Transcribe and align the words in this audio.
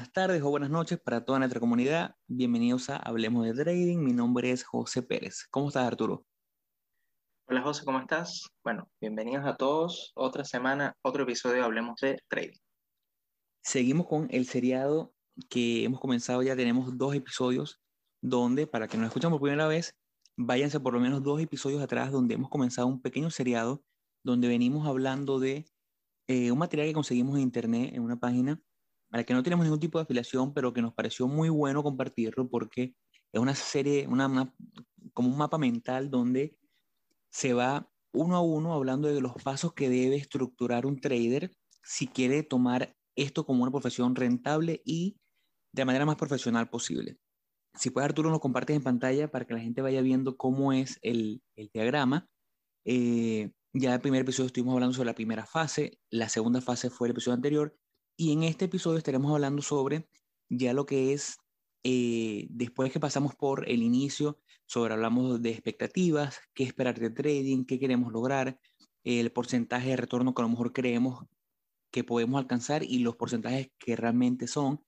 buenas 0.00 0.14
tardes 0.14 0.42
o 0.42 0.48
buenas 0.48 0.70
noches 0.70 0.98
para 0.98 1.22
toda 1.26 1.40
nuestra 1.40 1.60
comunidad. 1.60 2.14
Bienvenidos 2.26 2.88
a 2.88 2.96
Hablemos 2.96 3.44
de 3.44 3.52
Trading. 3.52 3.98
Mi 3.98 4.14
nombre 4.14 4.50
es 4.50 4.64
José 4.64 5.02
Pérez. 5.02 5.46
¿Cómo 5.50 5.68
estás, 5.68 5.86
Arturo? 5.86 6.24
Hola, 7.46 7.60
José, 7.60 7.84
¿cómo 7.84 7.98
estás? 7.98 8.48
Bueno, 8.64 8.88
bienvenidos 8.98 9.44
a 9.44 9.56
todos. 9.58 10.12
Otra 10.14 10.42
semana, 10.42 10.96
otro 11.02 11.24
episodio 11.24 11.56
de 11.56 11.62
Hablemos 11.64 12.00
de 12.00 12.18
Trading. 12.28 12.56
Seguimos 13.62 14.06
con 14.06 14.26
el 14.30 14.46
seriado 14.46 15.12
que 15.50 15.84
hemos 15.84 16.00
comenzado 16.00 16.42
ya. 16.42 16.56
Tenemos 16.56 16.96
dos 16.96 17.14
episodios 17.14 17.78
donde, 18.22 18.66
para 18.66 18.88
que 18.88 18.96
nos 18.96 19.08
escuchen 19.08 19.28
por 19.28 19.42
primera 19.42 19.68
vez, 19.68 19.94
váyanse 20.34 20.80
por 20.80 20.94
lo 20.94 21.00
menos 21.00 21.22
dos 21.22 21.42
episodios 21.42 21.82
atrás 21.82 22.10
donde 22.10 22.36
hemos 22.36 22.48
comenzado 22.48 22.86
un 22.86 23.02
pequeño 23.02 23.28
seriado 23.28 23.82
donde 24.24 24.48
venimos 24.48 24.88
hablando 24.88 25.38
de 25.38 25.66
eh, 26.26 26.50
un 26.52 26.58
material 26.58 26.88
que 26.88 26.94
conseguimos 26.94 27.36
en 27.36 27.42
internet, 27.42 27.90
en 27.92 28.02
una 28.02 28.18
página, 28.18 28.62
a 29.10 29.18
la 29.18 29.24
que 29.24 29.34
no 29.34 29.42
tenemos 29.42 29.64
ningún 29.64 29.80
tipo 29.80 29.98
de 29.98 30.04
afiliación, 30.04 30.54
pero 30.54 30.72
que 30.72 30.82
nos 30.82 30.94
pareció 30.94 31.26
muy 31.26 31.48
bueno 31.48 31.82
compartirlo 31.82 32.48
porque 32.48 32.94
es 33.32 33.40
una 33.40 33.54
serie, 33.54 34.08
como 35.14 35.28
un 35.28 35.38
mapa 35.38 35.58
mental 35.58 36.10
donde 36.10 36.56
se 37.30 37.52
va 37.52 37.90
uno 38.12 38.36
a 38.36 38.40
uno 38.40 38.74
hablando 38.74 39.08
de 39.08 39.20
los 39.20 39.34
pasos 39.42 39.72
que 39.72 39.88
debe 39.88 40.16
estructurar 40.16 40.86
un 40.86 41.00
trader 41.00 41.52
si 41.82 42.06
quiere 42.06 42.42
tomar 42.42 42.96
esto 43.16 43.44
como 43.44 43.62
una 43.62 43.70
profesión 43.70 44.14
rentable 44.14 44.82
y 44.84 45.16
de 45.72 45.84
manera 45.84 46.06
más 46.06 46.16
profesional 46.16 46.68
posible. 46.68 47.18
Si 47.74 47.90
puedes, 47.90 48.06
Arturo, 48.06 48.30
nos 48.30 48.40
compartes 48.40 48.76
en 48.76 48.82
pantalla 48.82 49.30
para 49.30 49.44
que 49.44 49.54
la 49.54 49.60
gente 49.60 49.82
vaya 49.82 50.00
viendo 50.00 50.36
cómo 50.36 50.72
es 50.72 50.98
el, 51.02 51.42
el 51.56 51.70
diagrama. 51.72 52.28
Eh, 52.84 53.52
ya 53.72 53.90
en 53.90 53.94
el 53.94 54.00
primer 54.00 54.22
episodio 54.22 54.48
estuvimos 54.48 54.74
hablando 54.74 54.94
sobre 54.94 55.06
la 55.06 55.14
primera 55.14 55.46
fase, 55.46 56.00
la 56.10 56.28
segunda 56.28 56.60
fase 56.60 56.90
fue 56.90 57.06
el 57.06 57.12
episodio 57.12 57.36
anterior, 57.36 57.76
y 58.20 58.32
en 58.32 58.42
este 58.42 58.66
episodio 58.66 58.98
estaremos 58.98 59.32
hablando 59.32 59.62
sobre 59.62 60.06
ya 60.50 60.74
lo 60.74 60.84
que 60.84 61.14
es, 61.14 61.38
eh, 61.82 62.48
después 62.50 62.92
que 62.92 63.00
pasamos 63.00 63.34
por 63.34 63.66
el 63.66 63.82
inicio, 63.82 64.38
sobre 64.66 64.92
hablamos 64.92 65.40
de 65.40 65.48
expectativas, 65.48 66.38
qué 66.52 66.64
esperar 66.64 67.00
de 67.00 67.08
trading, 67.08 67.64
qué 67.64 67.78
queremos 67.78 68.12
lograr, 68.12 68.60
el 69.04 69.32
porcentaje 69.32 69.88
de 69.88 69.96
retorno 69.96 70.34
que 70.34 70.42
a 70.42 70.44
lo 70.44 70.50
mejor 70.50 70.74
creemos 70.74 71.24
que 71.90 72.04
podemos 72.04 72.38
alcanzar 72.38 72.82
y 72.82 72.98
los 72.98 73.16
porcentajes 73.16 73.70
que 73.78 73.96
realmente 73.96 74.46
son, 74.46 74.84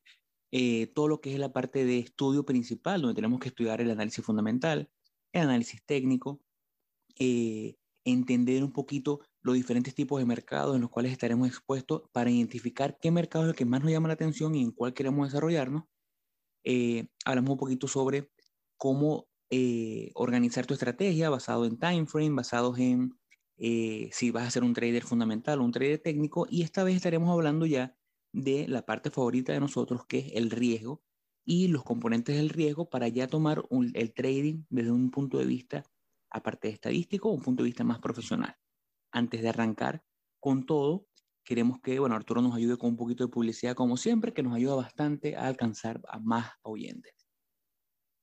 eh, 0.50 0.88
todo 0.88 1.08
lo 1.08 1.22
que 1.22 1.32
es 1.32 1.38
la 1.38 1.54
parte 1.54 1.86
de 1.86 2.00
estudio 2.00 2.44
principal, 2.44 3.00
donde 3.00 3.14
tenemos 3.14 3.40
que 3.40 3.48
estudiar 3.48 3.80
el 3.80 3.92
análisis 3.92 4.22
fundamental, 4.22 4.90
el 5.32 5.40
análisis 5.44 5.82
técnico, 5.86 6.42
eh, 7.18 7.76
entender 8.04 8.62
un 8.62 8.72
poquito 8.74 9.20
los 9.42 9.54
diferentes 9.54 9.94
tipos 9.94 10.20
de 10.20 10.26
mercados 10.26 10.74
en 10.74 10.82
los 10.82 10.90
cuales 10.90 11.12
estaremos 11.12 11.48
expuestos 11.48 12.02
para 12.12 12.30
identificar 12.30 12.98
qué 13.00 13.10
mercado 13.10 13.44
es 13.44 13.50
el 13.50 13.56
que 13.56 13.64
más 13.64 13.82
nos 13.82 13.90
llama 13.90 14.08
la 14.08 14.14
atención 14.14 14.54
y 14.54 14.62
en 14.62 14.70
cuál 14.70 14.94
queremos 14.94 15.28
desarrollarnos. 15.28 15.84
Eh, 16.64 17.08
hablamos 17.24 17.50
un 17.50 17.58
poquito 17.58 17.88
sobre 17.88 18.30
cómo 18.76 19.28
eh, 19.50 20.10
organizar 20.14 20.64
tu 20.66 20.74
estrategia 20.74 21.28
basado 21.28 21.66
en 21.66 21.78
time 21.78 22.06
frame, 22.06 22.30
basados 22.30 22.78
en 22.78 23.18
eh, 23.58 24.08
si 24.12 24.30
vas 24.30 24.46
a 24.46 24.50
ser 24.50 24.64
un 24.64 24.74
trader 24.74 25.02
fundamental 25.02 25.60
o 25.60 25.64
un 25.64 25.72
trader 25.72 25.98
técnico. 25.98 26.46
Y 26.48 26.62
esta 26.62 26.84
vez 26.84 26.96
estaremos 26.96 27.30
hablando 27.30 27.66
ya 27.66 27.96
de 28.32 28.66
la 28.68 28.86
parte 28.86 29.10
favorita 29.10 29.52
de 29.52 29.60
nosotros, 29.60 30.06
que 30.06 30.18
es 30.18 30.32
el 30.34 30.50
riesgo 30.50 31.02
y 31.44 31.68
los 31.68 31.84
componentes 31.84 32.36
del 32.36 32.48
riesgo 32.48 32.88
para 32.88 33.08
ya 33.08 33.26
tomar 33.26 33.64
el 33.94 34.14
trading 34.14 34.64
desde 34.70 34.92
un 34.92 35.10
punto 35.10 35.38
de 35.38 35.46
vista 35.46 35.84
aparte 36.30 36.68
estadístico, 36.68 37.30
un 37.30 37.42
punto 37.42 37.62
de 37.62 37.68
vista 37.68 37.84
más 37.84 37.98
profesional. 37.98 38.56
Antes 39.12 39.42
de 39.42 39.50
arrancar 39.50 40.02
con 40.40 40.66
todo, 40.66 41.06
queremos 41.44 41.80
que, 41.80 41.98
bueno, 41.98 42.14
Arturo 42.16 42.42
nos 42.42 42.56
ayude 42.56 42.78
con 42.78 42.90
un 42.90 42.96
poquito 42.96 43.24
de 43.24 43.30
publicidad 43.30 43.74
como 43.74 43.96
siempre, 43.96 44.32
que 44.32 44.42
nos 44.42 44.54
ayuda 44.54 44.76
bastante 44.76 45.36
a 45.36 45.46
alcanzar 45.46 46.00
a 46.08 46.18
más 46.18 46.50
oyentes. 46.62 47.12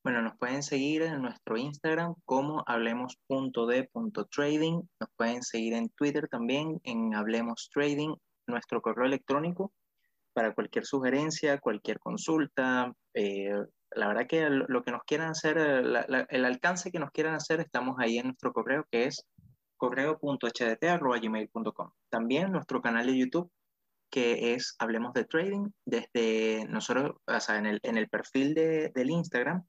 Bueno, 0.03 0.21
nos 0.21 0.37
pueden 0.37 0.63
seguir 0.63 1.03
en 1.03 1.21
nuestro 1.21 1.57
Instagram 1.57 2.15
como 2.25 2.63
hablemos.de.trading. 2.65 4.81
Nos 4.99 5.09
pueden 5.15 5.43
seguir 5.43 5.73
en 5.73 5.89
Twitter 5.89 6.27
también 6.29 6.79
en 6.83 7.13
Hablemos 7.13 7.69
Trading. 7.73 8.15
Nuestro 8.47 8.81
correo 8.81 9.05
electrónico 9.05 9.71
para 10.33 10.53
cualquier 10.53 10.85
sugerencia, 10.85 11.59
cualquier 11.59 11.99
consulta, 11.99 12.93
eh, 13.13 13.53
la 13.91 14.07
verdad 14.07 14.27
que 14.27 14.49
lo 14.49 14.83
que 14.83 14.91
nos 14.91 15.03
quieran 15.03 15.31
hacer, 15.31 15.57
el 15.57 16.45
alcance 16.45 16.91
que 16.91 16.99
nos 16.99 17.11
quieran 17.11 17.35
hacer, 17.35 17.59
estamos 17.59 17.95
ahí 17.99 18.19
en 18.19 18.27
nuestro 18.27 18.53
correo 18.53 18.85
que 18.91 19.05
es 19.05 19.25
correo.hdt.gmail.com. 19.79 21.91
También 22.09 22.51
nuestro 22.51 22.83
canal 22.83 23.07
de 23.07 23.17
YouTube 23.17 23.51
que 24.09 24.53
es 24.53 24.75
Hablemos 24.79 25.13
de 25.13 25.25
Trading. 25.25 25.69
Desde 25.85 26.65
nosotros, 26.67 27.15
o 27.25 27.39
sea, 27.39 27.57
en 27.57 27.65
el, 27.65 27.79
en 27.83 27.97
el 27.97 28.09
perfil 28.09 28.53
de, 28.53 28.91
del 28.93 29.09
Instagram, 29.09 29.65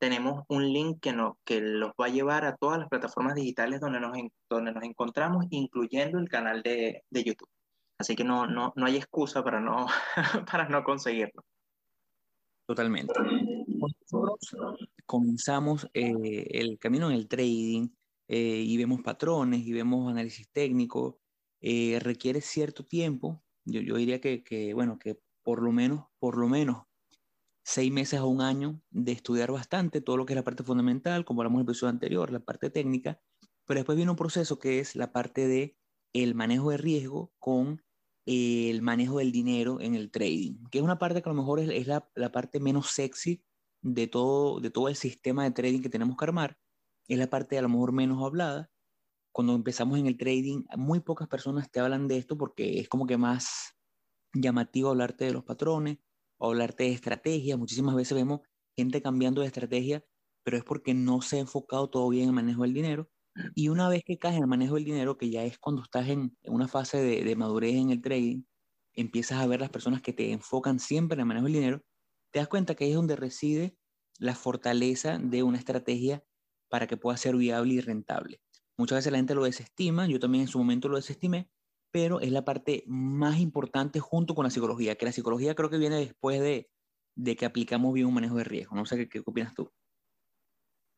tenemos 0.00 0.44
un 0.48 0.72
link 0.72 1.00
que, 1.00 1.12
no, 1.12 1.38
que 1.44 1.60
los 1.60 1.90
va 2.00 2.06
a 2.06 2.10
llevar 2.10 2.44
a 2.44 2.56
todas 2.56 2.78
las 2.78 2.88
plataformas 2.88 3.34
digitales 3.34 3.80
donde 3.80 4.00
nos, 4.00 4.16
donde 4.48 4.72
nos 4.72 4.84
encontramos, 4.84 5.46
incluyendo 5.50 6.18
el 6.18 6.28
canal 6.28 6.62
de, 6.62 7.02
de 7.10 7.24
YouTube. 7.24 7.48
Así 7.98 8.14
que 8.14 8.24
no, 8.24 8.46
no, 8.46 8.72
no 8.76 8.86
hay 8.86 8.96
excusa 8.96 9.42
para 9.42 9.60
no, 9.60 9.86
para 10.50 10.68
no 10.68 10.84
conseguirlo. 10.84 11.44
Totalmente. 12.66 13.14
Nosotros 13.66 14.56
comenzamos 15.06 15.88
eh, 15.94 16.46
el 16.50 16.78
camino 16.78 17.10
en 17.10 17.16
el 17.16 17.26
trading 17.26 17.88
eh, 18.28 18.62
y 18.64 18.76
vemos 18.76 19.00
patrones 19.02 19.66
y 19.66 19.72
vemos 19.72 20.10
análisis 20.10 20.48
técnico. 20.52 21.18
Eh, 21.60 21.98
requiere 22.00 22.40
cierto 22.40 22.84
tiempo. 22.84 23.42
Yo, 23.64 23.80
yo 23.80 23.96
diría 23.96 24.20
que, 24.20 24.44
que, 24.44 24.74
bueno, 24.74 24.98
que 24.98 25.20
por 25.42 25.62
lo 25.62 25.72
menos, 25.72 26.06
por 26.18 26.36
lo 26.36 26.48
menos 26.48 26.84
seis 27.64 27.92
meses 27.92 28.18
a 28.18 28.24
un 28.24 28.40
año 28.40 28.80
de 28.90 29.12
estudiar 29.12 29.52
bastante 29.52 30.00
todo 30.00 30.16
lo 30.16 30.24
que 30.24 30.32
es 30.32 30.36
la 30.36 30.44
parte 30.44 30.62
fundamental, 30.62 31.24
como 31.24 31.42
hablamos 31.42 31.58
en 31.58 31.66
el 31.66 31.70
episodio 31.70 31.90
anterior, 31.90 32.30
la 32.30 32.40
parte 32.40 32.70
técnica, 32.70 33.20
pero 33.66 33.80
después 33.80 33.96
viene 33.96 34.10
un 34.10 34.16
proceso 34.16 34.58
que 34.58 34.78
es 34.78 34.96
la 34.96 35.12
parte 35.12 35.46
de 35.46 35.76
el 36.14 36.34
manejo 36.34 36.70
de 36.70 36.78
riesgo 36.78 37.32
con 37.38 37.82
el 38.24 38.80
manejo 38.82 39.18
del 39.18 39.32
dinero 39.32 39.80
en 39.80 39.94
el 39.94 40.10
trading, 40.10 40.64
que 40.70 40.78
es 40.78 40.84
una 40.84 40.98
parte 40.98 41.22
que 41.22 41.28
a 41.28 41.32
lo 41.32 41.38
mejor 41.38 41.60
es, 41.60 41.86
la, 41.86 42.10
la, 42.14 42.32
parte 42.32 42.60
menos 42.60 42.90
sexy 42.90 43.42
de 43.82 44.06
todo, 44.06 44.60
de 44.60 44.70
todo 44.70 44.88
el 44.88 44.96
sistema 44.96 45.44
de 45.44 45.50
trading 45.50 45.80
que 45.80 45.90
tenemos 45.90 46.16
que 46.16 46.24
armar, 46.24 46.58
es 47.08 47.18
la 47.18 47.28
parte 47.28 47.58
a 47.58 47.62
lo 47.62 47.68
mejor 47.68 47.92
menos 47.92 48.22
hablada. 48.22 48.70
Cuando 49.32 49.54
empezamos 49.54 49.98
en 49.98 50.06
el 50.06 50.16
trading, 50.16 50.64
muy 50.76 51.00
pocas 51.00 51.28
personas 51.28 51.70
te 51.70 51.80
hablan 51.80 52.08
de 52.08 52.18
esto 52.18 52.36
porque 52.36 52.80
es 52.80 52.88
como 52.88 53.06
que 53.06 53.16
más 53.16 53.74
llamativo 54.34 54.90
hablarte 54.90 55.24
de 55.24 55.32
los 55.32 55.44
patrones 55.44 55.98
o 56.38 56.48
hablarte 56.48 56.84
de 56.84 56.92
estrategia. 56.92 57.56
Muchísimas 57.56 57.94
veces 57.94 58.16
vemos 58.16 58.40
gente 58.76 59.02
cambiando 59.02 59.40
de 59.40 59.48
estrategia, 59.48 60.04
pero 60.44 60.56
es 60.56 60.64
porque 60.64 60.94
no 60.94 61.22
se 61.22 61.36
ha 61.36 61.40
enfocado 61.40 62.08
bien 62.08 62.24
en 62.24 62.28
el 62.30 62.34
manejo 62.34 62.62
del 62.62 62.74
dinero 62.74 63.10
y 63.54 63.68
una 63.68 63.88
vez 63.88 64.02
que 64.04 64.18
caes 64.18 64.36
en 64.36 64.42
el 64.42 64.48
manejo 64.48 64.74
del 64.74 64.84
dinero, 64.84 65.16
que 65.16 65.30
ya 65.30 65.44
es 65.44 65.58
cuando 65.58 65.82
estás 65.82 66.08
en, 66.08 66.36
una 66.44 66.68
fase 66.68 66.98
de, 66.98 67.36
madurez 67.36 67.74
en 67.74 67.90
el 67.90 68.02
trading, 68.02 68.42
empiezas 68.94 69.40
a 69.40 69.46
ver 69.46 69.60
las 69.60 69.70
personas 69.70 70.02
que 70.02 70.12
te 70.12 70.32
enfocan 70.32 70.80
siempre 70.80 71.14
en 71.16 71.20
el 71.20 71.26
manejo 71.26 71.44
del 71.44 71.54
dinero, 71.54 71.82
te 72.32 72.40
das 72.40 72.48
cuenta 72.48 72.74
que 72.74 72.88
es 72.88 72.94
donde 72.94 73.16
reside 73.16 73.76
la 74.18 74.34
fortaleza 74.34 75.18
de 75.18 75.42
una 75.42 75.58
estrategia 75.58 76.24
para 76.68 76.86
que 76.86 76.96
pueda 76.96 77.16
ser 77.16 77.36
viable 77.36 77.74
y 77.74 77.80
rentable. 77.80 78.40
Muchas 78.76 78.98
veces 78.98 79.12
la 79.12 79.18
gente 79.18 79.34
lo 79.34 79.44
desestima, 79.44 80.06
yo 80.06 80.20
también 80.20 80.42
en 80.42 80.48
su 80.48 80.58
momento 80.58 80.88
lo 80.88 80.96
desestimé, 80.96 81.50
pero 81.90 82.20
es 82.20 82.30
la 82.30 82.44
parte 82.44 82.84
más 82.86 83.38
importante 83.38 83.98
junto 83.98 84.34
con 84.34 84.44
la 84.44 84.50
psicología, 84.50 84.96
que 84.96 85.06
la 85.06 85.12
psicología 85.12 85.54
creo 85.54 85.70
que 85.70 85.78
viene 85.78 85.96
después 85.96 86.40
de, 86.40 86.70
de 87.16 87.36
que 87.36 87.46
aplicamos 87.46 87.92
bien 87.92 88.06
un 88.06 88.14
manejo 88.14 88.36
de 88.36 88.44
riesgo. 88.44 88.76
No 88.76 88.86
sé 88.86 88.96
qué, 88.96 89.08
qué 89.08 89.22
opinas 89.24 89.54
tú. 89.54 89.70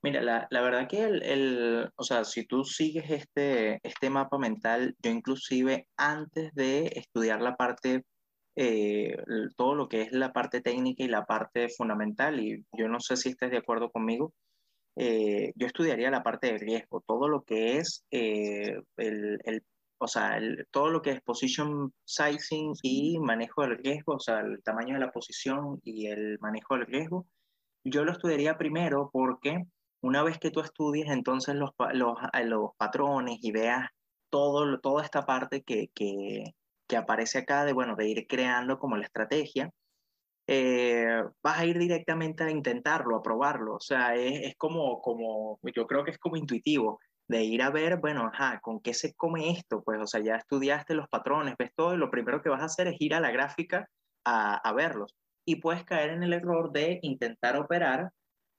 Mira, 0.02 0.22
la, 0.22 0.46
la, 0.50 0.62
verdad 0.62 0.88
que 0.88 1.04
el, 1.04 1.22
el, 1.22 1.90
o 1.94 2.02
sea, 2.02 2.24
si 2.24 2.46
tú 2.46 2.64
sigues 2.64 3.10
este, 3.10 3.80
este 3.82 4.08
mapa 4.08 4.38
mental, 4.38 4.96
yo 5.02 5.10
inclusive 5.10 5.88
antes 5.96 6.54
de 6.54 6.90
estudiar 6.94 7.42
la 7.42 7.54
parte, 7.56 8.04
eh, 8.56 9.16
todo 9.56 9.74
lo 9.74 9.88
que 9.88 10.02
es 10.02 10.12
la 10.12 10.32
parte 10.32 10.62
técnica 10.62 11.04
y 11.04 11.08
la 11.08 11.26
parte 11.26 11.68
fundamental, 11.68 12.40
y 12.40 12.64
yo 12.72 12.88
no 12.88 12.98
sé 13.00 13.18
si 13.18 13.30
estés 13.30 13.50
de 13.50 13.58
acuerdo 13.58 13.90
conmigo, 13.90 14.32
eh, 14.96 15.52
yo 15.56 15.66
estudiaría 15.66 16.10
la 16.10 16.22
parte 16.22 16.52
de 16.52 16.58
riesgo, 16.58 17.02
todo 17.06 17.28
lo 17.28 17.42
que 17.42 17.78
es 17.78 18.04
eh, 18.10 18.80
el, 18.96 19.38
el, 19.44 19.64
o 19.98 20.08
sea, 20.08 20.36
el, 20.36 20.66
todo 20.70 20.90
lo 20.90 21.02
que 21.02 21.10
es 21.10 21.20
position 21.22 21.92
sizing 22.04 22.74
y 22.82 23.18
manejo 23.18 23.62
del 23.62 23.78
riesgo, 23.78 24.14
o 24.14 24.20
sea, 24.20 24.40
el 24.40 24.62
tamaño 24.62 24.94
de 24.94 25.00
la 25.00 25.12
posición 25.12 25.80
y 25.84 26.06
el 26.06 26.38
manejo 26.40 26.76
del 26.76 26.86
riesgo, 26.86 27.26
yo 27.84 28.04
lo 28.04 28.12
estudiaría 28.12 28.58
primero 28.58 29.10
porque 29.12 29.62
una 30.02 30.22
vez 30.22 30.38
que 30.38 30.50
tú 30.50 30.60
estudies 30.60 31.08
entonces 31.10 31.54
los, 31.54 31.70
los, 31.92 32.16
los 32.44 32.70
patrones 32.76 33.38
y 33.42 33.52
veas 33.52 33.88
todo, 34.30 34.78
toda 34.80 35.04
esta 35.04 35.26
parte 35.26 35.62
que, 35.62 35.88
que, 35.94 36.54
que, 36.88 36.96
aparece 36.96 37.38
acá 37.38 37.64
de, 37.64 37.72
bueno, 37.72 37.96
de 37.96 38.08
ir 38.08 38.26
creando 38.26 38.78
como 38.78 38.96
la 38.96 39.04
estrategia, 39.04 39.70
eh, 40.52 41.22
vas 41.44 41.60
a 41.60 41.64
ir 41.64 41.78
directamente 41.78 42.42
a 42.42 42.50
intentarlo, 42.50 43.16
a 43.16 43.22
probarlo. 43.22 43.76
O 43.76 43.80
sea, 43.80 44.16
es, 44.16 44.48
es, 44.48 44.56
como, 44.56 45.00
como, 45.00 45.60
yo 45.74 45.86
creo 45.86 46.02
que 46.04 46.10
es 46.10 46.18
como 46.18 46.36
intuitivo, 46.36 46.98
de 47.28 47.44
ir 47.44 47.62
a 47.62 47.70
ver, 47.70 47.98
bueno, 47.98 48.28
ajá, 48.32 48.58
¿con 48.60 48.80
qué 48.80 48.92
se 48.92 49.14
come 49.14 49.50
esto? 49.50 49.82
Pues, 49.84 50.00
o 50.00 50.06
sea, 50.08 50.20
ya 50.20 50.34
estudiaste 50.34 50.94
los 50.94 51.08
patrones, 51.08 51.54
ves 51.56 51.70
todo, 51.76 51.94
y 51.94 51.98
lo 51.98 52.10
primero 52.10 52.42
que 52.42 52.48
vas 52.48 52.62
a 52.62 52.64
hacer 52.64 52.88
es 52.88 52.96
ir 53.00 53.14
a 53.14 53.20
la 53.20 53.30
gráfica 53.30 53.88
a, 54.24 54.56
a 54.56 54.72
verlos. 54.72 55.14
Y 55.46 55.56
puedes 55.60 55.84
caer 55.84 56.10
en 56.10 56.24
el 56.24 56.32
error 56.32 56.72
de 56.72 56.98
intentar 57.02 57.56
operar 57.56 58.10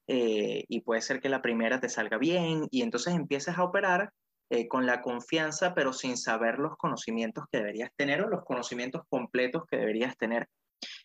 eh, 0.08 0.64
y 0.68 0.80
puede 0.80 1.02
ser 1.02 1.20
que 1.20 1.28
la 1.28 1.42
primera 1.42 1.78
te 1.78 1.90
salga 1.90 2.16
bien 2.16 2.66
y 2.70 2.80
entonces 2.82 3.14
empiezas 3.14 3.58
a 3.58 3.64
operar 3.64 4.12
eh, 4.50 4.66
con 4.66 4.86
la 4.86 5.02
confianza, 5.02 5.74
pero 5.74 5.92
sin 5.92 6.16
saber 6.16 6.58
los 6.58 6.76
conocimientos 6.78 7.44
que 7.52 7.58
deberías 7.58 7.90
tener 7.96 8.22
o 8.22 8.28
los 8.28 8.44
conocimientos 8.44 9.02
completos 9.10 9.64
que 9.70 9.76
deberías 9.76 10.16
tener. 10.16 10.48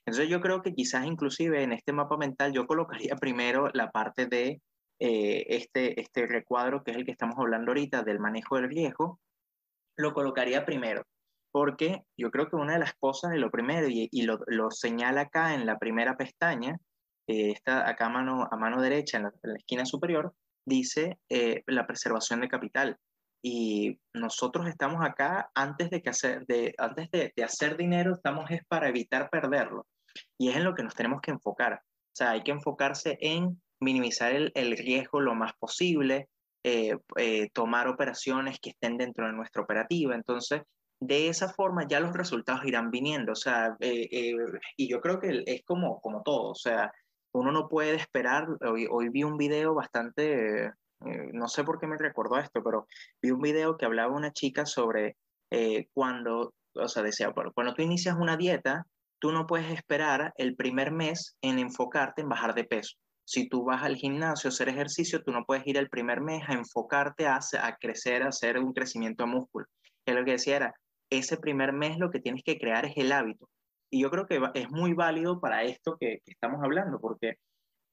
Entonces 0.05 0.29
yo 0.29 0.41
creo 0.41 0.61
que 0.61 0.73
quizás 0.73 1.05
inclusive 1.05 1.63
en 1.63 1.73
este 1.73 1.93
mapa 1.93 2.17
mental 2.17 2.53
yo 2.53 2.65
colocaría 2.67 3.15
primero 3.21 3.69
la 3.73 3.91
parte 3.91 4.25
de 4.25 4.61
eh, 4.99 5.45
este, 5.49 5.99
este 5.99 6.25
recuadro, 6.25 6.83
que 6.83 6.91
es 6.91 6.97
el 6.97 7.05
que 7.05 7.11
estamos 7.11 7.35
hablando 7.37 7.71
ahorita, 7.71 8.03
del 8.03 8.19
manejo 8.19 8.55
del 8.55 8.69
riesgo, 8.69 9.19
lo 9.95 10.13
colocaría 10.13 10.65
primero, 10.65 11.03
porque 11.51 12.03
yo 12.17 12.31
creo 12.31 12.49
que 12.49 12.55
una 12.55 12.73
de 12.73 12.79
las 12.79 12.93
cosas 12.95 13.31
de 13.31 13.37
lo 13.37 13.51
primero, 13.51 13.87
y, 13.87 14.09
y 14.11 14.21
lo, 14.23 14.39
lo, 14.47 14.71
señala 14.71 15.21
acá 15.21 15.53
en 15.53 15.65
la 15.65 15.77
primera 15.77 16.17
pestaña, 16.17 16.77
eh, 17.27 17.51
está 17.51 17.87
acá 17.89 18.05
a 18.05 18.09
mano, 18.09 18.47
a 18.49 18.55
mano 18.57 18.81
derecha, 18.81 19.17
en 19.17 19.23
la, 19.23 19.55
esquina 19.55 19.85
superior, 19.85 20.33
dice 20.65 21.19
eh, 21.29 21.63
la 21.67 21.85
preservación 21.85 22.41
de 22.41 22.47
capital. 22.47 22.97
Y 23.41 23.99
nosotros 24.13 24.67
estamos 24.67 25.05
acá 25.05 25.49
antes 25.53 25.89
de, 25.89 26.01
que 26.01 26.09
hacer, 26.09 26.45
de, 26.47 26.73
antes 26.77 27.09
de, 27.11 27.31
de 27.35 27.43
hacer 27.43 27.77
dinero, 27.77 28.13
estamos 28.15 28.49
es 28.51 28.65
para 28.67 28.89
evitar 28.89 29.29
perderlo. 29.29 29.85
Y 30.37 30.49
es 30.49 30.55
en 30.55 30.63
lo 30.63 30.73
que 30.73 30.83
nos 30.83 30.95
tenemos 30.95 31.21
que 31.21 31.31
enfocar. 31.31 31.73
O 31.73 32.15
sea, 32.17 32.31
hay 32.31 32.43
que 32.43 32.51
enfocarse 32.51 33.17
en 33.21 33.61
minimizar 33.79 34.33
el, 34.33 34.51
el 34.55 34.75
riesgo 34.77 35.19
lo 35.21 35.35
más 35.35 35.53
posible, 35.59 36.29
eh, 36.63 36.97
eh, 37.15 37.49
tomar 37.53 37.87
operaciones 37.87 38.59
que 38.59 38.71
estén 38.71 38.97
dentro 38.97 39.25
de 39.27 39.33
nuestra 39.33 39.61
operativa. 39.61 40.15
Entonces, 40.15 40.63
de 40.99 41.29
esa 41.29 41.49
forma 41.53 41.87
ya 41.87 41.99
los 41.99 42.13
resultados 42.13 42.65
irán 42.65 42.91
viniendo. 42.91 43.31
O 43.33 43.35
sea, 43.35 43.77
eh, 43.79 44.33
y 44.75 44.89
yo 44.89 44.99
creo 44.99 45.19
que 45.19 45.43
es 45.45 45.63
como, 45.63 46.01
como 46.01 46.23
todo. 46.23 46.49
O 46.51 46.55
sea, 46.55 46.91
uno 47.33 47.51
no 47.51 47.69
puede 47.69 47.95
esperar. 47.95 48.47
Hoy, 48.67 48.87
hoy 48.89 49.09
vi 49.09 49.23
un 49.23 49.37
video 49.37 49.75
bastante, 49.75 50.71
eh, 51.05 51.29
no 51.33 51.47
sé 51.47 51.63
por 51.63 51.79
qué 51.79 51.87
me 51.87 51.97
recordó 51.97 52.37
esto, 52.37 52.63
pero 52.63 52.87
vi 53.21 53.31
un 53.31 53.41
video 53.41 53.77
que 53.77 53.85
hablaba 53.85 54.15
una 54.15 54.31
chica 54.31 54.65
sobre 54.65 55.17
cuando, 55.93 56.53
o 56.73 56.87
sea, 56.89 57.03
decía, 57.03 57.29
bueno, 57.29 57.53
cuando 57.53 57.73
tú 57.73 57.81
inicias 57.81 58.17
una 58.19 58.35
dieta, 58.35 58.85
tú 59.17 59.31
no 59.31 59.47
puedes 59.47 59.71
esperar 59.71 60.33
el 60.35 60.57
primer 60.57 60.91
mes 60.91 61.37
en 61.41 61.57
enfocarte 61.57 62.21
en 62.21 62.27
bajar 62.27 62.53
de 62.53 62.65
peso 62.65 62.97
si 63.27 63.49
tú 63.49 63.65
vas 63.65 63.83
al 63.83 63.97
gimnasio 63.97 64.47
a 64.47 64.51
hacer 64.53 64.69
ejercicio, 64.69 65.21
tú 65.21 65.33
no 65.33 65.43
puedes 65.43 65.67
ir 65.67 65.75
el 65.77 65.89
primer 65.89 66.21
mes 66.21 66.43
a 66.47 66.53
enfocarte 66.53 67.27
a, 67.27 67.41
crecer, 67.77 68.23
a 68.23 68.29
hacer 68.29 68.57
un 68.57 68.71
crecimiento 68.71 69.25
de 69.25 69.31
músculo. 69.31 69.65
Es 70.05 70.15
lo 70.15 70.23
que 70.23 70.31
decía 70.31 70.55
era, 70.55 70.75
ese 71.09 71.35
primer 71.35 71.73
mes 71.73 71.97
lo 71.97 72.09
que 72.09 72.21
tienes 72.21 72.41
que 72.41 72.57
crear 72.57 72.85
es 72.85 72.93
el 72.95 73.11
hábito. 73.11 73.49
Y 73.91 74.01
yo 74.01 74.09
creo 74.09 74.27
que 74.27 74.39
es 74.53 74.71
muy 74.71 74.93
válido 74.93 75.41
para 75.41 75.63
esto 75.63 75.97
que, 75.99 76.19
que 76.23 76.31
estamos 76.31 76.63
hablando, 76.63 77.01
porque 77.01 77.33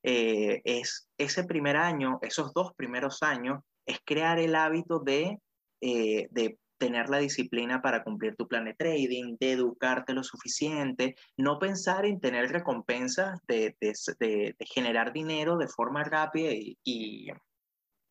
eh, 0.05 0.61
es 0.65 1.09
ese 1.19 1.45
primer 1.45 1.77
año, 1.77 2.19
esos 2.23 2.53
dos 2.53 2.73
primeros 2.77 3.23
años, 3.23 3.61
es 3.87 3.99
crear 4.05 4.39
el 4.39 4.55
hábito 4.55 5.01
de, 5.01 5.39
eh, 5.81 6.29
de 6.31 6.59
tener 6.79 7.09
la 7.09 7.19
disciplina 7.19 7.81
para 7.81 8.05
cumplir 8.05 8.37
tu 8.37 8.47
plan 8.47 8.67
de 8.67 8.75
trading, 8.75 9.37
de 9.41 9.53
educarte 9.53 10.13
lo 10.13 10.23
suficiente, 10.23 11.15
no 11.39 11.59
pensar 11.59 12.05
en 12.05 12.21
tener 12.21 12.51
recompensas 12.53 13.41
de, 13.49 13.75
de, 13.81 14.55
generar 14.61 15.15
dinero 15.15 15.57
de 15.57 15.69
forma 15.69 16.05
rápida 16.05 16.53
y, 16.53 16.77
y, 16.85 17.29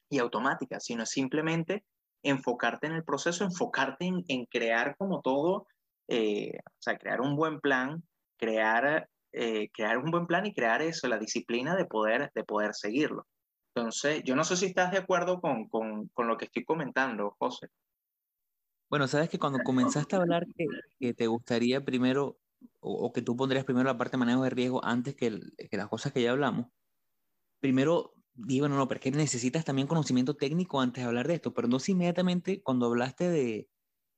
y, 0.10 0.18
automática, 0.18 0.80
sino 0.80 1.06
simplemente 1.06 1.84
enfocarte 2.24 2.88
en 2.88 2.94
el 2.94 3.04
proceso, 3.04 3.44
enfocarte 3.44 4.06
en, 4.06 4.24
en 4.28 4.46
crear 4.46 4.96
como 4.98 5.22
todo, 5.22 5.68
eh, 6.08 6.58
o 6.66 6.82
sea, 6.82 6.98
crear 6.98 7.22
un 7.22 7.36
buen 7.36 7.60
plan, 7.60 8.02
crear, 8.38 9.08
eh, 9.34 9.70
crear 9.74 9.98
un 9.98 10.12
buen 10.12 10.28
plan 10.28 10.46
y 10.46 10.54
crear 10.54 10.82
eso, 10.82 11.08
la 11.08 11.18
disciplina 11.18 11.76
de 11.76 11.86
poder, 11.86 12.32
de 12.34 12.44
poder 12.44 12.74
seguirlo. 12.74 13.28
Entonces, 13.76 14.24
yo 14.24 14.36
no 14.36 14.44
sé 14.44 14.56
si 14.56 14.68
estás 14.68 14.92
de 14.92 15.00
acuerdo 15.00 15.42
con, 15.42 15.68
con, 15.68 16.08
con 16.10 16.28
lo 16.28 16.38
que 16.38 16.46
estoy 16.46 16.64
comentando, 16.64 17.36
José. 17.40 17.68
Bueno, 18.90 19.08
sabes 19.08 19.28
que 19.30 19.40
cuando 19.40 19.58
comenzaste 19.64 20.16
a 20.16 20.20
hablar 20.20 20.46
que, 21.00 21.14
te 21.16 21.26
gustaría 21.26 21.84
primero, 21.84 22.38
o, 22.80 23.12
que 23.12 23.24
tú 23.24 23.36
pondrías 23.36 23.66
primero 23.66 23.86
la 23.88 23.98
parte 23.98 24.12
de 24.12 24.20
manejo 24.20 24.44
de 24.44 24.52
riesgo 24.52 24.86
antes 24.86 25.16
que, 25.16 25.26
el, 25.26 25.52
que 25.58 25.78
las 25.78 25.88
cosas 25.88 26.14
que 26.14 26.22
ya 26.22 26.30
hablamos, 26.30 26.68
primero 27.60 28.14
dije, 28.36 28.62
bueno, 28.62 28.78
no, 28.78 28.88
pero 28.88 29.00
es 29.00 29.04
que 29.04 29.10
necesitas 29.10 29.66
también 29.66 29.88
conocimiento 29.88 30.36
técnico 30.36 30.80
antes 30.80 31.04
de 31.04 31.08
hablar 31.08 31.28
de 31.28 31.34
esto, 31.34 31.56
pero 31.56 31.68
no 31.68 31.80
inmediatamente 31.88 32.62
cuando 32.62 32.86
hablaste 32.86 33.30
de, 33.30 33.68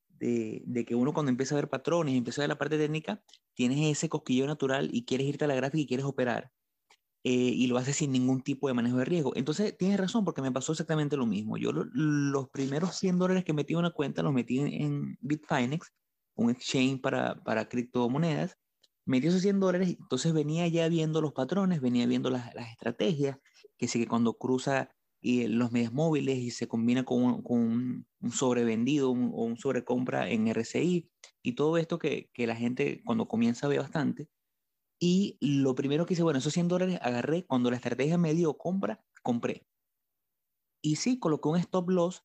de, 0.10 0.62
de, 0.66 0.84
que 0.84 0.96
uno 0.96 1.14
cuando 1.14 1.30
empieza 1.30 1.56
a 1.56 1.60
ver 1.60 1.70
patrones 1.70 2.14
empieza 2.14 2.42
a 2.42 2.44
ver 2.44 2.50
la 2.50 2.58
parte 2.58 2.78
técnica, 2.78 3.24
tienes 3.56 3.80
ese 3.98 4.10
cosquillo 4.10 4.46
natural 4.48 4.90
y 4.94 5.06
quieres 5.06 5.28
irte 5.28 5.46
a 5.46 5.48
la 5.48 5.56
gráfica 5.56 5.82
y 5.82 5.88
quieres 5.88 6.06
operar 6.06 6.52
eh, 7.28 7.32
y 7.32 7.66
lo 7.66 7.80
hace 7.80 7.92
sin 7.92 8.12
ningún 8.12 8.44
tipo 8.44 8.68
de 8.68 8.76
manejo 8.76 8.98
de 8.98 9.06
riesgo. 9.06 9.36
Entonces, 9.36 9.76
tienes 9.76 10.00
razón, 10.00 10.24
porque 10.26 10.44
me 10.44 10.52
pasó 10.52 10.74
exactamente 10.74 11.18
lo 11.18 11.26
mismo. 11.26 11.58
Yo 11.58 11.72
lo, 11.72 11.86
los 11.92 12.50
primeros 12.50 12.96
100 12.98 13.18
dólares 13.18 13.44
que 13.44 13.52
metí 13.52 13.74
en 13.74 13.80
una 13.80 13.90
cuenta 13.90 14.22
los 14.22 14.32
metí 14.32 14.60
en, 14.60 14.68
en 14.68 15.18
Bitfinex, 15.22 15.92
un 16.36 16.52
exchange 16.52 17.02
para, 17.02 17.44
para 17.44 17.68
criptomonedas. 17.68 18.58
Metí 19.06 19.26
esos 19.26 19.42
100 19.42 19.60
dólares, 19.60 19.96
entonces 20.00 20.34
venía 20.34 20.68
ya 20.68 20.88
viendo 20.88 21.20
los 21.20 21.34
patrones, 21.34 21.82
venía 21.82 22.06
viendo 22.06 22.30
las, 22.30 22.54
las 22.54 22.70
estrategias, 22.70 23.40
que 23.78 23.88
sí 23.88 24.00
que 24.00 24.08
cuando 24.08 24.36
cruza 24.36 24.92
y 25.22 25.48
los 25.48 25.72
medios 25.72 25.94
móviles 25.94 26.38
y 26.38 26.52
se 26.52 26.68
combina 26.68 27.04
con 27.04 27.24
un, 27.24 27.42
con 27.42 28.08
un 28.22 28.32
sobrevendido 28.32 29.10
un, 29.10 29.32
o 29.34 29.44
un 29.44 29.58
sobrecompra 29.58 30.30
en 30.30 30.48
RCI 30.48 31.10
y 31.44 31.54
todo 31.54 31.78
esto 31.78 32.00
que, 32.00 32.30
que 32.34 32.48
la 32.48 32.56
gente 32.56 33.02
cuando 33.06 33.28
comienza 33.28 33.68
ve 33.68 33.80
bastante, 33.80 34.30
y 35.00 35.38
lo 35.42 35.76
primero 35.76 36.06
que 36.06 36.14
hice, 36.14 36.24
bueno, 36.24 36.40
esos 36.40 36.54
100 36.54 36.68
dólares 36.68 37.00
agarré, 37.02 37.46
cuando 37.46 37.70
la 37.70 37.76
estrategia 37.76 38.18
me 38.18 38.34
dio 38.34 38.58
compra, 38.58 39.04
compré. 39.24 39.68
Y 40.82 40.98
sí, 40.98 41.20
coloqué 41.20 41.50
un 41.50 41.58
stop 41.58 41.90
loss, 41.90 42.24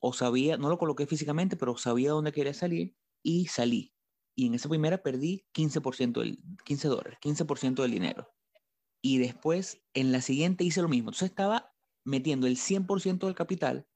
o 0.00 0.12
sabía, 0.12 0.56
no 0.56 0.68
lo 0.68 0.78
coloqué 0.78 1.06
físicamente, 1.06 1.56
pero 1.56 1.76
sabía 1.76 2.10
dónde 2.10 2.32
quería 2.32 2.54
salir 2.54 2.96
y 3.22 3.46
salí. 3.46 3.94
Y 4.36 4.46
en 4.46 4.54
esa 4.54 4.68
primera 4.68 5.02
perdí 5.02 5.46
15%, 5.54 6.20
del, 6.20 6.38
15 6.64 6.88
dólares, 6.88 7.18
15% 7.20 7.82
del 7.82 7.90
dinero. 7.90 8.28
Y 9.02 9.18
después, 9.18 9.82
en 9.94 10.12
la 10.12 10.20
siguiente 10.20 10.64
hice 10.64 10.82
lo 10.82 10.88
mismo. 10.88 11.10
Entonces 11.10 11.30
estaba 11.30 11.71
metiendo 12.04 12.46
el 12.46 12.56
100% 12.56 13.26
del 13.26 13.34
capital, 13.34 13.86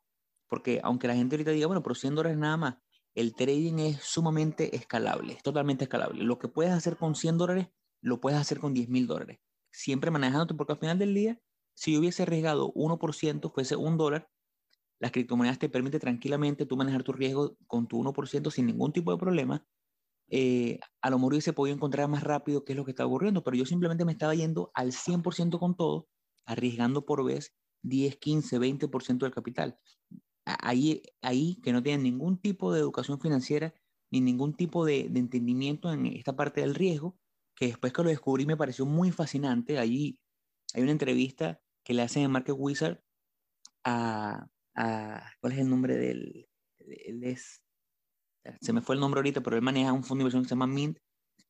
porque 0.49 0.81
aunque 0.83 1.09
la 1.09 1.15
gente 1.15 1.37
ahorita 1.37 1.51
diga, 1.51 1.67
bueno, 1.67 1.83
pero 1.83 1.95
100 1.95 2.15
dólares 2.15 2.39
nada 2.39 2.57
más, 2.57 2.77
el 3.15 3.35
trading 3.35 3.79
es 3.79 4.03
sumamente 4.03 4.77
escalable, 4.77 5.33
es 5.33 5.43
totalmente 5.43 5.85
escalable. 5.85 6.23
Lo 6.23 6.39
que 6.39 6.49
puedes 6.49 6.73
hacer 6.73 6.97
con 6.97 7.15
100 7.15 7.39
dólares 7.39 7.69
lo 8.03 8.21
puedes 8.21 8.39
hacer 8.39 8.59
con 8.61 8.75
10 8.75 8.89
mil 8.89 9.07
dólares. 9.07 9.41
Siempre 9.71 10.11
manejándote, 10.11 10.55
porque 10.55 10.75
al 10.75 10.79
final 10.79 10.99
del 10.99 11.15
día, 11.15 11.41
si 11.75 11.93
yo 11.93 12.01
hubiese 12.01 12.23
arriesgado 12.23 12.73
1%, 12.75 13.51
fuese 13.53 13.77
un 13.77 13.97
dólar, 13.97 14.29
las 14.99 15.13
criptomonedas 15.13 15.59
te 15.59 15.69
permite 15.69 15.99
tranquilamente 15.99 16.67
tú 16.67 16.77
manejar 16.77 17.03
tu 17.03 17.13
riesgo 17.13 17.57
con 17.67 17.87
tu 17.87 17.99
1% 17.99 18.51
sin 18.51 18.67
ningún 18.67 18.93
tipo 18.93 19.13
de 19.13 19.19
problema. 19.19 19.67
Eh, 20.29 20.81
a 21.01 21.11
lo 21.11 21.19
mejor 21.19 21.35
hubiese 21.35 21.53
podido 21.53 21.77
encontrar 21.77 22.09
más 22.09 22.23
rápido 22.23 22.65
qué 22.65 22.73
es 22.73 22.77
lo 22.77 22.85
que 22.85 22.91
está 22.91 23.07
ocurriendo, 23.07 23.43
pero 23.43 23.57
yo 23.57 23.65
simplemente 23.65 24.05
me 24.05 24.13
estaba 24.13 24.35
yendo 24.35 24.71
al 24.75 24.93
100% 24.93 25.59
con 25.59 25.77
todo, 25.77 26.09
arriesgando 26.45 27.07
por 27.07 27.25
vez 27.25 27.55
10, 27.83 28.17
15, 28.17 28.59
20% 28.59 29.19
del 29.19 29.35
capital. 29.35 29.79
Ahí, 30.45 31.03
ahí 31.23 31.61
que 31.63 31.73
no 31.73 31.83
tienen 31.83 32.05
ningún 32.05 32.39
tipo 32.39 32.73
de 32.73 32.81
educación 32.81 33.21
financiera 33.21 33.75
ni 34.11 34.21
ningún 34.21 34.55
tipo 34.55 34.85
de, 34.85 35.01
entendimiento 35.01 35.93
en 35.93 36.07
esta 36.07 36.37
parte 36.37 36.61
del 36.61 36.75
riesgo, 36.75 37.19
que 37.57 37.67
después 37.67 37.93
que 37.93 38.03
lo 38.03 38.11
descubrí 38.11 38.47
me 38.47 38.57
pareció 38.57 38.87
muy 38.87 39.11
fascinante. 39.11 39.79
Allí 39.79 40.19
hay 40.75 40.83
una 40.83 40.93
entrevista 40.93 41.61
que 41.85 41.95
le 41.95 42.03
hacen 42.03 42.23
en 42.23 42.31
Market 42.31 42.55
Wizard 42.57 43.01
a, 43.85 44.47
a 44.77 45.33
¿cuál 45.41 45.53
es 45.53 45.59
el 45.59 45.69
nombre 45.69 45.97
del? 45.97 46.49
Él 46.79 47.25
es, 47.25 47.63
se 48.61 48.73
me 48.73 48.83
fue 48.83 48.95
el 48.95 49.01
nombre 49.01 49.19
ahorita, 49.19 49.43
pero 49.43 49.57
él 49.57 49.63
maneja 49.63 49.93
un 49.93 50.05
fondo 50.05 50.21
de 50.21 50.23
inversión 50.23 50.43
que 50.43 50.49
se 50.49 50.55
llama 50.55 50.67
Mint, 50.67 50.99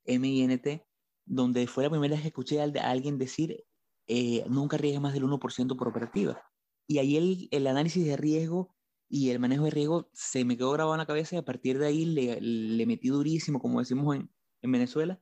M-I-N-T, 0.04 0.86
donde 1.26 1.66
fue 1.66 1.84
la 1.84 1.90
primera 1.90 2.14
vez 2.14 2.22
que 2.22 2.28
escuché 2.28 2.60
a, 2.60 2.64
alguien 2.64 3.18
decir, 3.18 3.64
eh, 4.06 4.44
nunca 4.48 4.76
arriesgue 4.76 5.00
más 5.00 5.14
del 5.14 5.24
1% 5.24 5.76
por 5.76 5.88
operativa. 5.88 6.42
Y 6.86 6.98
ahí 6.98 7.16
el, 7.16 7.48
el 7.50 7.66
análisis 7.66 8.04
de 8.04 8.16
riesgo 8.16 8.74
y 9.08 9.30
el 9.30 9.38
manejo 9.38 9.64
de 9.64 9.70
riesgo 9.70 10.10
se 10.12 10.44
me 10.44 10.56
quedó 10.56 10.72
grabado 10.72 10.94
en 10.94 10.98
la 10.98 11.06
cabeza 11.06 11.36
y 11.36 11.38
a 11.38 11.44
partir 11.44 11.78
de 11.78 11.86
ahí 11.86 12.04
le, 12.04 12.40
le 12.40 12.86
metí 12.86 13.08
durísimo, 13.08 13.60
como 13.60 13.80
decimos 13.80 14.16
en, 14.16 14.30
en 14.62 14.72
Venezuela, 14.72 15.20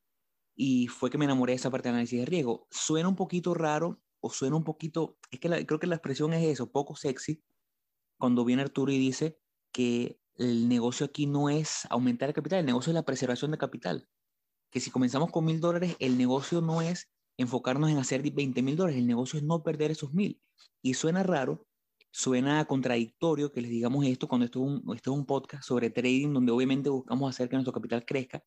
y 0.55 0.89
fue 0.89 1.11
que 1.11 1.19
me 1.19 1.25
enamoré 1.25 1.53
de 1.53 1.57
esa 1.57 1.71
parte 1.71 1.89
de 1.89 1.95
análisis 1.95 2.21
de 2.21 2.27
riesgo. 2.27 2.67
Suena 2.71 3.09
un 3.09 3.17
poquito 3.17 3.55
raro 3.55 4.01
o 4.21 4.31
suena 4.31 4.57
un 4.57 4.65
poquito, 4.65 5.19
es 5.31 5.41
que 5.41 5.49
la, 5.49 5.65
creo 5.65 5.79
que 5.79 5.87
la 5.87 5.97
expresión 5.97 6.33
es 6.33 6.45
eso, 6.45 6.71
poco 6.71 6.97
sexy, 6.97 7.43
cuando 8.19 8.45
viene 8.45 8.63
Arturo 8.63 8.93
y 8.93 8.99
dice 8.99 9.39
que 9.73 10.19
el 10.37 10.69
negocio 10.69 11.07
aquí 11.07 11.27
no 11.27 11.49
es 11.49 11.87
aumentar 11.91 12.29
el 12.29 12.35
capital, 12.35 12.61
el 12.61 12.67
negocio 12.67 12.91
es 12.91 12.95
la 12.95 13.05
preservación 13.05 13.51
de 13.51 13.59
capital. 13.59 14.09
Que 14.71 14.81
si 14.81 14.91
comenzamos 14.91 15.31
con 15.31 15.45
mil 15.45 15.61
dólares, 15.61 15.97
el 15.99 16.17
negocio 16.17 16.61
no 16.61 16.81
es 16.81 17.13
enfocarnos 17.37 17.91
en 17.91 17.99
hacer 17.99 18.23
20 18.23 18.63
mil 18.63 18.77
dólares, 18.77 18.99
el 18.99 19.07
negocio 19.07 19.39
es 19.39 19.45
no 19.45 19.63
perder 19.63 19.91
esos 19.91 20.13
mil. 20.13 20.41
Y 20.83 20.95
suena 20.95 21.23
raro, 21.23 21.67
suena 22.13 22.65
contradictorio 22.67 23.53
que 23.53 23.61
les 23.61 23.71
digamos 23.71 24.05
esto 24.07 24.29
cuando 24.29 24.45
esto 24.45 24.61
es, 24.61 24.67
un, 24.67 24.95
esto 24.95 25.13
es 25.13 25.19
un 25.19 25.27
podcast 25.27 25.65
sobre 25.65 25.91
trading 25.91 26.33
donde 26.33 26.53
obviamente 26.53 26.91
buscamos 26.91 27.31
hacer 27.31 27.49
que 27.49 27.57
nuestro 27.57 27.73
capital 27.73 28.05
crezca, 28.05 28.43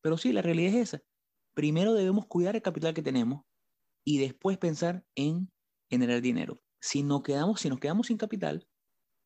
pero 0.00 0.16
sí, 0.16 0.32
la 0.32 0.42
realidad 0.42 0.74
es 0.74 0.94
esa 0.94 1.02
primero 1.54 1.94
debemos 1.94 2.26
cuidar 2.26 2.56
el 2.56 2.62
capital 2.62 2.94
que 2.94 3.02
tenemos 3.02 3.44
y 4.04 4.18
después 4.18 4.58
pensar 4.58 5.04
en 5.14 5.50
generar 5.90 6.20
dinero. 6.20 6.60
Si, 6.80 7.02
no 7.02 7.22
quedamos, 7.22 7.60
si 7.60 7.68
nos 7.68 7.78
quedamos 7.78 8.08
sin 8.08 8.16
capital, 8.16 8.66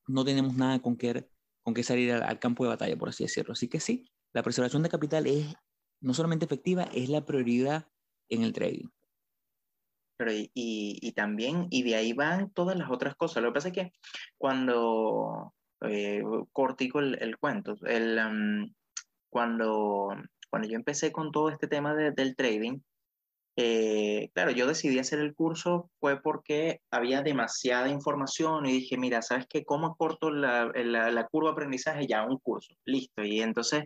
no 0.06 0.24
tenemos 0.24 0.54
nada 0.54 0.80
con 0.80 0.96
qué, 0.96 1.28
con 1.62 1.74
qué 1.74 1.82
salir 1.82 2.12
al, 2.12 2.38
campo 2.38 2.64
de 2.64 2.70
batalla, 2.70 2.96
por 2.96 3.08
así 3.08 3.24
decirlo. 3.24 3.52
Así 3.52 3.68
que 3.68 3.80
sí, 3.80 4.10
la 4.34 4.42
preservación 4.42 4.82
de 4.82 4.88
capital 4.88 5.26
es 5.26 5.54
no 6.00 6.12
solamente 6.12 6.44
efectiva, 6.44 6.84
es 6.94 7.08
la 7.08 7.24
prioridad 7.24 7.88
en 8.28 8.42
el 8.42 8.52
trading. 8.52 8.88
Pero 10.16 10.32
y, 10.32 10.48
y, 10.54 11.12
también, 11.12 11.66
y 11.70 11.82
de 11.82 11.96
ahí 11.96 12.12
van 12.12 12.50
todas 12.50 12.76
las 12.76 12.90
otras 12.90 13.14
cosas. 13.16 13.42
Lo 13.42 13.50
que 13.50 13.54
pasa 13.54 13.68
es 13.68 13.74
que 13.74 13.92
cuando, 14.38 15.52
eh, 15.82 16.22
cortico 16.52 17.00
el, 17.00 17.18
el 17.20 17.36
cuento, 17.36 17.76
el, 17.84 18.18
um, 18.18 18.72
cuando, 19.28 20.08
cuando 20.50 20.68
yo 20.68 20.76
empecé 20.76 21.12
con 21.12 21.32
todo 21.32 21.50
este 21.50 21.68
tema 21.68 21.94
de, 21.94 22.12
del 22.12 22.34
trading, 22.34 22.80
eh, 23.58 24.30
claro, 24.34 24.50
yo 24.50 24.66
decidí 24.66 24.98
hacer 24.98 25.18
el 25.18 25.34
curso 25.34 25.90
fue 25.98 26.20
porque 26.20 26.80
había 26.90 27.22
demasiada 27.22 27.88
información 27.88 28.66
y 28.66 28.72
dije, 28.72 28.98
mira, 28.98 29.22
¿sabes 29.22 29.46
qué? 29.48 29.64
¿Cómo 29.64 29.96
corto 29.96 30.30
la, 30.30 30.70
la, 30.74 31.10
la 31.10 31.26
curva 31.26 31.50
de 31.50 31.52
aprendizaje? 31.52 32.06
Ya, 32.06 32.24
un 32.24 32.38
curso, 32.38 32.74
listo. 32.84 33.22
Y 33.22 33.40
entonces, 33.40 33.84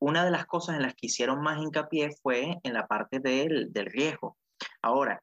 una 0.00 0.24
de 0.24 0.30
las 0.30 0.46
cosas 0.46 0.76
en 0.76 0.82
las 0.82 0.94
que 0.94 1.08
hicieron 1.08 1.42
más 1.42 1.60
hincapié 1.60 2.10
fue 2.22 2.58
en 2.62 2.72
la 2.72 2.86
parte 2.86 3.18
del, 3.18 3.72
del 3.72 3.86
riesgo. 3.86 4.36
Ahora, 4.80 5.20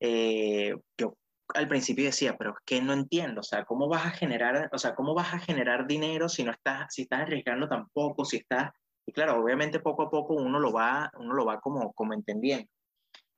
eh, 0.00 0.74
yo 0.98 1.16
al 1.54 1.68
principio 1.68 2.04
decía, 2.04 2.36
pero 2.36 2.50
es 2.50 2.56
que 2.64 2.82
no 2.82 2.92
entiendo, 2.92 3.40
o 3.40 3.44
sea, 3.44 3.64
¿cómo 3.64 3.88
vas 3.88 4.06
a 4.06 4.10
generar, 4.10 4.68
o 4.72 4.78
sea, 4.78 4.94
cómo 4.94 5.14
vas 5.14 5.32
a 5.32 5.38
generar 5.38 5.86
dinero 5.86 6.28
si 6.28 6.44
no 6.44 6.52
estás, 6.52 6.92
si 6.92 7.02
estás 7.02 7.20
arriesgando 7.20 7.68
tampoco, 7.68 8.24
si 8.24 8.38
estás, 8.38 8.70
y 9.06 9.12
claro, 9.12 9.40
obviamente 9.40 9.78
poco 9.80 10.02
a 10.02 10.10
poco 10.10 10.34
uno 10.34 10.58
lo 10.58 10.72
va, 10.72 11.10
uno 11.18 11.34
lo 11.34 11.44
va 11.44 11.60
como, 11.60 11.92
como 11.92 12.14
entendiendo. 12.14 12.68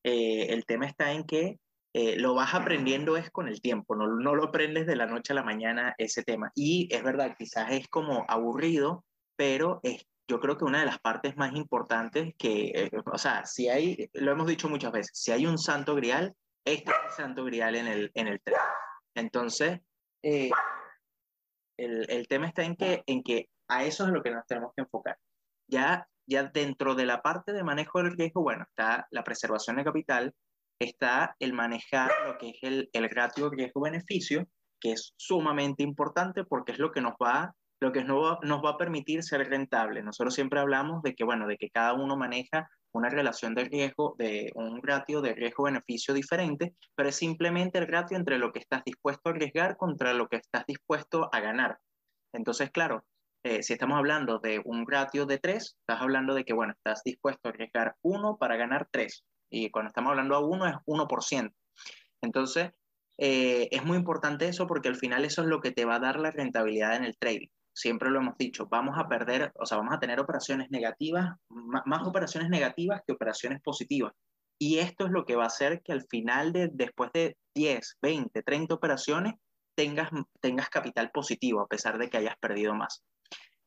Eh, 0.02 0.46
el 0.50 0.64
tema 0.64 0.86
está 0.86 1.12
en 1.12 1.24
que 1.24 1.58
eh, 1.92 2.16
lo 2.16 2.34
vas 2.34 2.54
aprendiendo 2.54 3.16
es 3.16 3.30
con 3.30 3.48
el 3.48 3.60
tiempo, 3.60 3.94
no, 3.94 4.06
no 4.06 4.34
lo 4.34 4.44
aprendes 4.44 4.86
de 4.86 4.96
la 4.96 5.06
noche 5.06 5.32
a 5.32 5.36
la 5.36 5.42
mañana 5.42 5.94
ese 5.98 6.22
tema. 6.22 6.50
Y 6.54 6.88
es 6.90 7.02
verdad, 7.02 7.36
quizás 7.38 7.70
es 7.72 7.88
como 7.88 8.24
aburrido, 8.28 9.04
pero 9.36 9.80
es, 9.82 10.06
yo 10.26 10.40
creo 10.40 10.56
que 10.56 10.64
una 10.64 10.80
de 10.80 10.86
las 10.86 10.98
partes 11.00 11.36
más 11.36 11.54
importantes 11.54 12.34
que, 12.38 12.90
o 13.04 13.18
sea, 13.18 13.44
si 13.44 13.68
hay, 13.68 14.08
lo 14.14 14.32
hemos 14.32 14.46
dicho 14.46 14.68
muchas 14.68 14.92
veces, 14.92 15.10
si 15.14 15.32
hay 15.32 15.46
un 15.46 15.58
santo 15.58 15.94
grial, 15.94 16.34
este 16.64 16.90
es 16.90 16.96
el 17.04 17.10
santo 17.10 17.44
grial 17.44 17.76
en 17.76 17.86
el, 17.86 18.10
en 18.14 18.28
el 18.28 18.40
tren. 18.42 18.58
Entonces, 19.14 19.80
eh, 20.22 20.50
el, 21.78 22.10
el, 22.10 22.28
tema 22.28 22.46
está 22.46 22.64
en 22.64 22.76
que, 22.76 23.02
en 23.06 23.22
que 23.22 23.48
a 23.68 23.84
eso 23.84 24.06
es 24.06 24.10
lo 24.10 24.22
que 24.22 24.30
nos 24.30 24.46
tenemos 24.46 24.72
que 24.74 24.82
enfocar. 24.82 25.16
Ya, 25.68 26.06
ya 26.26 26.44
dentro 26.44 26.94
de 26.94 27.06
la 27.06 27.22
parte 27.22 27.52
de 27.52 27.64
manejo 27.64 28.02
del 28.02 28.16
riesgo, 28.16 28.42
bueno, 28.42 28.64
está 28.68 29.06
la 29.10 29.24
preservación 29.24 29.76
de 29.76 29.84
capital, 29.84 30.34
está 30.80 31.36
el 31.38 31.52
manejar 31.52 32.10
lo 32.26 32.38
que 32.38 32.50
es 32.50 32.58
el, 32.62 32.90
el 32.92 33.10
ratio 33.10 33.50
riesgo-beneficio, 33.50 34.48
que 34.80 34.92
es 34.92 35.14
sumamente 35.16 35.82
importante 35.82 36.44
porque 36.44 36.72
es 36.72 36.78
lo 36.78 36.92
que 36.92 37.00
nos 37.00 37.14
va 37.14 37.54
lo 37.80 37.92
que 37.92 38.04
nos 38.04 38.22
va, 38.22 38.38
nos 38.42 38.64
va 38.64 38.70
a 38.70 38.76
permitir 38.76 39.22
ser 39.22 39.48
rentable. 39.48 40.02
Nosotros 40.02 40.34
siempre 40.34 40.60
hablamos 40.60 41.02
de 41.02 41.14
que, 41.14 41.24
bueno, 41.24 41.46
de 41.46 41.56
que 41.56 41.70
cada 41.70 41.94
uno 41.94 42.16
maneja 42.16 42.68
una 42.92 43.08
relación 43.08 43.54
de 43.54 43.64
riesgo, 43.64 44.14
de 44.18 44.50
un 44.54 44.82
ratio 44.82 45.20
de 45.20 45.34
riesgo-beneficio 45.34 46.14
diferente, 46.14 46.74
pero 46.94 47.08
es 47.08 47.16
simplemente 47.16 47.78
el 47.78 47.86
ratio 47.86 48.16
entre 48.16 48.38
lo 48.38 48.52
que 48.52 48.60
estás 48.60 48.82
dispuesto 48.84 49.28
a 49.28 49.32
arriesgar 49.32 49.76
contra 49.76 50.14
lo 50.14 50.28
que 50.28 50.36
estás 50.36 50.64
dispuesto 50.66 51.28
a 51.32 51.40
ganar. 51.40 51.78
Entonces, 52.32 52.70
claro, 52.70 53.04
eh, 53.44 53.62
si 53.62 53.72
estamos 53.72 53.98
hablando 53.98 54.38
de 54.38 54.60
un 54.64 54.86
ratio 54.86 55.26
de 55.26 55.38
3, 55.38 55.76
estás 55.80 56.02
hablando 56.02 56.34
de 56.34 56.44
que, 56.44 56.54
bueno, 56.54 56.72
estás 56.72 57.02
dispuesto 57.04 57.48
a 57.48 57.52
arriesgar 57.52 57.94
1 58.02 58.36
para 58.38 58.56
ganar 58.56 58.88
3. 58.90 59.24
Y 59.50 59.70
cuando 59.70 59.88
estamos 59.88 60.10
hablando 60.10 60.34
a 60.34 60.40
1 60.40 60.66
es 60.66 60.74
1%. 60.86 61.54
Entonces, 62.20 62.70
eh, 63.18 63.68
es 63.70 63.84
muy 63.84 63.96
importante 63.96 64.48
eso 64.48 64.66
porque 64.66 64.88
al 64.88 64.96
final 64.96 65.24
eso 65.24 65.42
es 65.42 65.48
lo 65.48 65.60
que 65.60 65.72
te 65.72 65.84
va 65.84 65.96
a 65.96 66.00
dar 66.00 66.18
la 66.18 66.30
rentabilidad 66.30 66.96
en 66.96 67.04
el 67.04 67.16
trading 67.18 67.48
siempre 67.78 68.10
lo 68.10 68.18
hemos 68.18 68.36
dicho, 68.36 68.66
vamos 68.66 68.98
a 68.98 69.08
perder, 69.08 69.52
o 69.54 69.64
sea, 69.64 69.78
vamos 69.78 69.94
a 69.94 70.00
tener 70.00 70.18
operaciones 70.18 70.70
negativas, 70.70 71.36
más 71.48 72.06
operaciones 72.06 72.50
negativas 72.50 73.02
que 73.06 73.12
operaciones 73.12 73.60
positivas. 73.62 74.12
Y 74.60 74.78
esto 74.78 75.06
es 75.06 75.12
lo 75.12 75.24
que 75.24 75.36
va 75.36 75.44
a 75.44 75.48
hacer 75.48 75.82
que 75.82 75.92
al 75.92 76.02
final, 76.08 76.52
de, 76.52 76.68
después 76.72 77.10
de 77.12 77.36
10, 77.54 77.98
20, 78.02 78.42
30 78.42 78.74
operaciones, 78.74 79.34
tengas, 79.76 80.10
tengas 80.40 80.68
capital 80.68 81.12
positivo, 81.12 81.60
a 81.60 81.68
pesar 81.68 81.98
de 81.98 82.10
que 82.10 82.16
hayas 82.16 82.36
perdido 82.38 82.74
más. 82.74 83.04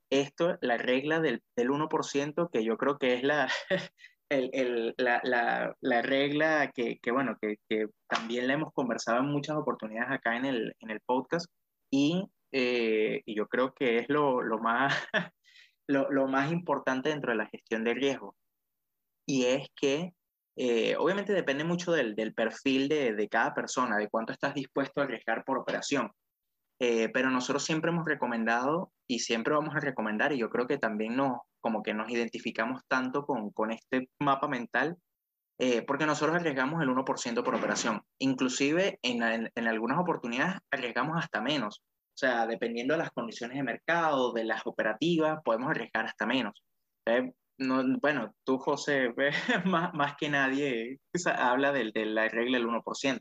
Esto, 0.09 0.57
la 0.59 0.77
regla 0.77 1.21
del, 1.21 1.41
del 1.55 1.69
1%, 1.69 2.49
que 2.51 2.65
yo 2.65 2.77
creo 2.77 2.97
que 2.97 3.13
es 3.13 3.23
la, 3.23 3.49
el, 4.29 4.49
el, 4.51 4.93
la, 4.97 5.21
la, 5.23 5.73
la, 5.79 6.01
regla 6.01 6.69
que, 6.75 6.99
que 7.01 7.11
bueno, 7.11 7.37
que, 7.41 7.55
que, 7.69 7.87
también 8.09 8.47
la 8.47 8.55
hemos 8.55 8.73
conversado 8.73 9.19
en 9.19 9.27
muchas 9.27 9.55
oportunidades 9.55 10.11
acá 10.11 10.35
en 10.35 10.43
el, 10.43 10.75
en 10.81 10.89
el 10.89 10.99
podcast 11.05 11.45
y 11.89 12.25
eh, 12.51 13.21
y 13.25 13.35
yo 13.35 13.47
creo 13.47 13.73
que 13.73 13.99
es 13.99 14.09
lo, 14.09 14.41
lo 14.41 14.59
más, 14.59 14.93
lo, 15.87 16.09
lo, 16.11 16.27
más 16.27 16.51
importante 16.51 17.09
dentro 17.09 17.31
de 17.31 17.37
la 17.37 17.47
gestión 17.47 17.83
de 17.83 17.93
riesgo. 17.93 18.35
Y 19.25 19.45
es 19.45 19.69
que 19.75 20.13
eh, 20.57 20.95
obviamente 20.97 21.33
depende 21.33 21.63
mucho 21.63 21.91
del, 21.91 22.15
del 22.15 22.33
perfil 22.33 22.89
de, 22.89 23.13
de, 23.13 23.29
cada 23.29 23.53
persona, 23.53 23.97
de 23.97 24.09
cuánto 24.09 24.33
estás 24.33 24.53
dispuesto 24.53 24.99
a 25.01 25.05
arriesgar 25.05 25.43
por 25.45 25.57
operación. 25.57 26.11
Eh, 26.79 27.09
pero 27.13 27.29
nosotros 27.29 27.63
siempre 27.63 27.91
hemos 27.91 28.05
recomendado 28.05 28.91
y 29.07 29.19
siempre 29.19 29.53
vamos 29.53 29.75
a 29.75 29.79
recomendar, 29.79 30.33
y 30.33 30.39
yo 30.39 30.49
creo 30.49 30.67
que 30.67 30.79
también 30.79 31.15
nos, 31.15 31.37
como 31.61 31.83
que 31.83 31.93
nos 31.93 32.09
identificamos 32.09 32.81
tanto 32.87 33.23
con, 33.25 33.51
con 33.51 33.71
este 33.71 34.09
mapa 34.19 34.47
mental, 34.47 34.97
porque 35.85 36.07
nosotros 36.07 36.37
arriesgamos 36.37 36.81
el 36.81 36.89
1% 36.89 37.43
por 37.43 37.53
operación. 37.53 38.01
Inclusive 38.17 38.97
en, 39.03 39.21
en, 39.21 39.51
en, 39.53 39.67
algunas 39.67 39.99
oportunidades 39.99 40.55
arriesgamos 40.71 41.23
hasta 41.23 41.39
menos. 41.39 41.83
O 42.21 42.23
sea, 42.23 42.45
dependiendo 42.45 42.93
de 42.93 42.99
las 42.99 43.09
condiciones 43.09 43.57
de 43.57 43.63
mercado, 43.63 44.31
de 44.31 44.43
las 44.43 44.67
operativas, 44.67 45.39
podemos 45.43 45.71
arriesgar 45.71 46.05
hasta 46.05 46.27
menos. 46.27 46.53
Eh, 47.07 47.33
no, 47.57 47.83
bueno, 47.99 48.35
tú, 48.43 48.59
José, 48.59 49.11
más, 49.65 49.91
más 49.95 50.13
que 50.19 50.29
nadie 50.29 50.99
habla 51.35 51.71
de, 51.71 51.91
de 51.91 52.05
la 52.05 52.29
regla 52.29 52.59
del 52.59 52.67
1%. 52.67 53.19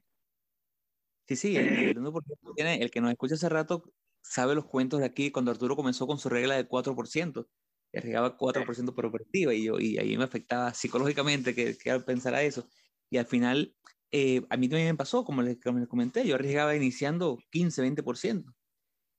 Sí, 1.26 1.36
sí, 1.36 1.56
el, 1.56 1.96
1% 1.96 2.54
tiene, 2.54 2.82
el 2.82 2.90
que 2.90 3.00
nos 3.00 3.10
escucha 3.10 3.36
hace 3.36 3.48
rato 3.48 3.90
sabe 4.22 4.54
los 4.54 4.66
cuentos 4.66 5.00
de 5.00 5.06
aquí 5.06 5.30
cuando 5.30 5.50
Arturo 5.50 5.76
comenzó 5.76 6.06
con 6.06 6.18
su 6.18 6.28
regla 6.28 6.56
de 6.56 6.68
4%, 6.68 7.46
arriesgaba 7.94 8.36
4% 8.36 8.94
por 8.94 9.06
operativa 9.06 9.54
y, 9.54 9.64
yo, 9.64 9.78
y 9.78 9.96
ahí 9.96 10.18
me 10.18 10.24
afectaba 10.24 10.74
psicológicamente 10.74 11.54
que, 11.54 11.74
que 11.78 12.00
pensara 12.00 12.42
eso. 12.42 12.68
Y 13.08 13.16
al 13.16 13.24
final, 13.24 13.74
eh, 14.12 14.42
a 14.50 14.58
mí 14.58 14.68
también 14.68 14.88
me 14.88 14.96
pasó, 14.98 15.24
como 15.24 15.40
les, 15.40 15.58
como 15.58 15.78
les 15.78 15.88
comenté, 15.88 16.26
yo 16.26 16.34
arriesgaba 16.34 16.76
iniciando 16.76 17.38
15, 17.50 17.82
20%. 17.82 18.44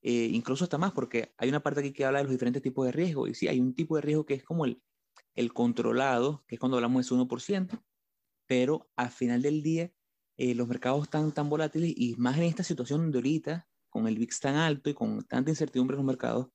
Eh, 0.04 0.30
incluso 0.32 0.64
hasta 0.64 0.78
más, 0.78 0.94
porque 0.94 1.34
hay 1.38 1.50
una 1.50 1.62
parte 1.62 1.82
aquí 1.82 1.94
que 1.94 2.06
habla 2.06 2.20
de 2.20 2.26
los 2.26 2.32
diferentes 2.32 2.62
tipos 2.62 2.86
de 2.86 2.92
riesgo, 2.92 3.28
y 3.28 3.36
sí, 3.36 3.48
hay 3.48 3.60
un 3.60 3.76
tipo 3.76 3.96
de 3.96 4.02
riesgo 4.02 4.26
que 4.26 4.34
es 4.34 4.44
como 4.44 4.66
el, 4.66 4.82
el 5.36 5.54
controlado, 5.54 6.44
que 6.48 6.56
es 6.56 6.60
cuando 6.60 6.78
hablamos 6.78 7.02
de 7.02 7.02
ese 7.06 7.16
1%, 7.16 7.84
pero 8.48 8.90
al 8.96 9.12
final 9.12 9.42
del 9.42 9.62
día 9.62 9.94
eh, 10.38 10.56
los 10.56 10.68
mercados 10.68 11.04
están 11.04 11.32
tan 11.32 11.50
volátiles 11.50 11.94
y 11.96 12.16
más 12.18 12.38
en 12.38 12.44
esta 12.44 12.64
situación 12.64 13.12
de 13.12 13.20
ahorita, 13.20 13.70
con 13.90 14.08
el 14.08 14.18
VIX 14.18 14.40
tan 14.40 14.56
alto 14.56 14.90
y 14.90 14.94
con 14.94 15.24
tanta 15.24 15.52
incertidumbre 15.52 15.96
en 15.96 16.00
los 16.00 16.06
mercados, 16.06 16.50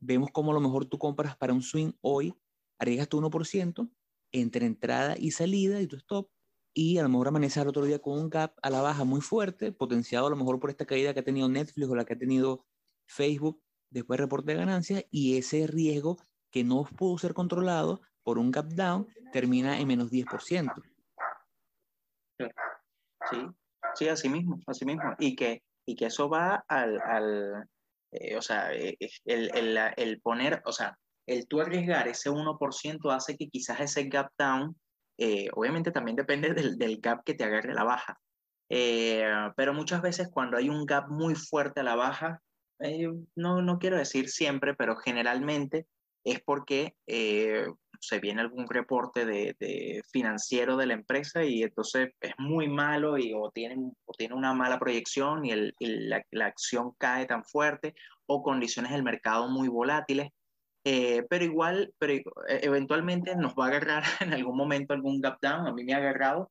vemos 0.00 0.30
como 0.32 0.50
a 0.50 0.54
lo 0.54 0.60
mejor 0.60 0.86
tú 0.86 0.98
compras 0.98 1.36
para 1.36 1.52
un 1.52 1.62
swing 1.62 1.92
hoy, 2.00 2.34
arriesgas 2.78 3.08
tu 3.08 3.20
1% 3.20 3.90
entre 4.32 4.66
entrada 4.66 5.16
y 5.18 5.30
salida 5.32 5.80
y 5.80 5.86
tu 5.86 5.96
stop, 5.96 6.30
y 6.74 6.98
a 6.98 7.02
lo 7.02 7.08
mejor 7.08 7.28
amanecer 7.28 7.66
otro 7.66 7.84
día 7.84 7.98
con 8.00 8.18
un 8.18 8.30
gap 8.30 8.54
a 8.62 8.70
la 8.70 8.80
baja 8.80 9.04
muy 9.04 9.20
fuerte, 9.20 9.72
potenciado 9.72 10.26
a 10.26 10.30
lo 10.30 10.36
mejor 10.36 10.60
por 10.60 10.70
esta 10.70 10.86
caída 10.86 11.12
que 11.12 11.20
ha 11.20 11.24
tenido 11.24 11.48
Netflix 11.48 11.88
o 11.88 11.94
la 11.94 12.04
que 12.04 12.14
ha 12.14 12.18
tenido 12.18 12.66
Facebook 13.10 13.60
después 13.90 14.20
reporte 14.20 14.54
ganancias 14.54 15.04
y 15.10 15.36
ese 15.36 15.66
riesgo 15.66 16.16
que 16.50 16.64
no 16.64 16.84
pudo 16.84 17.18
ser 17.18 17.34
controlado 17.34 18.00
por 18.22 18.38
un 18.38 18.50
gap 18.50 18.66
down 18.66 19.06
termina 19.32 19.78
en 19.78 19.88
menos 19.88 20.10
10%. 20.10 20.72
Sí, 23.30 23.36
sí, 23.94 24.08
así 24.08 24.28
mismo, 24.28 24.60
así 24.66 24.84
mismo. 24.84 25.14
Y 25.18 25.36
que, 25.36 25.62
y 25.86 25.94
que 25.94 26.06
eso 26.06 26.28
va 26.28 26.64
al, 26.68 27.00
al 27.00 27.68
eh, 28.12 28.36
o 28.36 28.42
sea, 28.42 28.72
eh, 28.74 28.96
el, 29.24 29.50
el, 29.54 29.78
el, 29.96 30.20
poner, 30.20 30.62
o 30.64 30.72
sea, 30.72 30.96
el 31.26 31.46
tú 31.46 31.60
arriesgar 31.60 32.08
ese 32.08 32.30
1% 32.30 33.10
hace 33.12 33.36
que 33.36 33.48
quizás 33.48 33.80
ese 33.80 34.04
gap 34.04 34.32
down, 34.36 34.76
eh, 35.18 35.48
obviamente 35.54 35.92
también 35.92 36.16
depende 36.16 36.52
del, 36.54 36.76
del, 36.76 37.00
gap 37.00 37.22
que 37.24 37.34
te 37.34 37.44
agarre 37.44 37.74
la 37.74 37.84
baja. 37.84 38.18
pero 38.68 39.74
muchas 39.74 40.02
veces 40.02 40.28
cuando 40.32 40.56
hay 40.56 40.68
un 40.68 40.86
gap 40.86 41.08
muy 41.08 41.34
fuerte 41.34 41.80
a 41.80 41.84
la 41.84 41.94
baja, 41.94 42.40
eh, 42.80 43.08
no, 43.36 43.62
no 43.62 43.78
quiero 43.78 43.96
decir 43.96 44.28
siempre, 44.28 44.74
pero 44.74 44.96
generalmente 44.96 45.86
es 46.24 46.40
porque 46.40 46.94
eh, 47.06 47.66
se 48.00 48.18
viene 48.18 48.40
algún 48.40 48.66
reporte 48.68 49.24
de, 49.24 50.02
financiero 50.10 50.76
de 50.76 50.86
la 50.86 50.94
empresa 50.94 51.44
y 51.44 51.62
entonces 51.62 52.10
es 52.20 52.32
muy 52.38 52.68
malo 52.68 53.18
y 53.18 53.32
o 53.34 53.50
tiene, 53.50 53.76
o 54.04 54.12
tiene 54.12 54.34
una 54.34 54.54
mala 54.54 54.78
proyección 54.78 55.44
y, 55.44 55.52
el, 55.52 55.74
la, 55.78 56.46
acción 56.46 56.92
cae 56.98 57.26
tan 57.26 57.44
fuerte 57.44 57.94
o 58.26 58.42
condiciones 58.42 58.92
del 58.92 59.02
mercado 59.02 59.48
muy 59.48 59.68
volátiles. 59.68 60.30
Eh, 60.84 61.26
pero 61.28 61.44
igual, 61.44 61.92
pero 61.98 62.14
e, 62.14 62.22
eventualmente 62.62 63.36
nos 63.36 63.52
va 63.52 63.66
a 63.66 63.68
agarrar 63.68 64.02
en 64.20 64.32
algún 64.32 64.56
momento 64.56 64.94
algún 64.94 65.20
gap 65.20 65.38
down, 65.42 65.66
a 65.66 65.72
mí 65.72 65.84
me 65.84 65.92
ha 65.92 65.98
agarrado, 65.98 66.50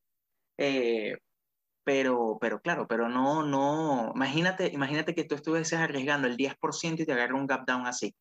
pero, 1.84 2.38
pero 2.40 2.60
claro, 2.60 2.86
pero 2.86 3.08
no, 3.08 3.42
no, 3.42 4.12
imagínate, 4.14 4.68
imagínate 4.72 5.14
que 5.14 5.24
tú 5.24 5.34
estuvieses 5.34 5.78
arriesgando 5.78 6.26
el 6.28 6.36
10% 6.36 7.00
y 7.00 7.06
te 7.06 7.12
agarra 7.12 7.34
un 7.34 7.46
gap 7.46 7.66
down 7.66 7.86
así, 7.86 8.14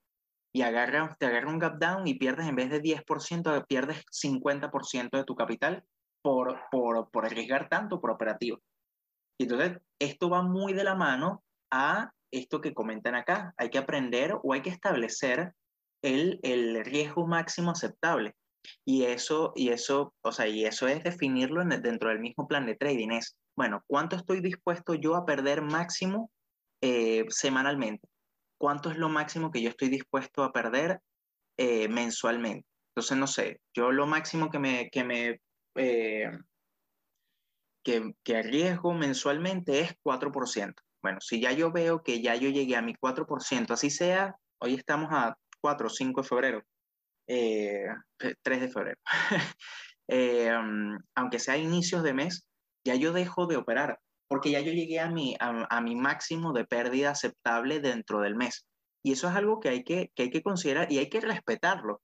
y 0.53 0.61
agarra, 0.61 1.15
te 1.19 1.27
agarra 1.27 1.49
un 1.49 1.59
gap 1.59 1.77
down 1.77 2.07
y 2.07 2.15
pierdes 2.15 2.47
en 2.47 2.55
vez 2.55 2.69
de 2.69 2.81
10%, 2.81 3.65
pierdes 3.67 4.03
50% 4.11 5.17
de 5.17 5.23
tu 5.23 5.35
capital 5.35 5.83
por, 6.21 6.59
por, 6.71 7.09
por 7.11 7.25
arriesgar 7.25 7.69
tanto 7.69 8.01
por 8.01 8.11
operativo. 8.11 8.59
Y 9.39 9.43
entonces, 9.43 9.79
esto 9.99 10.29
va 10.29 10.41
muy 10.41 10.73
de 10.73 10.83
la 10.83 10.95
mano 10.95 11.43
a 11.71 12.11
esto 12.31 12.61
que 12.61 12.73
comentan 12.73 13.15
acá. 13.15 13.53
Hay 13.57 13.69
que 13.69 13.77
aprender 13.77 14.37
o 14.43 14.53
hay 14.53 14.61
que 14.61 14.69
establecer 14.69 15.53
el, 16.03 16.39
el 16.43 16.83
riesgo 16.83 17.27
máximo 17.27 17.71
aceptable. 17.71 18.35
Y 18.85 19.03
eso, 19.03 19.53
y 19.55 19.69
eso, 19.69 20.13
o 20.21 20.31
sea, 20.31 20.47
y 20.47 20.65
eso 20.65 20.87
es 20.87 21.03
definirlo 21.03 21.63
dentro 21.63 22.09
del 22.09 22.19
mismo 22.19 22.47
plan 22.47 22.65
de 22.65 22.75
trading. 22.75 23.11
Es, 23.11 23.37
bueno, 23.59 23.83
¿cuánto 23.87 24.15
estoy 24.15 24.39
dispuesto 24.39 24.93
yo 24.93 25.17
a 25.17 25.25
perder 25.25 25.61
máximo 25.61 26.31
eh, 26.79 27.25
semanalmente? 27.27 28.07
¿Cuánto 28.57 28.89
es 28.89 28.95
lo 28.95 29.09
máximo 29.09 29.51
que 29.51 29.61
yo 29.61 29.67
estoy 29.67 29.89
dispuesto 29.89 30.43
a 30.43 30.53
perder 30.53 31.01
eh, 31.57 31.89
mensualmente? 31.89 32.65
Entonces, 32.91 33.17
no 33.17 33.27
sé, 33.27 33.59
yo 33.73 33.91
lo 33.91 34.07
máximo 34.07 34.49
que 34.49 34.59
me, 34.59 34.89
que 34.89 35.03
me 35.03 35.41
eh, 35.75 36.31
que, 37.83 38.13
que 38.23 38.37
arriesgo 38.37 38.93
mensualmente 38.93 39.81
es 39.81 39.93
4%. 40.05 40.73
Bueno, 41.03 41.19
si 41.19 41.41
ya 41.41 41.51
yo 41.51 41.69
veo 41.73 42.01
que 42.01 42.21
ya 42.21 42.35
yo 42.35 42.47
llegué 42.47 42.77
a 42.77 42.81
mi 42.81 42.95
4%, 42.95 43.71
así 43.71 43.89
sea, 43.89 44.37
hoy 44.61 44.75
estamos 44.75 45.09
a 45.11 45.37
4 45.59 45.87
o 45.87 45.89
5 45.89 46.21
de 46.21 46.27
febrero, 46.29 46.63
3 47.27 47.37
eh, 48.21 48.59
de 48.61 48.69
febrero, 48.69 48.99
eh, 50.07 50.49
aunque 51.15 51.39
sea 51.39 51.57
inicios 51.57 52.03
de 52.03 52.13
mes, 52.13 52.48
ya 52.85 52.95
yo 52.95 53.13
dejo 53.13 53.47
de 53.47 53.57
operar, 53.57 53.99
porque 54.27 54.51
ya 54.51 54.59
yo 54.61 54.71
llegué 54.71 54.99
a 54.99 55.09
mi, 55.09 55.35
a, 55.39 55.81
mi 55.81 55.95
máximo 55.95 56.53
de 56.53 56.65
pérdida 56.65 57.11
aceptable 57.11 57.79
dentro 57.79 58.21
del 58.21 58.35
mes. 58.35 58.65
Y 59.03 59.13
eso 59.13 59.27
es 59.29 59.35
algo 59.35 59.59
que 59.59 59.69
hay 59.69 59.83
que, 59.83 60.11
que 60.15 60.23
hay 60.23 60.29
que 60.29 60.43
considerar 60.43 60.91
y 60.91 60.97
hay 60.99 61.09
que 61.09 61.21
respetarlo. 61.21 62.01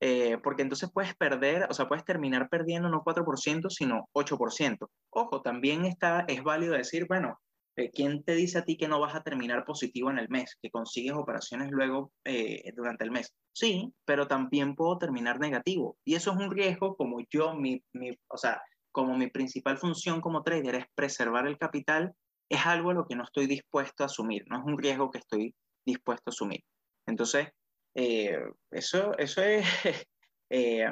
Eh, 0.00 0.38
porque 0.44 0.62
entonces 0.62 0.90
puedes 0.92 1.16
perder, 1.16 1.66
o 1.68 1.74
sea, 1.74 1.88
puedes 1.88 2.04
terminar 2.04 2.48
perdiendo 2.48 2.88
no 2.88 3.02
4%, 3.02 3.68
sino 3.68 4.08
8%. 4.12 4.88
Ojo, 5.10 5.42
también 5.42 5.84
está, 5.84 6.24
es 6.28 6.42
válido 6.44 6.74
decir, 6.74 7.06
bueno, 7.08 7.40
eh, 7.76 7.90
¿quién 7.92 8.24
te 8.24 8.34
dice 8.34 8.58
a 8.58 8.64
ti 8.64 8.76
que 8.76 8.88
no 8.88 9.00
vas 9.00 9.14
a 9.14 9.22
terminar 9.22 9.64
positivo 9.64 10.10
en 10.10 10.18
el 10.18 10.28
mes, 10.28 10.56
que 10.60 10.70
consigues 10.70 11.14
operaciones 11.14 11.70
luego 11.70 12.12
eh, 12.24 12.72
durante 12.76 13.04
el 13.04 13.10
mes? 13.10 13.32
Sí, 13.52 13.92
pero 14.04 14.26
también 14.26 14.74
puedo 14.74 14.98
terminar 14.98 15.40
negativo. 15.40 15.96
Y 16.04 16.14
eso 16.14 16.32
es 16.32 16.36
un 16.38 16.50
riesgo 16.50 16.96
como 16.96 17.18
yo, 17.30 17.54
mi, 17.54 17.82
mi, 17.92 18.10
o 18.28 18.36
sea, 18.36 18.60
como 18.92 19.16
mi 19.16 19.28
principal 19.28 19.78
función 19.78 20.20
como 20.20 20.42
trader 20.42 20.74
es 20.74 20.86
preservar 20.94 21.46
el 21.46 21.58
capital, 21.58 22.14
es 22.48 22.64
algo 22.66 22.90
a 22.90 22.94
lo 22.94 23.06
que 23.06 23.16
no 23.16 23.24
estoy 23.24 23.46
dispuesto 23.46 24.02
a 24.02 24.06
asumir, 24.06 24.44
no 24.48 24.58
es 24.58 24.64
un 24.64 24.78
riesgo 24.78 25.10
que 25.10 25.18
estoy 25.18 25.54
dispuesto 25.84 26.30
a 26.30 26.32
asumir. 26.32 26.62
Entonces, 27.06 27.48
eh, 27.94 28.38
eso, 28.70 29.16
eso 29.18 29.42
es, 29.42 29.64
eh, 30.50 30.86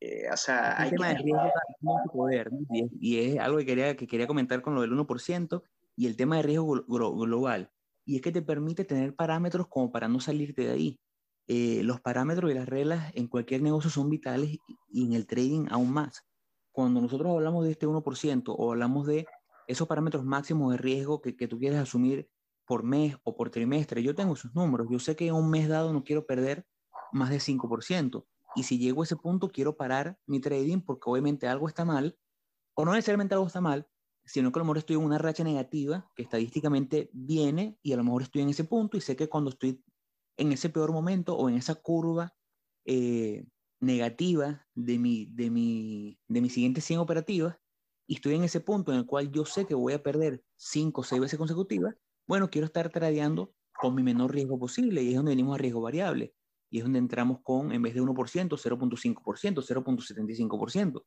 eh, 0.00 0.30
o 0.32 0.36
sea, 0.36 0.80
hay 0.80 0.90
tema 0.90 1.08
de 1.08 1.14
riesgo 1.18 1.50
poder, 2.12 2.50
y, 3.00 3.18
es, 3.18 3.38
algo 3.38 3.58
que 3.58 3.66
quería, 3.66 3.96
que 3.96 4.06
quería 4.06 4.26
comentar 4.26 4.62
con 4.62 4.74
lo 4.74 4.82
del 4.82 4.92
1% 4.92 5.62
y 5.96 6.06
el 6.06 6.16
tema 6.16 6.36
de 6.36 6.42
riesgo 6.42 6.84
global. 6.86 7.70
Y 8.04 8.16
es 8.16 8.22
que 8.22 8.32
te 8.32 8.40
permite 8.40 8.84
tener 8.84 9.14
parámetros 9.14 9.66
como 9.68 9.90
para 9.90 10.08
no 10.08 10.20
salirte 10.20 10.62
de 10.62 10.72
ahí. 10.72 11.00
los 11.82 12.00
parámetros 12.00 12.50
y 12.50 12.54
las 12.54 12.68
reglas 12.68 13.12
en 13.14 13.26
cualquier 13.26 13.62
negocio 13.62 13.90
son 13.90 14.08
vitales 14.08 14.56
y 14.88 15.04
en 15.04 15.12
el 15.12 15.26
trading 15.26 15.66
aún 15.70 15.92
más. 15.92 16.24
Cuando 16.72 17.00
nosotros 17.00 17.32
hablamos 17.32 17.64
de 17.64 17.72
este 17.72 17.86
1% 17.86 18.54
o 18.56 18.70
hablamos 18.70 19.06
de 19.06 19.26
esos 19.66 19.88
parámetros 19.88 20.24
máximos 20.24 20.72
de 20.72 20.78
riesgo 20.78 21.20
que, 21.20 21.36
que 21.36 21.48
tú 21.48 21.58
quieres 21.58 21.78
asumir 21.78 22.30
por 22.66 22.82
mes 22.82 23.16
o 23.24 23.36
por 23.36 23.50
trimestre. 23.50 24.02
Yo 24.02 24.14
tengo 24.14 24.34
esos 24.34 24.54
números. 24.54 24.86
Yo 24.90 24.98
sé 24.98 25.16
que 25.16 25.28
en 25.28 25.34
un 25.34 25.50
mes 25.50 25.68
dado 25.68 25.92
no 25.92 26.04
quiero 26.04 26.26
perder 26.26 26.66
más 27.12 27.30
de 27.30 27.38
5%. 27.38 28.26
Y 28.54 28.62
si 28.64 28.78
llego 28.78 29.02
a 29.02 29.04
ese 29.04 29.16
punto, 29.16 29.48
quiero 29.48 29.76
parar 29.76 30.18
mi 30.26 30.40
trading 30.40 30.80
porque 30.80 31.10
obviamente 31.10 31.46
algo 31.46 31.68
está 31.68 31.84
mal, 31.84 32.18
o 32.74 32.84
no 32.84 32.92
necesariamente 32.92 33.34
algo 33.34 33.46
está 33.46 33.60
mal, 33.60 33.88
sino 34.24 34.52
que 34.52 34.58
a 34.58 34.60
lo 34.60 34.64
mejor 34.66 34.78
estoy 34.78 34.96
en 34.96 35.02
una 35.02 35.18
racha 35.18 35.44
negativa 35.44 36.10
que 36.14 36.22
estadísticamente 36.22 37.10
viene 37.12 37.78
y 37.82 37.92
a 37.92 37.96
lo 37.96 38.04
mejor 38.04 38.22
estoy 38.22 38.42
en 38.42 38.50
ese 38.50 38.64
punto 38.64 38.96
y 38.96 39.00
sé 39.00 39.16
que 39.16 39.28
cuando 39.28 39.50
estoy 39.50 39.82
en 40.36 40.52
ese 40.52 40.68
peor 40.68 40.92
momento 40.92 41.36
o 41.36 41.48
en 41.48 41.56
esa 41.56 41.76
curva 41.76 42.34
eh, 42.84 43.46
negativa 43.80 44.66
de 44.74 44.98
mi, 44.98 45.26
de, 45.26 45.50
mi, 45.50 46.18
de 46.28 46.40
mis 46.40 46.52
siguientes 46.52 46.84
100 46.84 47.00
operativas 47.00 47.56
y 48.08 48.14
estoy 48.14 48.34
en 48.34 48.44
ese 48.44 48.60
punto 48.60 48.90
en 48.90 48.98
el 48.98 49.06
cual 49.06 49.30
yo 49.30 49.44
sé 49.44 49.66
que 49.66 49.74
voy 49.74 49.92
a 49.92 50.02
perder 50.02 50.42
5 50.56 51.00
o 51.00 51.04
6 51.04 51.20
veces 51.20 51.38
consecutivas, 51.38 51.94
bueno, 52.26 52.48
quiero 52.48 52.64
estar 52.64 52.90
tradeando 52.90 53.52
con 53.78 53.94
mi 53.94 54.02
menor 54.02 54.32
riesgo 54.32 54.58
posible 54.58 55.02
y 55.02 55.10
es 55.10 55.16
donde 55.16 55.32
venimos 55.32 55.54
a 55.54 55.58
riesgo 55.58 55.82
variable. 55.82 56.34
Y 56.70 56.78
es 56.78 56.84
donde 56.84 56.98
entramos 56.98 57.40
con, 57.42 57.70
en 57.72 57.82
vez 57.82 57.94
de 57.94 58.02
1%, 58.02 58.14
0.5%, 58.14 59.62
0.75%. 59.62 61.04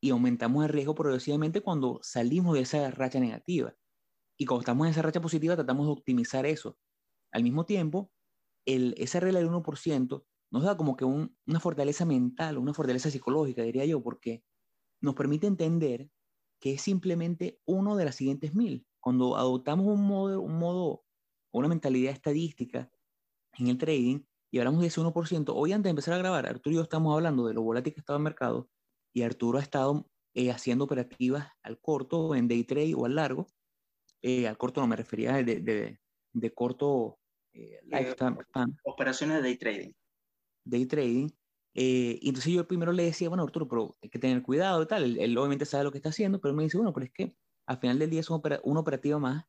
Y 0.00 0.10
aumentamos 0.10 0.64
el 0.64 0.70
riesgo 0.70 0.94
progresivamente 0.94 1.60
cuando 1.60 2.00
salimos 2.02 2.54
de 2.54 2.60
esa 2.60 2.90
racha 2.90 3.20
negativa. 3.20 3.74
Y 4.36 4.44
cuando 4.44 4.62
estamos 4.62 4.86
en 4.86 4.92
esa 4.92 5.02
racha 5.02 5.20
positiva, 5.20 5.54
tratamos 5.54 5.86
de 5.86 5.92
optimizar 5.92 6.46
eso. 6.46 6.78
Al 7.32 7.42
mismo 7.42 7.64
tiempo, 7.64 8.12
el, 8.66 8.94
esa 8.98 9.20
regla 9.20 9.40
del 9.40 9.50
1% 9.50 10.24
nos 10.50 10.64
da 10.64 10.76
como 10.76 10.96
que 10.96 11.04
una 11.04 11.60
fortaleza 11.60 12.04
mental, 12.04 12.58
una 12.58 12.74
fortaleza 12.74 13.10
psicológica, 13.10 13.62
diría 13.62 13.84
yo, 13.84 14.02
porque 14.02 14.44
nos 15.00 15.14
permite 15.14 15.46
entender 15.46 16.10
que 16.60 16.74
es 16.74 16.82
simplemente 16.82 17.60
uno 17.64 17.96
de 17.96 18.04
las 18.04 18.16
siguientes 18.16 18.54
mil. 18.54 18.86
Cuando 19.00 19.36
adoptamos 19.36 19.86
un 19.86 20.02
modo, 20.02 20.40
un 20.40 20.58
modo 20.58 21.04
una 21.52 21.68
mentalidad 21.68 22.12
estadística 22.12 22.90
en 23.58 23.68
el 23.68 23.78
trading 23.78 24.22
y 24.50 24.58
hablamos 24.58 24.80
de 24.80 24.88
ese 24.88 25.00
1%, 25.00 25.52
hoy 25.54 25.72
antes 25.72 25.84
de 25.84 25.90
empezar 25.90 26.14
a 26.14 26.18
grabar, 26.18 26.46
Arturo 26.46 26.72
y 26.72 26.76
yo 26.76 26.82
estamos 26.82 27.14
hablando 27.14 27.46
de 27.46 27.54
lo 27.54 27.62
volátil 27.62 27.94
que 27.94 28.00
estaba 28.00 28.18
el 28.18 28.24
mercado 28.24 28.68
y 29.12 29.22
Arturo 29.22 29.58
ha 29.58 29.62
estado 29.62 30.06
eh, 30.34 30.50
haciendo 30.50 30.84
operativas 30.84 31.48
al 31.62 31.80
corto, 31.80 32.34
en 32.34 32.48
day 32.48 32.64
trade 32.64 32.94
o 32.94 33.06
al 33.06 33.16
largo. 33.16 33.46
Eh, 34.22 34.46
al 34.46 34.58
corto 34.58 34.80
no 34.80 34.86
me 34.86 34.96
refería 34.96 35.32
de, 35.32 35.60
de, 35.60 35.98
de 36.32 36.54
corto 36.54 37.18
eh, 37.52 37.80
lifetime. 37.84 38.36
Operaciones 38.84 39.38
de 39.38 39.42
day 39.42 39.56
trading. 39.56 39.92
Day 40.70 40.86
trading. 40.86 41.28
y 41.74 42.28
entonces 42.28 42.52
yo 42.52 42.66
primero 42.66 42.92
le 42.92 43.04
decía, 43.04 43.28
bueno, 43.28 43.44
Arturo, 43.44 43.68
pero 43.68 43.96
hay 44.02 44.10
que 44.10 44.18
tener 44.18 44.42
cuidado 44.42 44.82
y 44.82 44.86
tal. 44.86 45.04
Él, 45.04 45.18
él, 45.18 45.38
obviamente 45.38 45.66
sabe 45.66 45.84
lo 45.84 45.92
que 45.92 45.98
está 45.98 46.10
haciendo, 46.10 46.40
pero 46.40 46.50
él 46.50 46.56
me 46.56 46.64
dice, 46.64 46.76
bueno, 46.78 46.92
pero 46.92 47.06
es 47.06 47.12
que 47.12 47.36
al 47.66 47.78
final 47.78 47.98
del 47.98 48.10
día 48.10 48.20
es 48.20 48.30
una 48.30 48.80
operativa 48.80 49.18
más, 49.18 49.44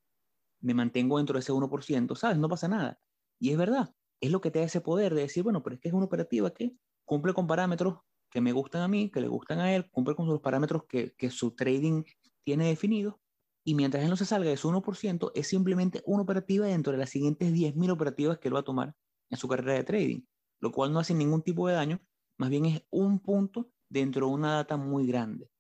me 0.62 0.74
mantengo 0.74 1.18
dentro 1.18 1.36
de 1.36 1.42
ese 1.42 1.52
1%, 1.52 2.16
¿sabes? 2.16 2.38
No 2.38 2.50
pasa 2.50 2.68
nada. 2.68 3.00
Y 3.40 3.52
es 3.52 3.58
verdad, 3.58 3.96
es 4.22 4.32
lo 4.32 4.42
que 4.42 4.52
te 4.52 4.60
da 4.60 4.66
ese 4.66 4.82
poder 4.82 5.16
de 5.16 5.22
decir, 5.22 5.44
bueno, 5.44 5.64
pero 5.64 5.76
es 5.76 5.82
que 5.82 5.88
es 5.90 5.94
una 5.94 6.06
operativa 6.06 6.52
que 6.54 6.76
cumple 7.06 7.34
con 7.34 7.48
parámetros 7.48 8.00
que 8.30 8.42
me 8.42 8.54
gustan 8.54 8.82
a 8.84 8.88
mí, 8.88 9.10
que 9.12 9.22
le 9.22 9.28
gustan 9.28 9.60
a 9.60 9.76
él, 9.76 9.90
cumple 9.92 10.16
con 10.16 10.28
los 10.28 10.40
parámetros 10.40 10.86
que, 10.88 11.14
que 11.18 11.30
su 11.32 11.52
trading 11.56 12.04
tiene 12.44 12.68
definidos, 12.68 13.16
y 13.64 13.76
mientras 13.76 14.04
él 14.04 14.10
no 14.10 14.16
se 14.16 14.26
salga 14.26 14.50
de 14.50 14.58
su 14.58 14.70
1%, 14.70 15.32
es 15.36 15.48
simplemente 15.48 16.02
una 16.06 16.24
operativa 16.24 16.66
dentro 16.66 16.94
de 16.94 17.00
las 17.00 17.10
siguientes 17.10 17.52
10.000 17.54 17.92
operativas 17.92 18.40
que 18.40 18.48
él 18.48 18.56
va 18.56 18.60
a 18.62 18.64
tomar 18.64 18.96
en 19.30 19.38
su 19.38 19.48
carrera 19.48 19.74
de 19.74 19.84
trading, 19.84 20.22
lo 20.62 20.72
cual 20.72 20.94
no 20.94 21.00
hace 21.00 21.14
ningún 21.14 21.42
tipo 21.42 21.68
de 21.68 21.74
daño, 21.74 22.02
más 22.38 22.50
bien 22.50 22.66
es 22.66 22.84
un 22.90 23.20
punto 23.20 23.72
dentro 23.90 24.28
de 24.28 24.34
una 24.34 24.54
data 24.56 24.78
muy 24.78 25.08
grande 25.08 25.52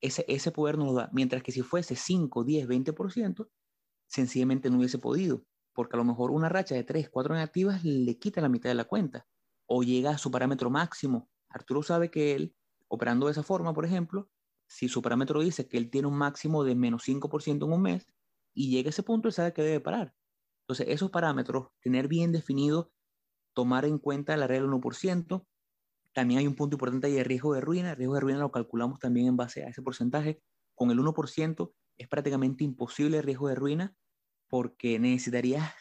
ese, 0.00 0.24
ese 0.28 0.52
poder 0.52 0.78
nos 0.78 0.88
lo 0.88 0.92
da. 0.94 1.10
Mientras 1.12 1.42
que 1.42 1.52
si 1.52 1.62
fuese 1.62 1.96
5, 1.96 2.44
10, 2.44 2.68
20%, 2.68 3.48
sencillamente 4.06 4.70
no 4.70 4.78
hubiese 4.78 4.98
podido, 4.98 5.44
porque 5.74 5.96
a 5.96 5.98
lo 5.98 6.04
mejor 6.04 6.30
una 6.30 6.48
racha 6.48 6.74
de 6.74 6.84
3, 6.84 7.10
4 7.10 7.34
negativas 7.34 7.84
le 7.84 8.18
quita 8.18 8.40
la 8.40 8.48
mitad 8.48 8.70
de 8.70 8.74
la 8.74 8.84
cuenta 8.84 9.26
o 9.66 9.82
llega 9.82 10.10
a 10.10 10.18
su 10.18 10.30
parámetro 10.30 10.70
máximo. 10.70 11.28
Arturo 11.50 11.82
sabe 11.82 12.10
que 12.10 12.34
él, 12.34 12.56
operando 12.88 13.26
de 13.26 13.32
esa 13.32 13.42
forma, 13.42 13.74
por 13.74 13.84
ejemplo, 13.84 14.30
si 14.66 14.88
su 14.88 15.02
parámetro 15.02 15.40
dice 15.40 15.68
que 15.68 15.78
él 15.78 15.90
tiene 15.90 16.08
un 16.08 16.16
máximo 16.16 16.64
de 16.64 16.74
menos 16.74 17.02
5% 17.04 17.66
en 17.66 17.72
un 17.72 17.82
mes 17.82 18.06
y 18.54 18.70
llega 18.70 18.88
a 18.88 18.90
ese 18.90 19.02
punto, 19.02 19.28
él 19.28 19.34
sabe 19.34 19.52
que 19.52 19.62
debe 19.62 19.80
parar. 19.80 20.14
Entonces, 20.62 20.86
esos 20.88 21.10
parámetros, 21.10 21.68
tener 21.80 22.08
bien 22.08 22.32
definido, 22.32 22.92
tomar 23.58 23.84
en 23.86 23.98
cuenta 23.98 24.36
la 24.36 24.46
regla 24.46 24.68
1%, 24.68 25.44
también 26.12 26.38
hay 26.38 26.46
un 26.46 26.54
punto 26.54 26.76
importante 26.76 27.08
ahí 27.08 27.14
de 27.14 27.24
riesgo 27.24 27.54
de 27.54 27.60
ruina. 27.60 27.90
El 27.90 27.96
riesgo 27.96 28.14
de 28.14 28.20
ruina 28.20 28.38
lo 28.38 28.52
calculamos 28.52 29.00
también 29.00 29.26
en 29.26 29.36
base 29.36 29.64
a 29.64 29.68
ese 29.68 29.82
porcentaje. 29.82 30.40
Con 30.76 30.92
el 30.92 31.00
1% 31.00 31.72
es 31.96 32.06
prácticamente 32.06 32.62
imposible 32.62 33.16
el 33.16 33.24
riesgo 33.24 33.48
de 33.48 33.56
ruina 33.56 33.96
porque 34.48 35.00
necesitarías 35.00 35.72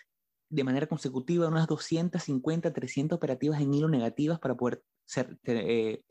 de 0.49 0.63
manera 0.63 0.87
consecutiva 0.87 1.47
unas 1.47 1.67
250, 1.67 2.73
300 2.73 3.15
operativas 3.15 3.61
en 3.61 3.71
hilo 3.71 3.89
negativas 3.89 4.39
para 4.39 4.55
poder 4.57 4.83
eh, 5.43 6.01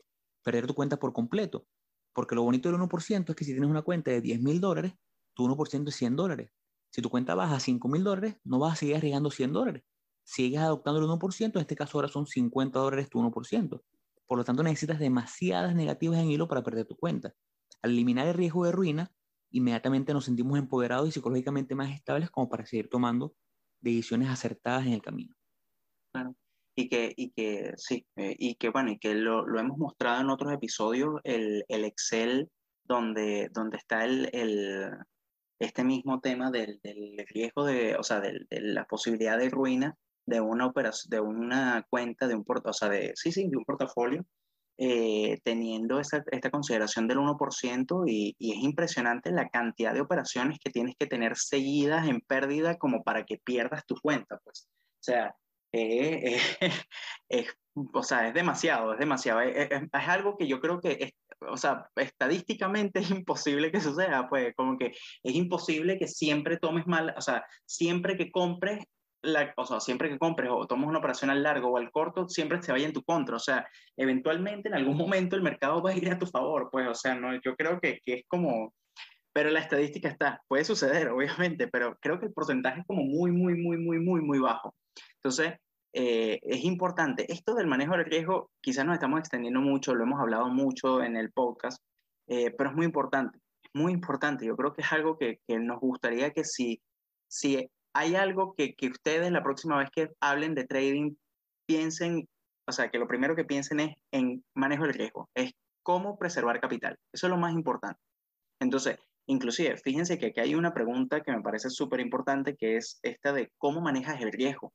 perder 0.45 0.67
tu 0.67 0.73
cuenta 0.73 0.97
por 0.99 1.11
completo. 1.11 1.67
Porque 2.13 2.33
lo 2.33 2.43
bonito 2.43 2.71
del 2.71 2.79
1% 2.79 3.29
es 3.31 3.35
que 3.35 3.43
si 3.43 3.51
tienes 3.51 3.69
una 3.69 3.81
cuenta 3.81 4.11
de 4.11 4.21
10 4.21 4.41
mil 4.41 4.61
dólares, 4.61 4.93
tu 5.33 5.43
1% 5.43 5.89
es 5.89 5.95
100 5.97 6.15
dólares. 6.15 6.49
Si 6.93 7.01
tu 7.01 7.09
cuenta 7.09 7.35
baja 7.35 7.57
a 7.57 7.59
5 7.59 7.89
mil 7.89 8.05
dólares, 8.05 8.37
no 8.45 8.57
vas 8.57 8.71
a 8.71 8.75
seguir 8.77 8.95
arriesgando 8.95 9.31
100 9.31 9.51
dólares. 9.51 9.83
Sigues 10.27 10.59
adoptando 10.59 10.99
el 10.99 11.07
1%, 11.07 11.55
en 11.55 11.61
este 11.61 11.75
caso 11.75 11.97
ahora 11.97 12.09
son 12.09 12.27
50 12.27 12.77
dólares 12.77 13.09
tu 13.09 13.19
1%. 13.19 13.81
Por 14.25 14.37
lo 14.37 14.43
tanto, 14.43 14.61
necesitas 14.61 14.99
demasiadas 14.99 15.73
negativas 15.73 16.19
en 16.19 16.29
hilo 16.29 16.49
para 16.49 16.63
perder 16.63 16.85
tu 16.85 16.97
cuenta. 16.97 17.33
Al 17.81 17.91
eliminar 17.91 18.27
el 18.27 18.33
riesgo 18.33 18.65
de 18.65 18.73
ruina, 18.73 19.09
inmediatamente 19.51 20.13
nos 20.13 20.25
sentimos 20.25 20.59
empoderados 20.59 21.07
y 21.07 21.11
psicológicamente 21.13 21.75
más 21.75 21.91
estables 21.91 22.29
como 22.29 22.49
para 22.49 22.65
seguir 22.65 22.89
tomando 22.89 23.33
decisiones 23.79 24.27
acertadas 24.27 24.85
en 24.85 24.93
el 24.93 25.01
camino. 25.01 25.33
Claro. 26.11 26.35
Y 26.75 26.89
que, 26.89 27.13
y 27.15 27.31
que 27.31 27.71
sí, 27.77 28.05
eh, 28.17 28.35
y 28.37 28.55
que 28.55 28.69
bueno, 28.69 28.91
y 28.91 28.99
que 28.99 29.15
lo, 29.15 29.47
lo, 29.47 29.61
hemos 29.61 29.77
mostrado 29.77 30.21
en 30.21 30.29
otros 30.29 30.51
episodios, 30.51 31.21
el, 31.23 31.63
el 31.69 31.85
Excel 31.85 32.49
donde, 32.83 33.49
donde 33.53 33.77
está 33.77 34.03
el, 34.03 34.29
el, 34.33 34.91
este 35.59 35.85
mismo 35.85 36.19
tema 36.19 36.51
del, 36.51 36.81
del 36.83 37.25
riesgo 37.29 37.63
de, 37.63 37.95
o 37.95 38.03
sea, 38.03 38.19
de, 38.19 38.45
de 38.49 38.61
la 38.61 38.85
posibilidad 38.85 39.37
de 39.37 39.49
ruina 39.49 39.97
de 40.27 40.41
una 40.41 40.67
operación, 40.67 41.09
de 41.09 41.19
una 41.21 41.85
cuenta, 41.89 42.27
de 42.27 42.35
un 42.35 42.45
o 42.47 42.73
sea, 42.73 42.89
de, 42.89 43.13
sí, 43.15 43.31
sí, 43.31 43.49
de 43.49 43.57
un 43.57 43.65
portafolio, 43.65 44.25
eh, 44.77 45.39
teniendo 45.43 45.99
esta, 45.99 46.23
esta, 46.31 46.51
consideración 46.51 47.07
del 47.07 47.17
1% 47.17 48.03
y, 48.07 48.35
y, 48.37 48.51
es 48.51 48.59
impresionante 48.59 49.31
la 49.31 49.49
cantidad 49.49 49.93
de 49.93 50.01
operaciones 50.01 50.59
que 50.59 50.69
tienes 50.69 50.95
que 50.99 51.07
tener 51.07 51.35
seguidas 51.37 52.07
en 52.07 52.21
pérdida 52.21 52.77
como 52.77 53.03
para 53.03 53.25
que 53.25 53.39
pierdas 53.39 53.85
tu 53.87 53.95
cuenta, 53.95 54.37
pues. 54.43 54.67
O 54.99 55.03
sea, 55.03 55.33
eh, 55.71 56.37
eh, 56.61 56.69
es, 57.29 57.47
o 57.93 58.03
sea, 58.03 58.27
es 58.27 58.33
demasiado, 58.33 58.93
es 58.93 58.99
demasiado. 58.99 59.41
Es, 59.41 59.69
es, 59.71 59.89
algo 59.93 60.37
que 60.37 60.47
yo 60.47 60.59
creo 60.59 60.79
que, 60.79 60.97
es, 60.99 61.11
o 61.41 61.57
sea, 61.57 61.89
estadísticamente 61.95 62.99
es 62.99 63.09
imposible 63.11 63.71
que 63.71 63.81
suceda, 63.81 64.27
pues 64.29 64.53
como 64.55 64.77
que 64.77 64.87
es 65.23 65.35
imposible 65.35 65.97
que 65.97 66.07
siempre 66.07 66.57
tomes 66.57 66.87
mal, 66.87 67.13
o 67.17 67.21
sea, 67.21 67.45
siempre 67.65 68.17
que 68.17 68.31
compres 68.31 68.85
la, 69.21 69.53
o 69.57 69.65
sea, 69.65 69.79
siempre 69.79 70.09
que 70.09 70.19
compres 70.19 70.49
o 70.51 70.67
tomes 70.67 70.87
una 70.87 70.99
operación 70.99 71.29
al 71.29 71.43
largo 71.43 71.69
o 71.69 71.77
al 71.77 71.91
corto, 71.91 72.27
siempre 72.27 72.61
se 72.61 72.71
vaya 72.71 72.85
en 72.85 72.93
tu 72.93 73.03
contra. 73.03 73.35
O 73.35 73.39
sea, 73.39 73.67
eventualmente 73.95 74.69
en 74.69 74.75
algún 74.75 74.97
momento 74.97 75.35
el 75.35 75.41
mercado 75.43 75.81
va 75.81 75.91
a 75.91 75.95
ir 75.95 76.09
a 76.11 76.19
tu 76.19 76.25
favor, 76.27 76.69
pues, 76.71 76.87
o 76.87 76.95
sea, 76.95 77.15
no, 77.15 77.33
yo 77.41 77.55
creo 77.55 77.79
que, 77.79 77.99
que 78.03 78.13
es 78.15 78.23
como, 78.27 78.73
pero 79.33 79.49
la 79.49 79.59
estadística 79.59 80.09
está, 80.09 80.41
puede 80.47 80.63
suceder, 80.65 81.09
obviamente, 81.09 81.67
pero 81.67 81.97
creo 82.01 82.19
que 82.19 82.27
el 82.27 82.33
porcentaje 82.33 82.81
es 82.81 82.85
como 82.87 83.03
muy, 83.03 83.31
muy, 83.31 83.55
muy, 83.55 83.77
muy, 83.77 83.99
muy, 83.99 84.21
muy 84.21 84.39
bajo. 84.39 84.75
Entonces, 85.15 85.53
eh, 85.93 86.39
es 86.43 86.63
importante. 86.63 87.31
Esto 87.31 87.55
del 87.55 87.67
manejo 87.67 87.93
del 87.93 88.05
riesgo, 88.05 88.51
quizás 88.61 88.85
nos 88.85 88.95
estamos 88.95 89.19
extendiendo 89.19 89.61
mucho, 89.61 89.95
lo 89.95 90.03
hemos 90.03 90.19
hablado 90.19 90.49
mucho 90.49 91.01
en 91.03 91.17
el 91.17 91.31
podcast, 91.31 91.81
eh, 92.27 92.51
pero 92.57 92.69
es 92.71 92.75
muy 92.75 92.85
importante, 92.85 93.39
es 93.63 93.69
muy 93.73 93.93
importante. 93.93 94.45
Yo 94.45 94.55
creo 94.55 94.73
que 94.73 94.81
es 94.81 94.91
algo 94.91 95.17
que, 95.17 95.39
que 95.47 95.59
nos 95.59 95.79
gustaría 95.79 96.31
que 96.31 96.43
si, 96.43 96.81
si 97.27 97.69
hay 97.97 98.15
algo 98.15 98.53
que, 98.53 98.75
que 98.75 98.89
ustedes 98.89 99.31
la 99.31 99.41
próxima 99.41 99.79
vez 99.79 99.89
que 99.89 100.11
hablen 100.19 100.53
de 100.53 100.65
trading 100.65 101.15
piensen, 101.65 102.29
o 102.67 102.71
sea, 102.71 102.89
que 102.91 102.99
lo 102.99 103.07
primero 103.07 103.35
que 103.35 103.43
piensen 103.43 103.79
es 103.79 103.95
en 104.11 104.43
manejo 104.53 104.83
del 104.83 104.93
riesgo, 104.93 105.29
es 105.33 105.53
cómo 105.81 106.15
preservar 106.19 106.61
capital. 106.61 106.95
Eso 107.11 107.25
es 107.25 107.31
lo 107.31 107.37
más 107.37 107.53
importante. 107.53 107.99
Entonces, 108.61 108.97
inclusive, 109.25 109.77
fíjense 109.77 110.19
que 110.19 110.27
aquí 110.27 110.39
hay 110.39 110.53
una 110.53 110.75
pregunta 110.75 111.21
que 111.21 111.31
me 111.31 111.41
parece 111.41 111.71
súper 111.71 111.99
importante, 111.99 112.55
que 112.55 112.77
es 112.77 112.99
esta 113.01 113.33
de 113.33 113.51
cómo 113.57 113.81
manejas 113.81 114.21
el 114.21 114.31
riesgo. 114.31 114.71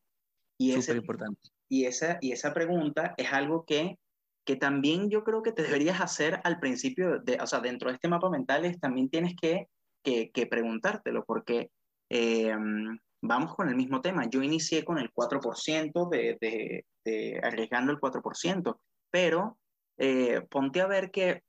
Y 0.59 0.73
súper 0.83 0.97
importante. 0.97 1.41
Y 1.69 1.85
esa, 1.85 2.19
y 2.21 2.33
esa 2.33 2.53
pregunta 2.53 3.15
es 3.17 3.33
algo 3.33 3.65
que, 3.65 3.99
que 4.45 4.57
también 4.57 5.11
yo 5.11 5.23
creo 5.23 5.45
que 5.45 5.53
te 5.53 5.63
deberías 5.63 6.01
hacer 6.01 6.41
al 6.43 6.59
principio, 6.59 7.21
de, 7.21 7.39
o 7.41 7.47
sea, 7.47 7.61
dentro 7.61 7.89
de 7.89 7.95
este 7.95 8.09
mapa 8.09 8.29
mental, 8.31 8.77
también 8.81 9.09
tienes 9.09 9.37
que, 9.41 9.69
que, 10.03 10.33
que 10.33 10.47
preguntártelo, 10.47 11.25
porque 11.25 11.71
eh, 12.11 12.53
vamos 13.23 13.55
con 13.55 13.69
el 13.69 13.77
mismo 13.77 14.01
tema. 14.01 14.29
Yo 14.29 14.43
inicié 14.43 14.85
con 14.85 14.99
el 14.99 15.13
4% 15.13 16.09
de, 16.11 16.37
de, 16.41 16.85
de, 17.05 17.41
arriesgando 17.43 17.93
el 17.93 17.99
4%, 17.99 18.79
pero 19.11 19.59
eh, 19.97 20.43
ponte 20.51 20.81
a 20.81 20.87
ver 20.87 21.11
que 21.11 21.43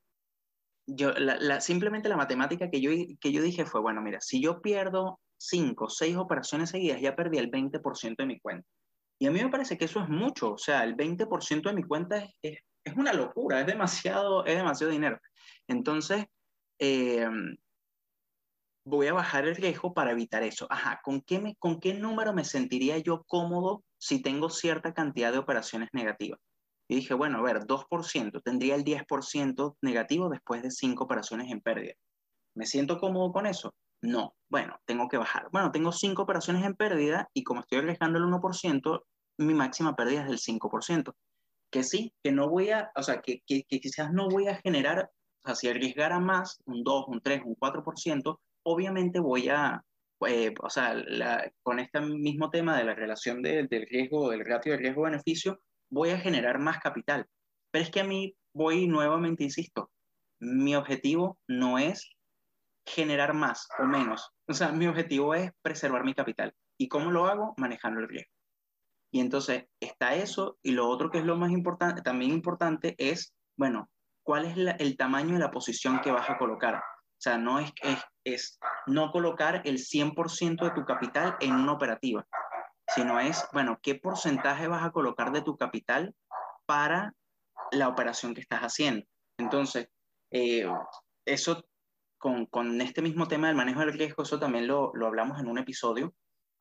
yo, 0.86 1.12
la, 1.14 1.38
la, 1.38 1.62
simplemente 1.62 2.10
la 2.10 2.18
matemática 2.18 2.70
que 2.70 2.80
yo, 2.80 2.92
que 3.20 3.32
yo 3.32 3.42
dije 3.42 3.66
fue, 3.66 3.82
bueno, 3.82 4.02
mira, 4.02 4.22
si 4.22 4.42
yo 4.42 4.62
pierdo 4.62 5.20
5, 5.38 5.90
6 5.90 6.18
operaciones 6.18 6.70
seguidas, 6.70 7.02
ya 7.02 7.16
perdí 7.16 7.40
el 7.40 7.52
20% 7.52 8.16
de 8.18 8.26
mi 8.26 8.40
cuenta. 8.40 8.68
Y 9.20 9.28
a 9.28 9.32
mí 9.32 9.42
me 9.42 9.50
parece 9.50 9.78
que 9.78 9.86
eso 9.86 10.02
es 10.02 10.10
mucho, 10.10 10.54
o 10.54 10.58
sea, 10.58 10.84
el 10.84 10.96
20% 10.96 11.64
de 11.64 11.74
mi 11.74 11.84
cuenta 11.84 12.18
es, 12.18 12.32
es, 12.42 12.60
es, 12.84 12.96
una 12.96 13.14
locura, 13.14 13.62
es 13.62 13.66
demasiado, 13.66 14.46
es 14.46 14.56
demasiado 14.56 14.92
dinero. 14.92 15.18
Entonces, 15.68 16.26
eh, 16.80 17.28
voy 18.86 19.08
a 19.08 19.14
bajar 19.14 19.48
el 19.48 19.56
riesgo 19.56 19.94
para 19.94 20.12
evitar 20.12 20.44
eso. 20.44 20.68
Ajá, 20.70 21.00
¿con 21.04 21.22
qué, 21.22 21.40
me, 21.40 21.56
¿con 21.56 21.80
qué 21.80 21.94
número 21.94 22.34
me 22.34 22.44
sentiría 22.44 22.98
yo 22.98 23.24
cómodo 23.24 23.84
si 23.98 24.22
tengo 24.22 24.50
cierta 24.50 24.94
cantidad 24.94 25.32
de 25.32 25.38
operaciones 25.38 25.90
negativas? 25.94 26.40
Y 26.88 26.96
dije, 26.96 27.14
bueno, 27.14 27.40
a 27.40 27.42
ver, 27.42 27.66
2%, 27.66 28.42
tendría 28.44 28.76
el 28.76 28.84
10% 28.84 29.78
negativo 29.82 30.30
después 30.30 30.62
de 30.62 30.72
5 30.72 31.04
operaciones 31.04 31.50
en 31.52 31.62
pérdida. 31.62 31.94
¿Me 32.56 32.66
siento 32.66 33.00
cómodo 33.00 33.32
con 33.32 33.46
eso? 33.46 33.74
No. 34.02 34.36
Bueno, 34.50 34.78
tengo 34.86 35.08
que 35.08 35.18
bajar. 35.18 35.48
Bueno, 35.52 35.72
tengo 35.72 35.92
5 35.92 36.22
operaciones 36.22 36.66
en 36.66 36.76
pérdida 36.76 37.30
y 37.34 37.44
como 37.44 37.62
estoy 37.62 37.80
arriesgando 37.80 38.20
el 38.20 38.26
1%, 38.26 39.02
mi 39.38 39.54
máxima 39.54 39.96
pérdida 39.96 40.22
es 40.24 40.28
del 40.28 40.40
5%. 40.40 41.16
Que 41.72 41.84
sí, 41.84 42.14
que 42.22 42.32
no 42.32 42.50
voy 42.50 42.70
a, 42.70 42.92
o 42.96 43.02
sea, 43.02 43.22
que, 43.22 43.42
que, 43.48 43.64
que 43.64 43.80
quizás 43.80 44.12
no 44.12 44.28
voy 44.28 44.48
a 44.48 44.58
generar, 44.58 45.10
o 45.44 45.48
sea, 45.48 45.56
si 45.56 45.70
arriesgara 45.70 46.20
más, 46.20 46.60
un 46.66 46.84
2, 46.84 47.06
un 47.08 47.22
3, 47.22 47.42
un 47.46 47.56
4%, 47.56 48.40
obviamente 48.64 49.20
voy 49.20 49.50
a, 49.50 49.84
eh, 50.28 50.54
o 50.62 50.70
sea, 50.70 50.96
con 51.62 51.80
este 51.80 52.02
mismo 52.02 52.50
tema 52.50 52.78
de 52.78 52.86
la 52.86 52.96
relación 52.96 53.42
de, 53.42 53.68
del 53.68 53.88
riesgo, 53.88 54.30
del 54.30 54.46
ratio 54.46 54.74
de 54.74 54.80
riesgo-beneficio, 54.80 55.60
voy 55.90 56.10
a 56.10 56.20
generar 56.20 56.60
más 56.60 56.80
capital. 56.80 57.28
Pero 57.72 57.84
es 57.84 57.92
que 57.92 58.02
a 58.02 58.06
mí 58.06 58.36
voy 58.54 58.88
nuevamente, 58.88 59.44
insisto, 59.44 59.92
mi 60.40 60.76
objetivo 60.76 61.38
no 61.48 61.78
es 61.78 62.12
generar 62.86 63.34
más 63.34 63.68
o 63.80 63.84
menos. 63.84 64.32
O 64.48 64.54
sea, 64.54 64.72
mi 64.72 64.88
objetivo 64.88 65.34
es 65.36 65.52
preservar 65.62 66.04
mi 66.04 66.14
capital. 66.14 66.54
¿Y 66.78 66.88
cómo 66.88 67.12
lo 67.12 67.28
hago? 67.28 67.54
Manejando 67.58 68.02
el 68.02 68.10
riesgo. 68.10 68.32
Y 69.12 69.20
entonces 69.20 69.66
está 69.80 70.16
eso, 70.16 70.58
y 70.64 70.72
lo 70.72 70.90
otro 70.90 71.12
que 71.12 71.20
es 71.20 71.24
lo 71.24 71.38
más 71.38 71.52
importante, 71.52 72.02
también 72.02 72.32
importante 72.32 72.96
es, 72.98 73.34
bueno, 73.56 73.90
¿cuál 74.24 74.46
es 74.46 74.76
el 74.80 74.98
tamaño 74.98 75.36
de 75.36 75.40
la 75.40 75.52
posición 75.52 76.02
que 76.02 76.12
vas 76.12 76.30
a 76.30 76.38
colocar? 76.38 76.76
O 76.76 77.22
sea, 77.22 77.38
no 77.38 77.60
es, 77.60 77.72
es, 77.84 78.00
es 78.24 78.60
no 78.88 79.12
colocar 79.12 79.62
el 79.66 79.78
100% 79.78 80.64
de 80.64 80.72
tu 80.72 80.86
capital 80.86 81.36
en 81.40 81.54
una 81.54 81.74
operativa, 81.74 82.26
sino 82.96 83.20
es, 83.20 83.46
bueno, 83.54 83.80
¿qué 83.82 83.96
porcentaje 83.96 84.68
vas 84.68 84.84
a 84.84 84.92
colocar 84.92 85.32
de 85.32 85.42
tu 85.42 85.58
capital 85.58 86.14
para 86.66 87.14
la 87.72 87.88
operación 87.88 88.34
que 88.34 88.42
estás 88.42 88.62
haciendo? 88.62 89.06
Entonces, 89.38 89.88
eh, 90.32 90.66
eso 91.26 91.64
con, 92.18 92.46
con, 92.46 92.80
este 92.82 93.02
mismo 93.02 93.28
tema 93.28 93.48
del 93.48 93.56
manejo 93.56 93.82
del 93.82 93.94
riesgo, 93.94 94.24
eso 94.24 94.40
también 94.40 94.68
lo, 94.68 94.92
lo 94.94 95.08
hablamos 95.08 95.40
en 95.40 95.48
un 95.48 95.58
episodio, 95.58 96.14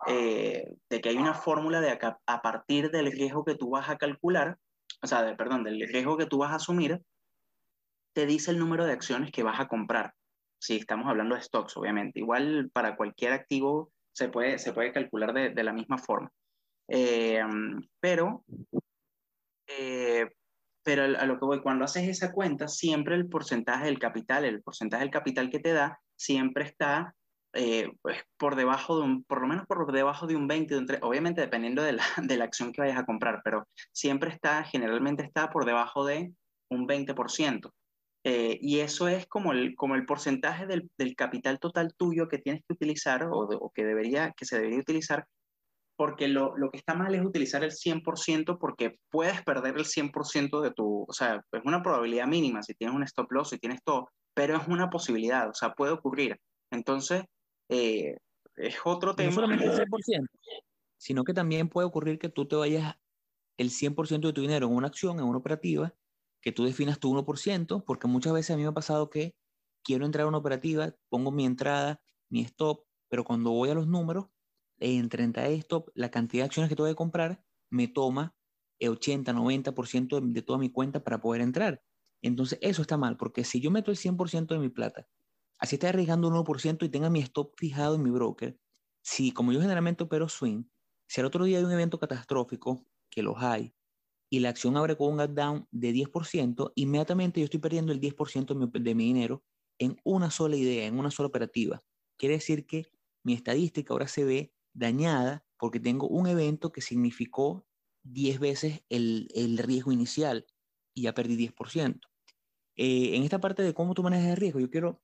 eh, 0.08 0.64
de 0.90 1.00
que 1.00 1.10
hay 1.10 1.16
una 1.16 1.34
fórmula 1.34 1.80
de 1.80 1.90
a, 1.90 2.42
partir 2.42 2.90
del 2.90 3.12
riesgo 3.12 3.44
que 3.44 3.54
tú 3.54 3.70
vas 3.70 3.88
a 3.88 3.96
calcular, 3.96 4.58
o 5.00 5.06
sea, 5.06 5.36
perdón, 5.36 5.62
del 5.62 5.80
riesgo 5.88 6.16
que 6.16 6.26
tú 6.26 6.38
vas 6.38 6.50
a 6.50 6.56
asumir, 6.56 7.00
te 8.12 8.26
dice 8.26 8.50
el 8.50 8.58
número 8.58 8.84
de 8.84 8.92
acciones 8.92 9.30
que 9.30 9.44
vas 9.44 9.60
a 9.60 9.68
comprar 9.68 10.14
si 10.62 10.76
estamos 10.76 11.08
hablando 11.08 11.34
de 11.34 11.42
stocks, 11.42 11.76
obviamente. 11.76 12.20
Igual 12.20 12.70
para 12.72 12.96
cualquier 12.96 13.32
activo 13.32 13.90
se 14.12 14.28
puede, 14.28 14.60
se 14.60 14.72
puede 14.72 14.92
calcular 14.92 15.32
de, 15.32 15.50
de 15.50 15.64
la 15.64 15.72
misma 15.72 15.98
forma. 15.98 16.30
Eh, 16.86 17.42
pero, 17.98 18.44
eh, 19.66 20.30
pero 20.84 21.02
a 21.02 21.26
lo 21.26 21.36
que 21.40 21.44
voy, 21.44 21.60
cuando 21.62 21.84
haces 21.84 22.08
esa 22.08 22.32
cuenta, 22.32 22.68
siempre 22.68 23.16
el 23.16 23.28
porcentaje 23.28 23.86
del 23.86 23.98
capital, 23.98 24.44
el 24.44 24.62
porcentaje 24.62 25.02
del 25.02 25.10
capital 25.10 25.50
que 25.50 25.58
te 25.58 25.72
da, 25.72 25.98
siempre 26.14 26.64
está 26.64 27.12
eh, 27.54 27.90
pues 28.00 28.22
por 28.36 28.54
debajo 28.54 28.98
de 28.98 29.02
un, 29.02 29.24
por 29.24 29.40
lo 29.40 29.48
menos 29.48 29.66
por 29.66 29.90
debajo 29.90 30.28
de 30.28 30.36
un 30.36 30.46
20, 30.46 30.74
de 30.74 30.80
un 30.80 30.86
3, 30.86 31.00
obviamente 31.02 31.40
dependiendo 31.40 31.82
de 31.82 31.94
la, 31.94 32.04
de 32.22 32.36
la 32.36 32.44
acción 32.44 32.72
que 32.72 32.82
vayas 32.82 32.98
a 32.98 33.04
comprar, 33.04 33.40
pero 33.42 33.66
siempre 33.90 34.30
está, 34.30 34.62
generalmente 34.62 35.24
está 35.24 35.50
por 35.50 35.64
debajo 35.64 36.06
de 36.06 36.32
un 36.70 36.86
20%. 36.86 37.72
Eh, 38.24 38.58
y 38.60 38.80
eso 38.80 39.08
es 39.08 39.26
como 39.26 39.52
el, 39.52 39.74
como 39.74 39.96
el 39.96 40.06
porcentaje 40.06 40.66
del, 40.66 40.88
del, 40.96 41.16
capital 41.16 41.58
total 41.58 41.92
tuyo 41.96 42.28
que 42.28 42.38
tienes 42.38 42.62
que 42.62 42.74
utilizar 42.74 43.28
o, 43.30 43.46
de, 43.46 43.56
o, 43.60 43.70
que, 43.74 43.84
debería, 43.84 44.32
que 44.36 44.44
se 44.44 44.56
debería 44.56 44.78
utilizar, 44.78 45.26
porque 45.96 46.28
lo, 46.28 46.56
lo 46.56 46.70
que 46.70 46.78
está 46.78 46.94
mal 46.94 47.14
es 47.14 47.24
utilizar 47.24 47.64
el 47.64 47.72
100% 47.72 48.58
porque 48.60 48.96
puedes 49.10 49.42
perder 49.42 49.76
el 49.76 49.86
100% 49.86 50.60
de 50.60 50.70
tu, 50.70 51.04
o 51.08 51.12
sea, 51.12 51.42
es 51.50 51.62
una 51.64 51.82
probabilidad 51.82 52.28
mínima 52.28 52.62
si 52.62 52.74
tienes 52.74 52.94
un 52.94 53.02
stop 53.02 53.32
loss, 53.32 53.50
si 53.50 53.58
tienes 53.58 53.80
todo, 53.82 54.08
pero 54.34 54.56
es 54.56 54.68
una 54.68 54.88
posibilidad, 54.88 55.48
o 55.48 55.54
sea, 55.54 55.72
puede 55.74 55.92
ocurrir. 55.92 56.38
Entonces, 56.70 57.24
eh, 57.68 58.16
es 58.56 58.76
otro 58.84 59.14
tema. 59.16 59.30
No 59.30 59.34
solamente 59.34 59.64
el 59.64 59.72
100%, 59.72 60.26
sino 60.96 61.24
que 61.24 61.34
también 61.34 61.68
puede 61.68 61.88
ocurrir 61.88 62.18
que 62.20 62.28
tú 62.28 62.46
te 62.46 62.54
vayas 62.54 62.94
el 63.58 63.70
100% 63.70 64.28
de 64.28 64.32
tu 64.32 64.40
dinero 64.40 64.68
en 64.68 64.74
una 64.74 64.86
acción, 64.86 65.18
en 65.18 65.24
una 65.24 65.38
operativa, 65.38 65.92
que 66.42 66.52
tú 66.52 66.64
definas 66.64 66.98
tu 66.98 67.10
1%, 67.10 67.84
porque 67.86 68.08
muchas 68.08 68.32
veces 68.32 68.50
a 68.50 68.56
mí 68.56 68.62
me 68.62 68.68
ha 68.68 68.74
pasado 68.74 69.08
que 69.08 69.34
quiero 69.84 70.04
entrar 70.04 70.24
a 70.24 70.28
una 70.28 70.38
operativa, 70.38 70.94
pongo 71.08 71.30
mi 71.30 71.46
entrada, 71.46 72.02
mi 72.28 72.40
stop, 72.40 72.84
pero 73.08 73.24
cuando 73.24 73.50
voy 73.50 73.70
a 73.70 73.74
los 73.74 73.86
números, 73.86 74.26
en 74.78 75.08
30 75.08 75.42
de 75.42 75.54
stop, 75.54 75.90
la 75.94 76.10
cantidad 76.10 76.42
de 76.42 76.46
acciones 76.46 76.68
que 76.68 76.76
tengo 76.76 76.88
que 76.88 76.96
comprar 76.96 77.44
me 77.70 77.88
toma 77.88 78.36
80, 78.80 79.32
90% 79.32 80.20
de, 80.20 80.32
de 80.32 80.42
toda 80.42 80.58
mi 80.58 80.70
cuenta 80.70 81.04
para 81.04 81.20
poder 81.20 81.40
entrar. 81.40 81.82
Entonces, 82.20 82.58
eso 82.62 82.82
está 82.82 82.96
mal, 82.96 83.16
porque 83.16 83.44
si 83.44 83.60
yo 83.60 83.70
meto 83.70 83.90
el 83.90 83.96
100% 83.96 84.54
de 84.54 84.60
mi 84.60 84.68
plata, 84.68 85.08
así 85.58 85.76
está 85.76 85.88
arriesgando 85.90 86.28
un 86.28 86.34
1% 86.34 86.84
y 86.84 86.88
tenga 86.88 87.10
mi 87.10 87.20
stop 87.20 87.52
fijado 87.56 87.94
en 87.96 88.02
mi 88.02 88.10
broker, 88.10 88.58
si 89.04 89.32
como 89.32 89.52
yo 89.52 89.60
generalmente 89.60 90.04
opero 90.04 90.28
swing, 90.28 90.64
si 91.08 91.20
al 91.20 91.26
otro 91.26 91.44
día 91.44 91.58
hay 91.58 91.64
un 91.64 91.72
evento 91.72 91.98
catastrófico, 91.98 92.86
que 93.10 93.22
los 93.22 93.36
hay, 93.38 93.74
y 94.32 94.40
la 94.40 94.48
acción 94.48 94.78
abre 94.78 94.96
con 94.96 95.10
un 95.10 95.18
gap 95.18 95.32
down 95.32 95.68
de 95.70 95.92
10%, 95.92 96.72
inmediatamente 96.74 97.38
yo 97.38 97.44
estoy 97.44 97.60
perdiendo 97.60 97.92
el 97.92 98.00
10% 98.00 98.46
de 98.46 98.54
mi, 98.54 98.66
de 98.82 98.94
mi 98.94 99.04
dinero 99.04 99.44
en 99.78 100.00
una 100.04 100.30
sola 100.30 100.56
idea, 100.56 100.86
en 100.86 100.98
una 100.98 101.10
sola 101.10 101.26
operativa. 101.26 101.82
Quiere 102.16 102.36
decir 102.36 102.64
que 102.66 102.86
mi 103.22 103.34
estadística 103.34 103.92
ahora 103.92 104.08
se 104.08 104.24
ve 104.24 104.54
dañada 104.72 105.44
porque 105.58 105.80
tengo 105.80 106.08
un 106.08 106.26
evento 106.28 106.72
que 106.72 106.80
significó 106.80 107.66
10 108.04 108.40
veces 108.40 108.80
el, 108.88 109.28
el 109.34 109.58
riesgo 109.58 109.92
inicial 109.92 110.46
y 110.94 111.02
ya 111.02 111.12
perdí 111.12 111.36
10%. 111.36 112.00
Eh, 112.76 113.14
en 113.14 113.24
esta 113.24 113.38
parte 113.38 113.62
de 113.62 113.74
cómo 113.74 113.92
tú 113.92 114.02
manejas 114.02 114.30
el 114.30 114.36
riesgo, 114.38 114.60
yo 114.60 114.70
quiero, 114.70 115.02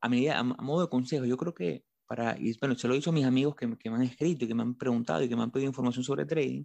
a, 0.00 0.08
medida, 0.08 0.36
a, 0.36 0.42
modo 0.42 0.80
de 0.82 0.90
consejo, 0.90 1.26
yo 1.26 1.36
creo 1.36 1.54
que 1.54 1.84
para, 2.08 2.36
y 2.36 2.58
bueno, 2.58 2.74
se 2.74 2.88
lo 2.88 2.94
he 2.94 2.96
dicho 2.96 3.10
a 3.10 3.12
mis 3.12 3.24
amigos 3.24 3.54
que, 3.54 3.78
que 3.78 3.88
me 3.88 3.98
han 3.98 4.02
escrito 4.02 4.46
y 4.46 4.48
que 4.48 4.54
me 4.56 4.62
han 4.62 4.74
preguntado 4.74 5.22
y 5.22 5.28
que 5.28 5.36
me 5.36 5.44
han 5.44 5.52
pedido 5.52 5.68
información 5.68 6.02
sobre 6.02 6.26
trading, 6.26 6.64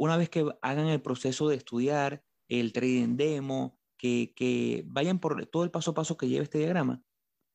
una 0.00 0.16
vez 0.16 0.30
que 0.30 0.50
hagan 0.62 0.86
el 0.86 1.02
proceso 1.02 1.50
de 1.50 1.56
estudiar 1.56 2.24
el 2.48 2.72
trading 2.72 3.18
demo, 3.18 3.78
que, 3.98 4.82
vayan 4.86 5.18
por 5.18 5.44
todo 5.44 5.62
el 5.62 5.70
paso 5.70 5.90
a 5.90 5.94
paso 5.94 6.16
que 6.16 6.26
lleva 6.26 6.42
este 6.42 6.56
diagrama, 6.56 7.02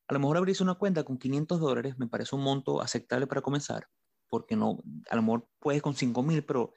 a 0.08 0.14
lo 0.14 0.20
mejor 0.20 0.38
abrirse 0.38 0.62
una 0.62 0.76
cuenta 0.76 1.04
con 1.04 1.18
500 1.18 1.60
dólares 1.60 1.98
me 1.98 2.08
parece 2.08 2.36
un 2.36 2.44
monto 2.44 2.82
aceptable 2.82 3.26
para 3.26 3.42
comenzar, 3.42 3.88
porque 4.30 4.56
no, 4.56 4.78
a 5.10 5.16
lo 5.16 5.24
mejor 5.24 5.50
puedes 5.60 5.82
con 5.82 5.96
5 5.96 6.22
mil, 6.22 6.46
pero 6.46 6.72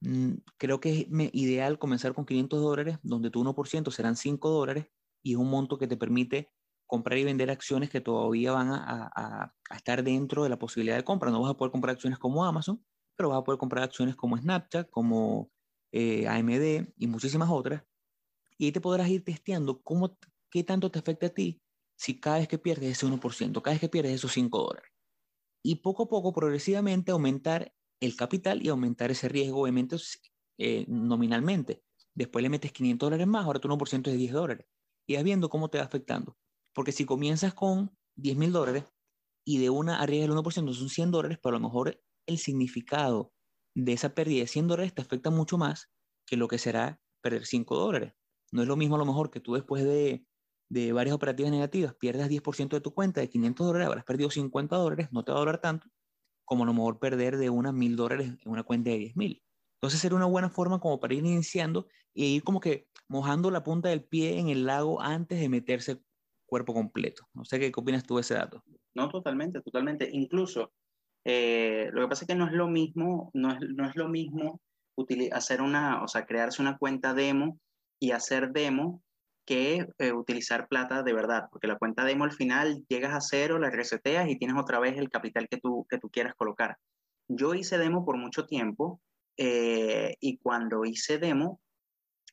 mmm, 0.00 0.32
creo 0.56 0.80
que 0.80 1.00
es 1.00 1.06
ideal 1.34 1.78
comenzar 1.78 2.14
con 2.14 2.24
500 2.24 2.62
dólares, 2.62 2.98
donde 3.02 3.28
tu 3.28 3.44
1% 3.44 3.90
serán 3.90 4.16
5 4.16 4.48
dólares 4.48 4.86
y 5.22 5.32
es 5.32 5.36
un 5.36 5.50
monto 5.50 5.76
que 5.76 5.88
te 5.88 5.98
permite 5.98 6.50
comprar 6.86 7.18
y 7.18 7.24
vender 7.24 7.50
acciones 7.50 7.90
que 7.90 8.00
todavía 8.00 8.52
van 8.52 8.70
a, 8.70 9.10
a, 9.14 9.54
a, 9.68 9.76
estar 9.76 10.02
dentro 10.02 10.44
de 10.44 10.48
la 10.48 10.58
posibilidad 10.58 10.96
de 10.96 11.04
compra. 11.04 11.30
No 11.30 11.42
vas 11.42 11.50
a 11.50 11.56
poder 11.58 11.70
comprar 11.70 11.96
acciones 11.96 12.18
como 12.18 12.46
Amazon, 12.46 12.82
pero 13.22 13.28
vas 13.28 13.38
a 13.38 13.44
poder 13.44 13.58
comprar 13.58 13.84
acciones 13.84 14.16
como 14.16 14.36
Snapchat, 14.36 14.90
como 14.90 15.52
eh, 15.92 16.26
AMD 16.26 16.92
y 16.96 17.06
muchísimas 17.06 17.48
otras. 17.48 17.84
Y 18.58 18.64
ahí 18.64 18.72
te 18.72 18.80
podrás 18.80 19.08
ir 19.08 19.22
testeando 19.22 19.80
cómo, 19.80 20.18
qué 20.50 20.64
tanto 20.64 20.90
te 20.90 20.98
afecta 20.98 21.26
a 21.26 21.28
ti 21.28 21.62
si 21.96 22.18
cada 22.18 22.38
vez 22.38 22.48
que 22.48 22.58
pierdes 22.58 22.90
ese 22.90 23.06
1%, 23.06 23.62
cada 23.62 23.74
vez 23.74 23.80
que 23.80 23.88
pierdes 23.88 24.14
esos 24.14 24.32
5 24.32 24.58
dólares. 24.58 24.90
Y 25.62 25.76
poco 25.76 26.02
a 26.02 26.08
poco, 26.08 26.32
progresivamente, 26.32 27.12
aumentar 27.12 27.72
el 28.00 28.16
capital 28.16 28.60
y 28.60 28.70
aumentar 28.70 29.12
ese 29.12 29.28
riesgo, 29.28 29.62
obviamente, 29.62 29.94
eh, 30.58 30.84
nominalmente. 30.88 31.84
Después 32.12 32.42
le 32.42 32.48
metes 32.48 32.72
500 32.72 33.06
dólares 33.06 33.28
más, 33.28 33.44
ahora 33.44 33.60
tu 33.60 33.68
1% 33.68 34.10
es 34.10 34.18
10 34.18 34.32
dólares. 34.32 34.66
Y 35.06 35.14
vas 35.14 35.22
viendo 35.22 35.48
cómo 35.48 35.70
te 35.70 35.78
va 35.78 35.84
afectando. 35.84 36.36
Porque 36.74 36.90
si 36.90 37.04
comienzas 37.04 37.54
con 37.54 37.96
10 38.16 38.36
mil 38.36 38.50
dólares 38.50 38.84
y 39.44 39.58
de 39.58 39.70
una 39.70 40.00
arriesgas 40.00 40.28
el 40.28 40.42
1%, 40.42 40.74
son 40.74 40.88
100 40.88 41.12
dólares, 41.12 41.38
pero 41.40 41.54
a 41.54 41.60
lo 41.60 41.66
mejor 41.68 42.02
el 42.26 42.38
significado 42.38 43.32
de 43.74 43.92
esa 43.92 44.14
pérdida 44.14 44.42
de 44.42 44.48
100 44.48 44.68
dólares 44.68 44.94
te 44.94 45.02
afecta 45.02 45.30
mucho 45.30 45.58
más 45.58 45.90
que 46.26 46.36
lo 46.36 46.48
que 46.48 46.58
será 46.58 47.00
perder 47.22 47.46
5 47.46 47.76
dólares. 47.76 48.14
No 48.52 48.62
es 48.62 48.68
lo 48.68 48.76
mismo 48.76 48.96
a 48.96 48.98
lo 48.98 49.06
mejor 49.06 49.30
que 49.30 49.40
tú 49.40 49.54
después 49.54 49.84
de, 49.84 50.26
de 50.68 50.92
varias 50.92 51.14
operativas 51.14 51.50
negativas 51.52 51.94
pierdas 51.94 52.28
10% 52.28 52.76
de 52.76 52.80
tu 52.80 52.92
cuenta 52.92 53.20
de 53.20 53.28
500 53.28 53.66
dólares, 53.66 53.88
habrás 53.88 54.04
perdido 54.04 54.30
50 54.30 54.76
dólares, 54.76 55.08
no 55.10 55.24
te 55.24 55.32
va 55.32 55.38
a 55.38 55.40
doler 55.40 55.58
tanto 55.58 55.88
como 56.44 56.64
a 56.64 56.66
lo 56.66 56.74
mejor 56.74 56.98
perder 56.98 57.38
de 57.38 57.50
unas 57.50 57.72
mil 57.72 57.96
dólares 57.96 58.28
en 58.28 58.52
una 58.52 58.62
cuenta 58.62 58.90
de 58.90 58.98
10 58.98 59.16
mil. 59.16 59.42
Entonces 59.76 60.00
sería 60.00 60.16
una 60.16 60.26
buena 60.26 60.50
forma 60.50 60.80
como 60.80 61.00
para 61.00 61.14
ir 61.14 61.24
iniciando 61.24 61.86
e 62.14 62.26
ir 62.26 62.44
como 62.44 62.60
que 62.60 62.88
mojando 63.08 63.50
la 63.50 63.64
punta 63.64 63.88
del 63.88 64.04
pie 64.04 64.38
en 64.38 64.48
el 64.48 64.66
lago 64.66 65.00
antes 65.00 65.40
de 65.40 65.48
meterse 65.48 66.02
cuerpo 66.46 66.74
completo. 66.74 67.26
No 67.32 67.44
sé 67.44 67.58
qué 67.58 67.72
opinas 67.74 68.04
tú 68.04 68.16
de 68.16 68.20
ese 68.20 68.34
dato. 68.34 68.62
No, 68.94 69.08
totalmente, 69.08 69.62
totalmente. 69.62 70.08
Incluso 70.12 70.72
eh, 71.24 71.88
lo 71.92 72.02
que 72.02 72.08
pasa 72.08 72.24
es 72.24 72.28
que 72.28 72.34
no 72.34 72.46
es 72.46 72.52
lo 72.52 72.68
mismo, 72.68 73.30
no 73.34 73.52
es, 73.52 73.60
no 73.60 73.88
es 73.88 73.96
lo 73.96 74.08
mismo 74.08 74.60
hacer 75.32 75.62
una, 75.62 76.02
o 76.02 76.08
sea, 76.08 76.26
crearse 76.26 76.62
una 76.62 76.78
cuenta 76.78 77.14
demo 77.14 77.58
y 78.00 78.12
hacer 78.12 78.52
demo 78.52 79.02
que 79.44 79.86
eh, 79.98 80.12
utilizar 80.12 80.68
plata 80.68 81.02
de 81.02 81.12
verdad, 81.12 81.48
porque 81.50 81.66
la 81.66 81.78
cuenta 81.78 82.04
demo 82.04 82.24
al 82.24 82.32
final 82.32 82.84
llegas 82.88 83.14
a 83.14 83.20
cero, 83.20 83.58
la 83.58 83.70
reseteas 83.70 84.28
y 84.28 84.38
tienes 84.38 84.56
otra 84.56 84.78
vez 84.78 84.96
el 84.98 85.10
capital 85.10 85.48
que 85.48 85.58
tú, 85.58 85.86
que 85.88 85.98
tú 85.98 86.10
quieras 86.10 86.34
colocar. 86.36 86.76
Yo 87.28 87.54
hice 87.54 87.78
demo 87.78 88.04
por 88.04 88.16
mucho 88.16 88.46
tiempo 88.46 89.00
eh, 89.36 90.14
y 90.20 90.38
cuando 90.38 90.84
hice 90.84 91.18
demo, 91.18 91.60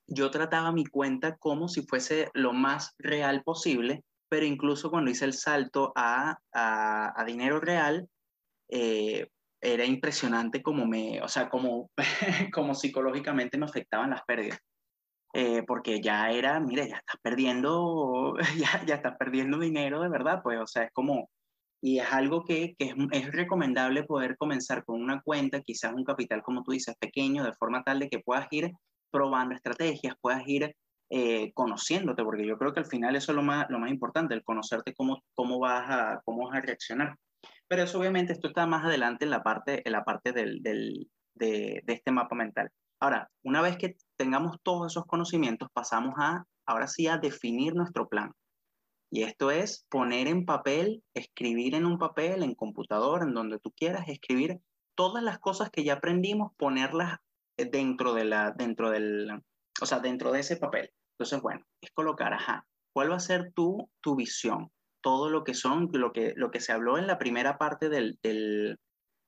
yo 0.08 0.30
trataba 0.30 0.72
mi 0.72 0.86
cuenta 0.86 1.38
como 1.38 1.68
si 1.68 1.84
fuese 1.84 2.30
lo 2.34 2.54
más 2.54 2.94
real 2.98 3.44
posible, 3.44 4.04
pero 4.28 4.46
incluso 4.46 4.92
cuando 4.92 5.10
hice 5.10 5.26
el 5.26 5.34
salto 5.34 5.92
a, 5.96 6.38
a, 6.54 7.22
a 7.22 7.26
dinero 7.26 7.60
real, 7.60 8.08
eh, 8.70 9.28
era 9.62 9.86
impresionante 9.86 10.62
como 10.62 10.86
me, 10.86 11.22
o 11.22 11.28
sea, 11.28 11.50
como, 11.50 11.92
como 12.54 12.76
psicológicamente 12.76 13.58
me 13.58 13.66
afectaban 13.66 14.12
las 14.12 14.24
pérdidas. 14.24 14.60
Eh, 15.34 15.64
porque 15.68 16.02
ya 16.02 16.32
era, 16.32 16.60
mire, 16.60 16.90
ya 16.90 16.98
estás 16.98 17.18
perdiendo, 17.22 18.36
ya, 18.58 18.84
ya 18.86 18.96
estás 18.96 19.16
perdiendo 19.18 19.60
dinero 19.60 20.02
de 20.02 20.10
verdad, 20.10 20.42
pues, 20.44 20.60
o 20.60 20.66
sea, 20.66 20.84
es 20.84 20.92
como, 20.92 21.30
y 21.82 22.00
es 22.00 22.12
algo 22.12 22.44
que, 22.44 22.76
que 22.78 22.86
es, 22.86 22.96
es, 23.12 23.32
recomendable 23.32 24.04
poder 24.04 24.38
comenzar 24.38 24.84
con 24.86 25.02
una 25.02 25.22
cuenta, 25.22 25.62
quizás 25.62 25.94
un 25.94 26.04
capital, 26.04 26.42
como 26.42 26.64
tú 26.64 26.72
dices, 26.72 26.96
pequeño, 27.00 27.44
de 27.44 27.54
forma 27.54 27.84
tal 27.84 28.00
de 28.00 28.10
que 28.10 28.20
puedas 28.20 28.48
ir 28.52 28.72
probando 29.12 29.56
estrategias, 29.56 30.16
puedas 30.22 30.48
ir 30.48 30.76
eh, 31.12 31.52
conociéndote, 31.54 32.24
porque 32.24 32.46
yo 32.46 32.58
creo 32.58 32.74
que 32.74 32.82
al 32.82 32.86
final 32.86 33.16
eso 33.16 33.32
es 33.32 33.36
lo 33.36 33.44
más, 33.44 33.68
lo 33.70 33.80
más 33.80 33.92
importante, 33.92 34.34
el 34.34 34.44
conocerte 34.44 34.94
cómo, 34.94 35.24
cómo, 35.36 35.60
vas 35.60 35.86
a, 35.90 36.22
cómo 36.26 36.48
vas 36.48 36.58
a 36.58 36.62
reaccionar. 36.62 37.16
Pero 37.70 37.84
eso 37.84 38.00
obviamente 38.00 38.34
esto 38.34 38.48
está 38.48 38.66
más 38.66 38.84
adelante 38.84 39.26
en 39.26 39.32
la 39.32 39.44
parte, 39.44 39.84
en 39.86 39.92
la 39.92 40.04
parte 40.04 40.34
del, 40.34 40.62
del, 40.64 41.08
de, 41.36 41.84
este 41.88 42.12
mapa 42.12 42.36
mental. 42.36 42.72
Ahora, 43.00 43.30
una 43.44 43.62
vez 43.62 43.78
que 43.78 43.96
tengamos 44.18 44.58
todos 44.64 44.92
esos 44.92 45.06
conocimientos, 45.06 45.70
pasamos 45.72 46.16
a, 46.18 46.46
ahora 46.66 46.88
sí, 46.88 47.08
a 47.08 47.18
definir 47.18 47.76
nuestro 47.76 48.10
plan. 48.10 48.34
Y 49.12 49.24
esto 49.24 49.52
es 49.52 49.86
poner 49.90 50.28
en 50.28 50.46
papel, 50.46 51.04
escribir 51.14 51.76
en 51.76 51.86
un 51.86 52.00
papel, 52.00 52.44
en 52.44 52.56
computador, 52.56 53.22
en 53.22 53.34
donde 53.34 53.60
tú 53.60 53.72
quieras, 53.72 54.08
escribir 54.08 54.60
todas 54.96 55.24
las 55.24 55.40
cosas 55.40 55.70
que 55.70 55.84
ya 55.84 55.94
aprendimos, 55.94 56.54
ponerlas 56.58 57.20
dentro 57.56 58.14
de 58.14 58.26
la, 58.26 58.52
dentro 58.52 58.90
del, 58.90 59.30
o 59.80 59.86
sea, 59.86 60.00
dentro 60.00 60.32
de 60.32 60.40
ese 60.40 60.58
papel. 60.58 60.92
Entonces, 61.14 61.42
bueno, 61.42 61.66
es 61.82 61.92
colocar, 61.92 62.34
ajá, 62.34 62.68
¿cuál 62.94 63.12
va 63.12 63.16
a 63.16 63.20
ser 63.20 63.54
tu, 63.54 63.90
tu 64.02 64.16
visión? 64.16 64.72
Todo 65.02 65.30
lo 65.30 65.44
que 65.44 65.54
son, 65.54 65.90
lo 65.94 66.12
que, 66.12 66.34
lo 66.36 66.52
que 66.52 66.60
se 66.60 66.72
habló 66.72 66.98
en 66.98 67.08
la 67.08 67.18
primera 67.18 67.58
parte 67.58 67.90
del, 67.90 68.18
del, 68.22 68.78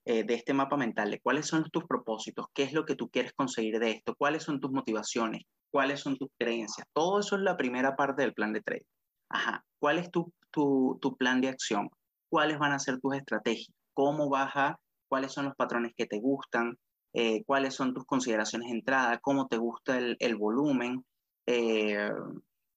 eh, 0.05 0.23
de 0.23 0.33
este 0.33 0.53
mapa 0.53 0.77
mental, 0.77 1.19
cuáles 1.21 1.45
son 1.45 1.69
tus 1.69 1.85
propósitos, 1.85 2.47
qué 2.53 2.63
es 2.63 2.73
lo 2.73 2.85
que 2.85 2.95
tú 2.95 3.09
quieres 3.09 3.33
conseguir 3.33 3.79
de 3.79 3.91
esto, 3.91 4.15
cuáles 4.15 4.43
son 4.43 4.59
tus 4.59 4.71
motivaciones, 4.71 5.43
cuáles 5.71 5.99
son 5.99 6.17
tus 6.17 6.29
creencias. 6.39 6.87
Todo 6.93 7.19
eso 7.19 7.35
es 7.35 7.43
la 7.43 7.55
primera 7.55 7.95
parte 7.95 8.23
del 8.23 8.33
plan 8.33 8.51
de 8.51 8.61
trade. 8.61 8.85
Ajá, 9.29 9.63
¿cuál 9.79 9.99
es 9.99 10.09
tu, 10.09 10.33
tu, 10.49 10.97
tu 11.01 11.15
plan 11.15 11.39
de 11.39 11.49
acción? 11.49 11.89
¿Cuáles 12.29 12.57
van 12.57 12.71
a 12.71 12.79
ser 12.79 12.99
tus 12.99 13.15
estrategias? 13.15 13.75
¿Cómo 13.93 14.29
vas 14.29 14.51
a, 14.55 14.79
cuáles 15.07 15.31
son 15.31 15.45
los 15.45 15.55
patrones 15.55 15.93
que 15.95 16.07
te 16.07 16.19
gustan? 16.19 16.77
Eh, 17.13 17.43
¿Cuáles 17.45 17.75
son 17.75 17.93
tus 17.93 18.05
consideraciones 18.05 18.69
de 18.69 18.77
entrada? 18.77 19.19
¿Cómo 19.19 19.47
te 19.47 19.57
gusta 19.57 19.97
el, 19.97 20.15
el 20.19 20.35
volumen? 20.35 21.05
Eh, 21.45 22.09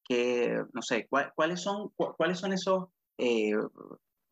que, 0.05 0.63
no 0.73 0.83
sé, 0.83 1.09
¿cuáles, 1.09 1.61
son, 1.61 1.91
¿cuáles 1.97 2.39
son 2.39 2.53
esos 2.53 2.85
eh, 3.19 3.55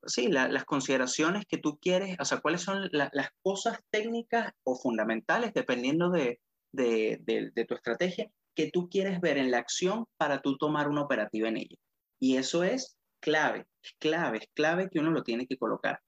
sí, 0.06 0.28
la, 0.28 0.48
las 0.48 0.64
consideraciones 0.64 1.44
que 1.46 1.58
tú 1.58 1.78
quieres, 1.80 2.16
o 2.18 2.24
sea, 2.24 2.40
cuáles 2.40 2.62
son 2.62 2.88
la, 2.92 3.10
las 3.12 3.30
cosas 3.42 3.78
técnicas 3.90 4.52
o 4.64 4.76
fundamentales, 4.76 5.52
dependiendo 5.54 6.10
de, 6.10 6.40
de, 6.72 7.20
de, 7.22 7.50
de, 7.54 7.64
tu 7.64 7.74
estrategia, 7.74 8.30
que 8.54 8.70
tú 8.70 8.88
quieres 8.88 9.20
ver 9.20 9.38
en 9.38 9.50
la 9.50 9.58
acción 9.58 10.06
para 10.16 10.40
tú 10.40 10.56
tomar 10.58 10.88
una 10.88 11.02
operativa 11.02 11.48
en 11.48 11.58
ella. 11.58 11.76
Y 12.20 12.36
eso 12.36 12.64
es 12.64 12.96
clave, 13.20 13.66
es 13.82 13.94
clave, 13.98 14.38
es 14.38 14.48
clave 14.54 14.88
que 14.90 14.98
uno 14.98 15.10
lo 15.10 15.22
tiene 15.22 15.46
que 15.46 15.58
colocar. 15.58 16.00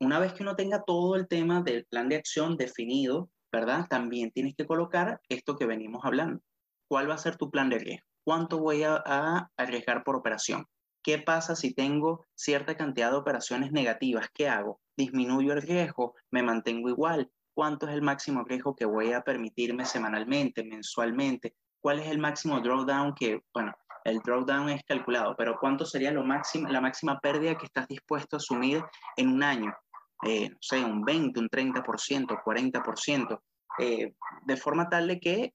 Una 0.00 0.18
vez 0.18 0.32
que 0.34 0.42
uno 0.42 0.56
tenga 0.56 0.82
todo 0.84 1.16
el 1.16 1.26
tema 1.28 1.62
del 1.62 1.86
plan 1.86 2.08
de 2.08 2.16
acción 2.16 2.56
definido, 2.56 3.30
¿verdad? 3.52 3.86
También 3.88 4.30
tienes 4.30 4.54
que 4.56 4.66
colocar 4.66 5.20
esto 5.28 5.56
que 5.56 5.66
venimos 5.66 6.04
hablando. 6.04 6.40
¿Cuál 6.88 7.08
va 7.08 7.14
a 7.14 7.18
ser 7.18 7.36
tu 7.36 7.50
plan 7.50 7.70
de 7.70 7.78
riesgo? 7.78 8.06
¿Cuánto 8.26 8.58
voy 8.58 8.82
a, 8.82 9.00
a 9.06 9.50
arriesgar 9.56 10.02
por 10.02 10.16
operación? 10.16 10.66
¿Qué 11.00 11.18
pasa 11.18 11.54
si 11.54 11.72
tengo 11.72 12.26
cierta 12.34 12.76
cantidad 12.76 13.12
de 13.12 13.18
operaciones 13.18 13.70
negativas? 13.70 14.28
¿Qué 14.34 14.48
hago? 14.48 14.80
¿Disminuyo 14.96 15.52
el 15.52 15.62
riesgo? 15.62 16.16
¿Me 16.32 16.42
mantengo 16.42 16.88
igual? 16.88 17.30
¿Cuánto 17.54 17.86
es 17.86 17.94
el 17.94 18.02
máximo 18.02 18.42
riesgo 18.42 18.74
que 18.74 18.84
voy 18.84 19.12
a 19.12 19.20
permitirme 19.20 19.84
semanalmente, 19.84 20.64
mensualmente? 20.64 21.54
¿Cuál 21.80 22.00
es 22.00 22.08
el 22.08 22.18
máximo 22.18 22.58
drawdown 22.60 23.14
que, 23.14 23.42
bueno, 23.54 23.72
el 24.02 24.18
drawdown 24.18 24.70
es 24.70 24.82
calculado, 24.82 25.36
pero 25.38 25.56
cuánto 25.60 25.86
sería 25.86 26.10
lo 26.10 26.24
máximo, 26.24 26.68
la 26.68 26.80
máxima 26.80 27.20
pérdida 27.20 27.56
que 27.56 27.66
estás 27.66 27.86
dispuesto 27.86 28.34
a 28.34 28.38
asumir 28.38 28.82
en 29.16 29.28
un 29.28 29.44
año? 29.44 29.72
eh, 30.24 30.48
no 30.50 30.56
sé, 30.60 30.84
un 30.84 31.04
20, 31.04 31.38
un 31.38 31.48
30%, 31.48 32.42
40%, 32.42 33.42
eh, 33.78 34.14
de 34.46 34.56
forma 34.56 34.88
tal 34.88 35.08
de 35.08 35.20
que 35.20 35.54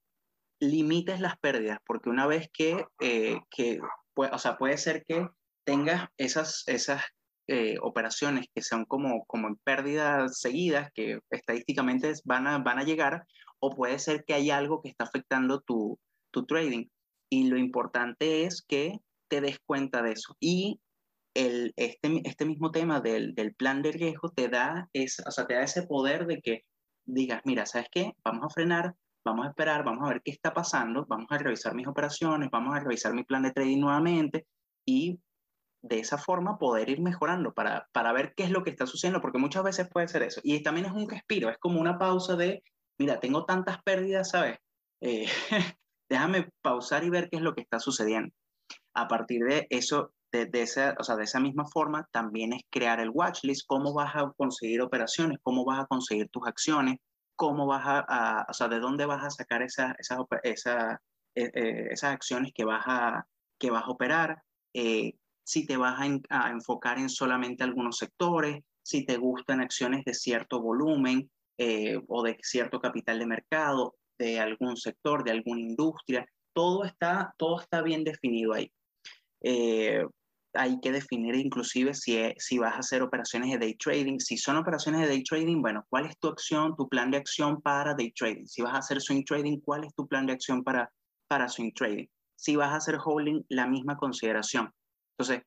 limites 0.62 1.20
las 1.20 1.38
pérdidas, 1.40 1.80
porque 1.86 2.10
una 2.10 2.28
vez 2.28 2.50
que, 2.54 2.86
eh, 3.02 3.40
que 3.50 3.80
o 4.16 4.38
sea, 4.38 4.58
puede 4.58 4.78
ser 4.78 5.04
que 5.06 5.28
tengas 5.66 6.08
esas, 6.18 6.64
esas 6.68 7.04
eh, 7.48 7.78
operaciones 7.82 8.46
que 8.54 8.62
sean 8.62 8.86
como, 8.86 9.26
como 9.26 9.48
en 9.48 9.58
pérdidas 9.58 10.40
seguidas, 10.40 10.90
que 10.94 11.20
estadísticamente 11.32 12.14
van 12.24 12.48
a, 12.48 12.60
van 12.60 12.80
a 12.80 12.84
llegar, 12.84 13.26
o 13.60 13.76
puede 13.76 14.00
ser 14.00 14.24
que 14.24 14.34
hay 14.34 14.52
algo 14.52 14.82
que 14.82 14.90
está 14.90 15.04
afectando 15.04 15.62
tu, 15.62 16.00
tu 16.32 16.46
trading. 16.46 16.86
Y 17.30 17.50
lo 17.50 17.58
importante 17.58 18.44
es 18.44 18.62
que 18.62 19.00
te 19.30 19.42
des 19.42 19.60
cuenta 19.66 20.02
de 20.02 20.12
eso. 20.12 20.36
Y 20.40 20.80
el, 21.34 21.74
este, 21.76 22.22
este 22.26 22.46
mismo 22.46 22.72
tema 22.72 23.02
del, 23.02 23.34
del 23.34 23.56
plan 23.56 23.82
de 23.82 23.94
riesgo 23.94 24.30
te 24.30 24.50
da, 24.50 24.90
es, 24.94 25.22
o 25.26 25.32
sea, 25.32 25.48
te 25.48 25.56
da 25.56 25.64
ese 25.64 25.84
poder 25.84 26.28
de 26.28 26.42
que 26.42 26.66
digas, 27.06 27.42
mira, 27.46 27.66
¿sabes 27.66 27.88
qué? 27.92 28.14
Vamos 28.24 28.46
a 28.46 28.54
frenar, 28.54 28.96
vamos 29.24 29.46
a 29.46 29.50
esperar, 29.50 29.84
vamos 29.84 30.04
a 30.06 30.14
ver 30.14 30.22
qué 30.24 30.32
está 30.32 30.54
pasando, 30.54 31.06
vamos 31.08 31.28
a 31.30 31.38
revisar 31.38 31.76
mis 31.76 31.88
operaciones, 31.88 32.50
vamos 32.52 32.76
a 32.76 32.80
revisar 32.80 33.14
mi 33.14 33.24
plan 33.24 33.44
de 33.44 33.52
trading 33.52 33.80
nuevamente 33.80 34.48
y 34.86 35.20
de 35.84 36.00
esa 36.00 36.18
forma 36.18 36.58
poder 36.58 36.90
ir 36.90 37.02
mejorando 37.02 37.54
para, 37.54 37.88
para 37.92 38.14
ver 38.14 38.34
qué 38.36 38.44
es 38.44 38.52
lo 38.52 38.64
que 38.64 38.70
está 38.70 38.86
sucediendo, 38.86 39.22
porque 39.22 39.40
muchas 39.40 39.64
veces 39.64 39.90
puede 39.90 40.08
ser 40.08 40.24
eso. 40.24 40.42
Y 40.44 40.62
también 40.62 40.86
es 40.86 40.92
un 40.92 41.10
respiro, 41.10 41.50
es 41.50 41.58
como 41.58 41.80
una 41.80 41.98
pausa 41.98 42.36
de, 42.36 42.64
mira, 43.00 43.20
tengo 43.20 43.46
tantas 43.46 43.82
pérdidas, 43.84 44.30
¿sabes? 44.30 44.60
Eh, 45.02 45.26
déjame 46.10 46.50
pausar 46.62 47.04
y 47.04 47.10
ver 47.10 47.30
qué 47.30 47.38
es 47.38 47.42
lo 47.42 47.56
que 47.56 47.62
está 47.62 47.80
sucediendo. 47.80 48.34
A 48.94 49.08
partir 49.08 49.44
de 49.44 49.68
eso, 49.70 50.14
de, 50.32 50.50
esa, 50.54 50.96
o 51.00 51.04
sea, 51.04 51.16
de 51.16 51.24
esa 51.24 51.40
misma 51.40 51.66
forma, 51.66 52.08
también 52.12 52.54
es 52.54 52.62
crear 52.70 53.00
el 53.00 53.10
watchlist, 53.10 53.66
cómo 53.68 53.94
vas 53.94 54.16
a 54.16 54.32
conseguir 54.38 54.82
operaciones, 54.82 55.40
cómo 55.42 55.66
vas 55.66 55.80
a 55.80 55.88
conseguir 55.88 56.30
tus 56.30 56.48
acciones, 56.48 57.00
cómo 57.42 57.66
vas 57.66 57.82
a, 57.84 58.46
o 58.48 58.54
sea, 58.54 58.68
de 58.68 58.80
dónde 58.80 59.08
vas 59.08 59.24
a 59.24 59.32
sacar 59.32 59.64
esas, 59.64 59.96
esas, 59.98 60.20
esas, 60.44 61.00
eh, 61.34 61.50
eh, 61.56 61.88
esas 61.90 62.14
acciones 62.14 62.52
que 62.54 62.64
vas 62.64 62.84
a, 62.86 63.26
que 63.58 63.72
vas 63.72 63.84
a 63.84 63.90
operar, 63.90 64.44
eh, 64.76 65.14
si 65.44 65.66
te 65.66 65.76
vas 65.76 66.00
a, 66.00 66.52
enfocar 66.52 67.00
en 67.00 67.10
solamente 67.10 67.64
algunos 67.64 67.98
sectores, 67.98 68.62
si 68.84 69.08
te 69.08 69.18
gustan 69.18 69.60
acciones 69.60 70.06
de 70.06 70.14
cierto 70.14 70.62
volumen 70.62 71.32
o 72.08 72.24
de 72.24 72.38
cierto 72.44 72.80
capital 72.80 73.18
de 73.18 73.26
mercado, 73.26 73.96
de 74.20 74.40
algún 74.40 74.78
sector, 74.78 75.24
de 75.24 75.32
alguna 75.32 75.62
industria, 75.62 76.24
todo 76.54 76.84
está, 76.84 77.34
todo 77.38 77.60
está 77.60 77.82
bien 77.82 78.04
definido 78.04 78.54
ahí 78.54 78.72
hay 80.54 80.80
que 80.82 80.92
definir 80.92 81.36
inclusive 81.36 81.94
si, 81.94 82.18
si 82.38 82.58
vas 82.58 82.76
a 82.76 82.80
hacer 82.80 83.02
operaciones 83.02 83.52
de 83.52 83.58
day 83.58 83.76
trading. 83.76 84.20
Si 84.20 84.38
son 84.38 84.58
operaciones 84.58 85.02
de 85.02 85.08
day 85.08 85.24
trading, 85.24 85.62
bueno, 85.62 85.86
¿cuál 85.90 86.06
es 86.06 86.18
tu 86.20 86.28
acción, 86.28 86.76
tu 86.76 86.88
plan 86.90 87.12
de 87.12 87.18
acción 87.18 87.62
para 87.62 87.94
day 87.94 88.12
trading? 88.12 88.46
Si 88.46 88.62
vas 88.62 88.74
a 88.74 88.80
hacer 88.80 89.02
swing 89.02 89.24
trading, 89.24 89.60
¿cuál 89.62 89.84
es 89.84 89.94
tu 89.96 90.08
plan 90.08 90.26
de 90.26 90.34
acción 90.34 90.64
para, 90.64 90.92
para 91.28 91.48
swing 91.48 91.72
trading? 91.74 92.08
Si 92.36 92.56
vas 92.56 92.72
a 92.72 92.78
hacer 92.78 92.98
holding, 93.04 93.46
la 93.50 93.68
misma 93.68 93.98
consideración. 93.98 94.72
Entonces, 95.18 95.46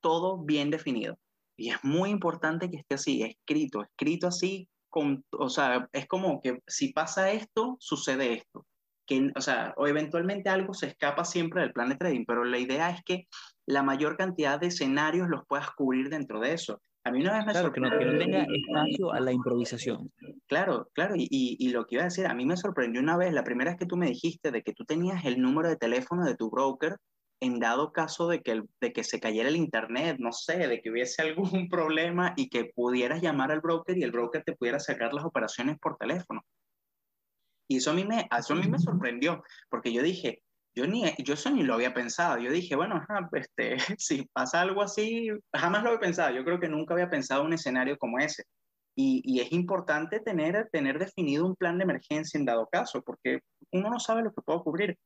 todo 0.00 0.38
bien 0.38 0.70
definido. 0.70 1.18
Y 1.56 1.70
es 1.70 1.82
muy 1.82 2.10
importante 2.10 2.70
que 2.70 2.78
esté 2.78 2.94
así, 2.94 3.22
escrito, 3.22 3.82
escrito 3.82 4.28
así, 4.28 4.68
con, 4.88 5.24
o 5.32 5.48
sea, 5.48 5.88
es 5.92 6.06
como 6.06 6.40
que 6.40 6.60
si 6.66 6.92
pasa 6.92 7.30
esto, 7.32 7.76
sucede 7.80 8.34
esto. 8.34 8.64
Que, 9.06 9.30
o 9.34 9.40
sea, 9.40 9.74
o 9.76 9.86
eventualmente 9.86 10.50
algo 10.50 10.74
se 10.74 10.86
escapa 10.86 11.24
siempre 11.24 11.62
del 11.62 11.72
plan 11.72 11.88
de 11.88 11.96
trading, 11.96 12.24
pero 12.26 12.44
la 12.44 12.58
idea 12.58 12.90
es 12.90 13.02
que 13.04 13.26
la 13.68 13.82
mayor 13.82 14.16
cantidad 14.16 14.58
de 14.58 14.68
escenarios 14.68 15.28
los 15.28 15.46
puedas 15.46 15.70
cubrir 15.72 16.08
dentro 16.08 16.40
de 16.40 16.54
eso. 16.54 16.80
A 17.04 17.10
mí 17.10 17.20
una 17.20 17.36
vez 17.36 17.46
me 17.46 17.52
claro, 17.52 17.72
que 17.72 17.80
no, 17.80 17.90
tenga 17.90 18.42
espacio 18.42 19.12
a 19.12 19.20
la 19.20 19.32
improvisación. 19.32 20.10
Claro, 20.46 20.88
claro, 20.94 21.14
y, 21.16 21.28
y, 21.30 21.68
lo 21.70 21.86
que 21.86 21.96
iba 21.96 22.02
a 22.02 22.06
decir, 22.06 22.26
a 22.26 22.34
mí 22.34 22.44
me 22.44 22.56
sorprendió 22.56 23.00
una 23.00 23.16
vez, 23.16 23.32
la 23.32 23.44
primera 23.44 23.70
vez 23.70 23.78
que 23.78 23.86
tú 23.86 23.96
me 23.96 24.08
dijiste 24.08 24.50
de 24.50 24.62
que 24.62 24.72
tú 24.72 24.84
tenías 24.84 25.24
el 25.24 25.40
número 25.40 25.68
de 25.68 25.76
teléfono 25.76 26.24
de 26.24 26.34
tu 26.34 26.50
broker 26.50 26.96
en 27.40 27.60
dado 27.60 27.92
caso 27.92 28.28
de 28.28 28.42
que, 28.42 28.62
de 28.80 28.92
que 28.92 29.04
se 29.04 29.20
cayera 29.20 29.48
el 29.48 29.56
internet, 29.56 30.16
no 30.18 30.32
sé, 30.32 30.66
de 30.66 30.80
que 30.80 30.90
hubiese 30.90 31.22
algún 31.22 31.68
problema 31.68 32.34
y 32.36 32.48
que 32.48 32.66
pudieras 32.74 33.22
llamar 33.22 33.52
al 33.52 33.60
broker 33.60 33.96
y 33.96 34.02
el 34.02 34.12
broker 34.12 34.42
te 34.44 34.56
pudiera 34.56 34.80
sacar 34.80 35.12
las 35.12 35.24
operaciones 35.24 35.78
por 35.78 35.96
teléfono. 35.96 36.42
Y 37.70 37.76
eso 37.76 37.90
a 37.90 37.94
mí 37.94 38.04
me, 38.04 38.28
eso 38.36 38.54
a 38.54 38.56
mí 38.56 38.66
me 38.66 38.78
sorprendió, 38.78 39.42
porque 39.68 39.92
yo 39.92 40.02
dije, 40.02 40.42
yo, 40.74 40.86
ni, 40.86 41.04
yo 41.18 41.34
eso 41.34 41.50
ni 41.50 41.62
lo 41.62 41.74
había 41.74 41.94
pensado. 41.94 42.38
Yo 42.38 42.50
dije, 42.50 42.76
bueno, 42.76 43.04
este, 43.32 43.76
si 43.98 44.26
pasa 44.32 44.60
algo 44.60 44.82
así, 44.82 45.28
jamás 45.54 45.82
lo 45.82 45.90
había 45.90 46.00
pensado. 46.00 46.34
Yo 46.34 46.44
creo 46.44 46.60
que 46.60 46.68
nunca 46.68 46.94
había 46.94 47.10
pensado 47.10 47.44
un 47.44 47.52
escenario 47.52 47.96
como 47.98 48.18
ese. 48.18 48.44
Y, 48.96 49.22
y, 49.24 49.40
es 49.40 49.52
importante 49.52 50.18
tener, 50.18 50.68
tener 50.72 50.98
definido 50.98 51.46
un 51.46 51.54
plan 51.54 51.78
de 51.78 51.84
emergencia 51.84 52.36
en 52.36 52.44
dado 52.44 52.66
caso, 52.66 53.00
porque 53.02 53.40
uno 53.72 53.90
no 53.90 54.00
sabe 54.00 54.22
lo 54.22 54.32
que 54.32 54.42
puede 54.42 54.58
ocurrir. 54.58 54.98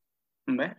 ¿Ves? 0.46 0.72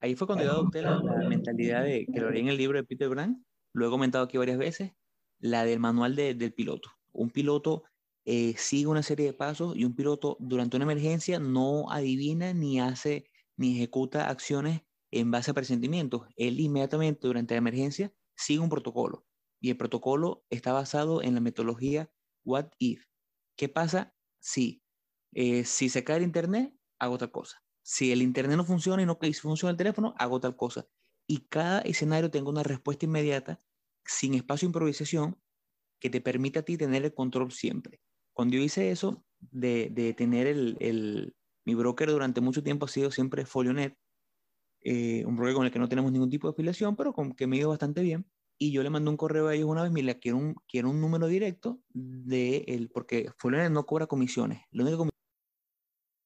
Ahí 0.00 0.16
fue 0.16 0.26
cuando 0.26 0.44
yo 0.44 0.50
adopté 0.50 0.82
la, 0.82 1.00
mentalidad 1.28 1.84
de, 1.84 2.06
que 2.12 2.20
lo 2.20 2.30
leí 2.30 2.40
en 2.40 2.48
el 2.48 2.56
libro 2.56 2.76
de 2.76 2.84
Peter 2.84 3.08
Brand, 3.08 3.44
lo 3.72 3.86
he 3.86 3.90
comentado 3.90 4.24
aquí 4.24 4.36
varias 4.36 4.58
veces, 4.58 4.92
la 5.38 5.64
del 5.64 5.78
manual 5.78 6.16
de, 6.16 6.34
del 6.34 6.52
piloto. 6.52 6.90
Un 7.12 7.30
piloto 7.30 7.84
eh, 8.24 8.54
sigue 8.56 8.88
una 8.88 9.02
serie 9.02 9.26
de 9.26 9.32
pasos 9.32 9.76
y 9.76 9.84
un 9.84 9.94
piloto 9.94 10.36
durante 10.40 10.76
una 10.76 10.84
emergencia 10.84 11.38
no 11.38 11.90
adivina 11.90 12.52
ni 12.52 12.80
hace 12.80 13.30
ni 13.56 13.76
ejecuta 13.76 14.28
acciones 14.28 14.82
en 15.10 15.30
base 15.30 15.50
a 15.50 15.54
presentimientos. 15.54 16.22
Él 16.36 16.60
inmediatamente 16.60 17.26
durante 17.26 17.54
la 17.54 17.58
emergencia 17.58 18.12
sigue 18.36 18.60
un 18.60 18.68
protocolo 18.68 19.26
y 19.60 19.70
el 19.70 19.76
protocolo 19.76 20.44
está 20.50 20.72
basado 20.72 21.22
en 21.22 21.34
la 21.34 21.40
metodología 21.40 22.10
What 22.44 22.70
If. 22.78 23.06
¿Qué 23.56 23.68
pasa 23.68 24.14
si, 24.40 24.82
eh, 25.32 25.64
si 25.64 25.88
se 25.88 26.02
cae 26.02 26.16
el 26.16 26.24
internet? 26.24 26.74
Hago 26.98 27.18
tal 27.18 27.30
cosa. 27.30 27.62
Si 27.82 28.12
el 28.12 28.22
internet 28.22 28.56
no 28.56 28.64
funciona 28.64 29.02
y 29.02 29.06
no 29.06 29.18
funciona 29.40 29.70
el 29.70 29.76
teléfono, 29.76 30.14
hago 30.18 30.40
tal 30.40 30.56
cosa. 30.56 30.86
Y 31.28 31.46
cada 31.48 31.80
escenario 31.80 32.30
tenga 32.30 32.50
una 32.50 32.62
respuesta 32.62 33.06
inmediata, 33.06 33.60
sin 34.04 34.34
espacio 34.34 34.66
de 34.66 34.70
improvisación, 34.70 35.40
que 36.00 36.10
te 36.10 36.20
permita 36.20 36.60
a 36.60 36.62
ti 36.64 36.76
tener 36.76 37.04
el 37.04 37.14
control 37.14 37.52
siempre. 37.52 38.00
Cuando 38.32 38.56
yo 38.56 38.62
hice 38.62 38.90
eso, 38.90 39.24
de, 39.38 39.90
de 39.90 40.14
tener 40.14 40.46
el, 40.46 40.76
el, 40.80 41.36
mi 41.64 41.74
broker 41.74 42.10
durante 42.10 42.40
mucho 42.40 42.62
tiempo 42.62 42.86
ha 42.86 42.88
sido 42.88 43.10
siempre 43.10 43.46
Folionet, 43.46 43.96
eh, 44.80 45.24
un 45.26 45.36
broker 45.36 45.54
con 45.54 45.66
el 45.66 45.72
que 45.72 45.78
no 45.78 45.88
tenemos 45.88 46.12
ningún 46.12 46.30
tipo 46.30 46.48
de 46.48 46.52
afiliación, 46.52 46.96
pero 46.96 47.12
con 47.12 47.32
que 47.32 47.46
me 47.46 47.56
ha 47.56 47.60
ido 47.60 47.70
bastante 47.70 48.02
bien. 48.02 48.26
Y 48.58 48.72
yo 48.72 48.82
le 48.82 48.90
mandé 48.90 49.10
un 49.10 49.16
correo 49.16 49.48
a 49.48 49.54
ellos 49.54 49.68
una 49.68 49.82
vez, 49.82 49.92
mira, 49.92 50.14
quiero 50.14 50.38
un, 50.38 50.54
quiero 50.68 50.90
un 50.90 51.00
número 51.00 51.26
directo 51.26 51.80
de 51.88 52.58
él, 52.68 52.90
porque 52.92 53.30
Folionet 53.38 53.72
no 53.72 53.86
cobra 53.86 54.06
comisiones. 54.06 54.62
Lo 54.70 54.84
único 54.84 55.04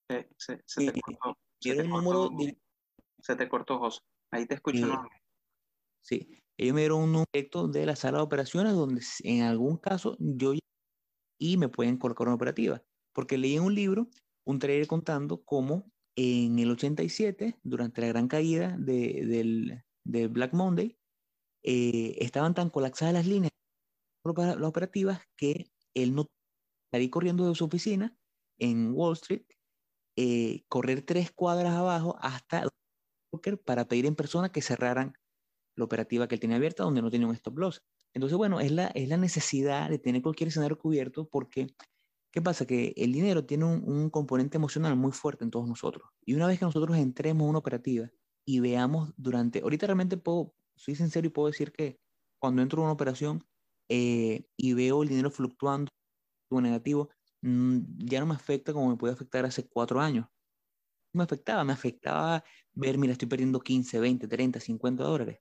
que 0.09 0.29
se, 0.37 0.63
se, 0.67 0.93
te 0.93 1.01
cortó, 1.01 1.39
quiero 1.61 1.85
un 1.85 1.91
número 1.91 2.31
Se 3.19 3.37
te 3.37 3.49
cortó, 3.49 3.79
José. 3.79 4.01
Ahí 4.31 4.47
te 4.47 4.55
escucho. 4.55 4.87
¿no? 4.87 5.09
Sí, 6.03 6.43
ellos 6.59 6.75
me 6.75 6.83
dieron 6.83 7.03
un 7.03 7.13
número 7.13 7.31
directo 7.33 7.69
de 7.69 7.87
la 7.87 7.97
sala 7.97 8.19
de 8.19 8.25
operaciones 8.25 8.75
donde 8.75 9.03
en 9.25 9.43
algún 9.43 9.77
caso 9.77 10.17
yo 10.19 10.53
y 11.39 11.57
me 11.57 11.69
pueden 11.69 11.99
colocar 11.99 12.27
una 12.27 12.37
operativa. 12.37 12.83
Porque 13.13 13.39
leí 13.39 13.57
en 13.57 13.63
un 13.63 13.75
libro 13.75 14.09
un 14.47 14.59
trader 14.59 14.87
contando 14.87 15.43
cómo 15.45 15.91
en 16.17 16.59
el 16.59 16.71
87, 16.71 17.59
durante 17.63 18.01
la 18.01 18.07
gran 18.09 18.29
caída 18.29 18.77
de, 18.79 19.27
del, 19.27 19.85
de 20.05 20.29
Black 20.29 20.55
Monday, 20.55 20.99
eh, 21.63 22.17
estaban 22.21 22.55
tan 22.55 22.71
colapsadas 22.71 23.13
las 23.13 23.27
líneas 23.27 23.51
las 24.35 24.63
operativas 24.63 25.21
que 25.37 25.71
él 25.95 26.15
no 26.15 26.27
salí 26.93 27.11
corriendo 27.11 27.49
de 27.49 27.55
su 27.55 27.65
oficina 27.65 28.17
en 28.59 28.93
Wall 28.93 29.13
Street, 29.15 29.45
eh, 30.17 30.65
correr 30.69 31.03
tres 31.03 31.31
cuadras 31.31 31.75
abajo 31.75 32.17
hasta 32.21 32.67
para 33.65 33.87
pedir 33.87 34.07
en 34.07 34.17
persona 34.17 34.51
que 34.51 34.63
cerraran 34.63 35.13
la 35.77 35.85
operativa 35.85 36.27
que 36.27 36.37
él 36.37 36.41
tenía 36.41 36.57
abierta 36.57 36.85
donde 36.85 37.03
no 37.03 37.11
tenía 37.11 37.27
un 37.27 37.35
stop 37.35 37.59
loss. 37.59 37.83
Entonces, 38.15 38.39
bueno, 38.39 38.61
es 38.61 38.73
la, 38.73 38.87
es 38.89 39.09
la 39.09 39.19
necesidad 39.19 39.91
de 39.91 39.99
tener 39.99 40.23
cualquier 40.23 40.49
escenario 40.49 40.79
cubierto 40.79 41.29
porque 41.29 41.67
¿Qué 42.37 42.43
pasa? 42.43 42.67
Que 42.67 42.93
el 42.99 43.15
dinero 43.15 43.47
tiene 43.47 43.65
un, 43.65 44.11
componente 44.11 44.59
emocional 44.59 44.95
muy 44.95 45.11
fuerte 45.13 45.43
en 45.43 45.51
todos 45.51 45.67
nosotros. 45.67 46.11
Y 46.23 46.35
una 46.35 46.47
vez 46.47 46.59
que 46.59 46.67
nosotros 46.67 46.95
entremos 46.99 47.45
en 47.45 47.49
una 47.49 47.61
operativa 47.61 48.11
y 48.45 48.61
veamos 48.61 49.15
durante, 49.17 49.61
ahorita 49.61 49.87
realmente 49.87 50.19
puedo, 50.19 50.55
soy 50.77 50.97
sincero 50.97 51.27
y 51.27 51.31
puedo 51.31 51.49
decir 51.49 51.73
que 51.73 51.99
cuando 52.39 52.61
entro 52.61 52.81
en 52.81 52.85
una 52.85 52.93
operación 52.93 53.43
eh, 53.89 54.47
y 54.55 54.75
veo 54.75 55.03
el 55.03 55.09
dinero 55.09 55.31
fluctuando 55.31 55.89
o 56.51 56.61
negativo, 56.61 57.09
mm, 57.41 57.79
ya 58.05 58.21
no 58.21 58.27
me 58.27 58.35
afecta 58.35 58.75
como 58.75 58.91
me 58.91 58.97
puede 58.97 59.15
afectar 59.15 59.47
hace 59.47 59.67
cuatro 59.67 59.99
años. 59.99 60.27
Me 61.15 61.23
afectaba, 61.23 61.65
me 61.65 61.73
afectaba 61.73 62.45
ver, 62.75 62.99
mira, 62.99 63.13
estoy 63.13 63.29
perdiendo 63.29 63.61
15, 63.61 63.99
20, 63.99 64.29
30, 64.29 64.61
50 64.61 65.05
dólares. 65.05 65.39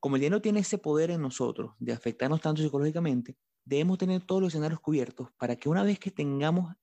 Como 0.00 0.16
el 0.16 0.22
dinero 0.22 0.40
tiene 0.40 0.60
ese 0.60 0.78
poder 0.78 1.10
en 1.10 1.20
nosotros 1.20 1.74
de 1.78 1.92
afectarnos 1.92 2.40
tanto 2.40 2.62
psicológicamente, 2.62 3.36
debemos 3.64 3.98
tener 3.98 4.24
todos 4.24 4.40
los 4.42 4.48
escenarios 4.54 4.80
cubiertos 4.80 5.28
para 5.38 5.56
que 5.56 5.68
una 5.68 5.82
vez 5.82 5.98
que 5.98 6.10
tengamos 6.10 6.74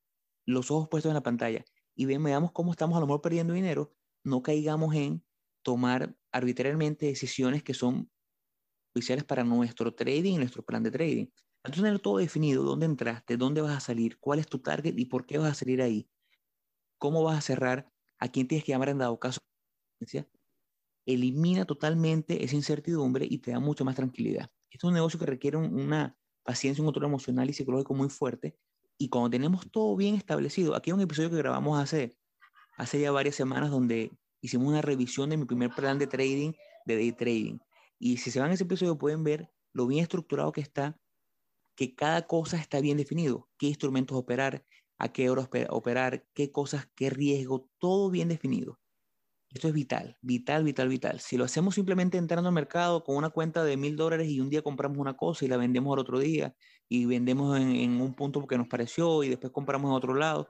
los 0.46 0.72
ojos 0.72 0.88
puestos 0.90 1.10
en 1.10 1.16
la 1.16 1.24
pantalla 1.24 1.66
y 1.96 2.06
veamos 2.06 2.52
cómo 2.52 2.72
estamos 2.72 2.96
a 2.98 3.00
lo 3.00 3.08
mejor 3.08 3.22
perdiendo 3.22 3.54
dinero, 3.54 3.92
no 4.24 4.44
caigamos 4.44 4.94
en 4.96 5.26
tomar 5.64 6.16
arbitrariamente 6.32 7.08
decisiones 7.08 7.64
que 7.64 7.74
son 7.74 8.12
oficiales 8.94 9.24
para 9.26 9.44
nuestro 9.44 9.94
trading 9.94 10.38
nuestro 10.38 10.64
plan 10.64 10.84
de 10.84 10.92
trading. 10.92 11.28
Al 11.64 11.74
tener 11.74 12.00
todo 12.00 12.18
definido, 12.18 12.64
dónde 12.64 12.86
entraste, 12.86 13.38
dónde 13.38 13.62
vas 13.62 13.76
a 13.76 13.80
salir, 13.80 14.20
cuál 14.20 14.40
es 14.40 14.48
tu 14.48 14.60
target 14.60 14.98
y 14.98 15.06
por 15.06 15.26
qué 15.26 15.38
vas 15.38 15.52
a 15.52 15.56
salir 15.56 15.82
ahí, 15.82 16.10
cómo 16.98 17.24
vas 17.24 17.38
a 17.40 17.42
cerrar, 17.42 17.92
a 18.20 18.30
quién 18.30 18.48
tienes 18.48 18.66
que 18.66 18.74
llamar 18.74 18.90
en 18.90 19.00
dado 19.00 19.20
caso, 19.20 19.40
elimina 21.08 21.66
totalmente 21.66 22.44
esa 22.44 22.56
incertidumbre 22.56 23.26
y 23.28 23.40
te 23.40 23.52
da 23.52 23.60
mucho 23.60 23.86
más 23.86 23.96
tranquilidad. 23.96 24.52
Esto 24.70 24.88
es 24.88 24.90
un 24.90 24.94
negocio 24.94 25.18
que 25.18 25.26
requiere 25.26 25.58
una 25.58 26.16
paciencia, 26.44 26.82
un 26.82 26.88
control 26.88 27.06
emocional 27.06 27.50
y 27.50 27.54
psicológico 27.54 27.94
muy 27.94 28.10
fuerte. 28.10 28.58
Y 28.98 29.10
cuando 29.10 29.30
tenemos 29.30 29.72
todo 29.72 29.96
bien 29.96 30.16
establecido, 30.16 30.76
aquí 30.76 30.90
hay 30.90 30.96
un 30.96 31.02
episodio 31.02 31.30
que 31.30 31.38
grabamos 31.38 31.80
hace, 31.80 32.18
hace 32.76 33.00
ya 33.00 33.12
varias 33.12 33.36
semanas 33.36 33.72
donde 33.72 34.12
hicimos 34.42 34.68
una 34.68 34.82
revisión 34.82 35.30
de 35.30 35.38
mi 35.38 35.46
primer 35.46 35.72
plan 35.72 35.98
de 35.98 36.08
trading, 36.08 36.52
de 36.86 36.96
day 36.96 37.12
trading. 37.14 37.60
Y 38.00 38.18
si 38.18 38.30
se 38.30 38.40
van 38.40 38.52
a 38.52 38.54
ese 38.54 38.66
episodio 38.66 38.98
pueden 38.98 39.24
ver 39.24 39.50
lo 39.74 39.88
bien 39.88 40.04
estructurado 40.04 40.52
que 40.52 40.62
está, 40.62 41.00
que 41.76 41.96
cada 41.96 42.28
cosa 42.28 42.58
está 42.58 42.82
bien 42.82 42.98
definido, 42.98 43.48
qué 43.58 43.68
instrumentos 43.68 44.18
operar, 44.18 44.66
a 44.98 45.14
qué 45.14 45.30
horas 45.30 45.48
operar, 45.70 46.28
qué 46.34 46.52
cosas, 46.52 46.90
qué 46.96 47.10
riesgo, 47.10 47.70
todo 47.78 48.10
bien 48.10 48.28
definido. 48.28 48.80
Esto 49.50 49.70
es 49.70 49.74
vital, 49.74 50.18
vital, 50.22 50.64
vital, 50.64 50.90
vital. 50.90 51.20
Si 51.20 51.38
lo 51.38 51.46
hacemos 51.46 51.76
simplemente 51.76 52.18
entrando 52.18 52.50
al 52.50 52.54
mercado 52.54 53.04
con 53.04 53.16
una 53.16 53.30
cuenta 53.30 53.64
de 53.64 53.78
mil 53.78 53.96
dólares 53.96 54.28
y 54.28 54.42
un 54.42 54.50
día 54.50 54.62
compramos 54.62 54.98
una 54.98 55.16
cosa 55.16 55.46
y 55.46 55.48
la 55.48 55.58
vendemos 55.58 55.94
al 55.94 56.00
otro 56.00 56.20
día 56.20 56.54
y 56.90 57.06
vendemos 57.06 57.58
en, 57.60 58.02
un 58.02 58.14
punto 58.14 58.42
porque 58.42 58.58
nos 58.58 58.68
pareció 58.68 59.24
y 59.24 59.30
después 59.30 59.54
compramos 59.54 59.90
en 59.90 59.96
otro 59.96 60.16
lado, 60.16 60.50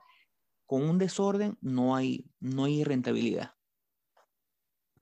con 0.66 0.84
un 0.84 0.98
desorden 0.98 1.58
no 1.62 1.96
hay, 1.96 2.26
no 2.40 2.66
hay 2.66 2.84
rentabilidad. 2.84 3.54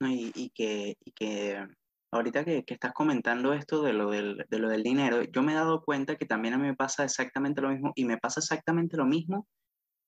Y, 0.01 0.49
que, 0.49 0.97
que 1.15 1.65
ahorita 2.11 2.43
que, 2.43 2.65
que, 2.65 2.73
estás 2.73 2.91
comentando 2.91 3.53
esto 3.53 3.81
de 3.81 3.93
lo, 3.93 4.11
del, 4.11 4.45
de 4.49 4.59
lo 4.59 4.67
del 4.67 4.83
dinero, 4.83 5.23
yo 5.23 5.41
me 5.41 5.53
he 5.53 5.55
dado 5.55 5.81
cuenta 5.83 6.17
que 6.17 6.25
también 6.25 6.53
a 6.53 6.57
mí 6.57 6.67
me 6.67 6.75
pasa 6.75 7.05
exactamente 7.05 7.61
lo 7.61 7.69
mismo 7.69 7.93
y 7.95 8.03
me 8.03 8.17
pasa 8.17 8.41
exactamente 8.41 8.97
lo 8.97 9.05
mismo 9.05 9.47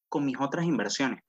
con 0.09 0.25
mis 0.25 0.37
otras 0.39 0.65
inversiones. 0.65 1.21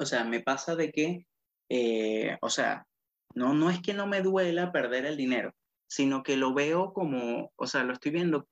O 0.00 0.06
sea, 0.06 0.24
me 0.24 0.40
pasa 0.40 0.76
de 0.76 0.90
que 0.90 1.26
eh, 1.70 2.36
o 2.40 2.50
sea, 2.50 2.86
no, 3.34 3.54
no 3.54 3.70
es 3.70 3.80
que 3.80 3.94
no 3.94 4.06
me 4.06 4.22
duela 4.22 4.72
perder 4.72 5.06
el 5.06 5.16
dinero, 5.16 5.52
sino 5.88 6.22
que 6.22 6.36
lo 6.36 6.54
veo 6.54 6.92
como, 6.92 7.52
o 7.56 7.66
sea, 7.66 7.84
lo 7.84 7.92
estoy 7.92 8.12
viendo, 8.12 8.48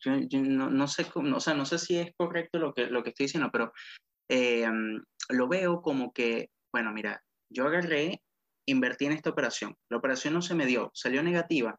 yo, 0.00 0.12
no, 0.40 0.88
sé 0.88 1.06
o 1.14 1.40
sea, 1.40 1.54
no 1.54 1.64
sé 1.66 1.78
si 1.78 1.98
es 1.98 2.12
correcto 2.16 2.58
lo 2.58 2.72
que, 2.72 2.86
lo 2.86 3.02
que 3.02 3.10
estoy 3.10 3.24
diciendo, 3.24 3.50
pero 3.52 3.72
eh, 4.30 4.66
lo 5.28 5.48
veo 5.48 5.82
como 5.82 6.12
que, 6.12 6.50
bueno, 6.72 6.92
mira, 6.92 7.22
yo 7.50 7.66
agarré, 7.66 8.22
invertí 8.66 9.06
en 9.06 9.12
esta 9.12 9.30
operación, 9.30 9.74
la 9.90 9.98
operación 9.98 10.34
no 10.34 10.42
se 10.42 10.54
me 10.54 10.66
dio, 10.66 10.90
salió 10.94 11.22
negativa, 11.22 11.78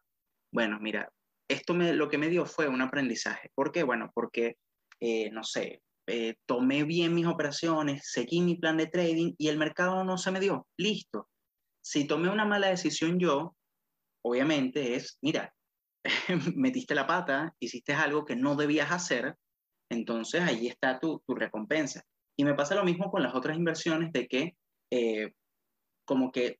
bueno, 0.52 0.78
mira, 0.80 1.08
esto 1.48 1.74
me, 1.74 1.92
lo 1.92 2.08
que 2.08 2.18
me 2.18 2.28
dio 2.28 2.46
fue 2.46 2.68
un 2.68 2.80
aprendizaje. 2.80 3.50
¿Por 3.54 3.72
qué? 3.72 3.82
Bueno, 3.82 4.10
porque, 4.14 4.56
eh, 5.00 5.30
no 5.30 5.44
sé, 5.44 5.82
eh, 6.12 6.36
tomé 6.44 6.82
bien 6.82 7.14
mis 7.14 7.26
operaciones, 7.26 8.10
seguí 8.10 8.40
mi 8.40 8.56
plan 8.56 8.76
de 8.76 8.88
trading 8.88 9.34
y 9.38 9.46
el 9.46 9.58
mercado 9.58 10.02
no 10.02 10.18
se 10.18 10.32
me 10.32 10.40
dio. 10.40 10.66
Listo. 10.76 11.28
Si 11.80 12.06
tomé 12.06 12.28
una 12.28 12.44
mala 12.44 12.68
decisión 12.68 13.20
yo, 13.20 13.54
obviamente 14.24 14.96
es, 14.96 15.18
mira, 15.22 15.54
metiste 16.56 16.96
la 16.96 17.06
pata, 17.06 17.54
hiciste 17.60 17.92
algo 17.92 18.24
que 18.24 18.34
no 18.34 18.56
debías 18.56 18.90
hacer, 18.90 19.36
entonces 19.88 20.42
ahí 20.42 20.66
está 20.66 20.98
tu, 20.98 21.22
tu 21.26 21.34
recompensa. 21.34 22.02
Y 22.36 22.44
me 22.44 22.54
pasa 22.54 22.74
lo 22.74 22.84
mismo 22.84 23.10
con 23.10 23.22
las 23.22 23.34
otras 23.34 23.56
inversiones 23.56 24.12
de 24.12 24.26
que 24.26 24.56
eh, 24.90 25.32
como 26.04 26.32
que 26.32 26.58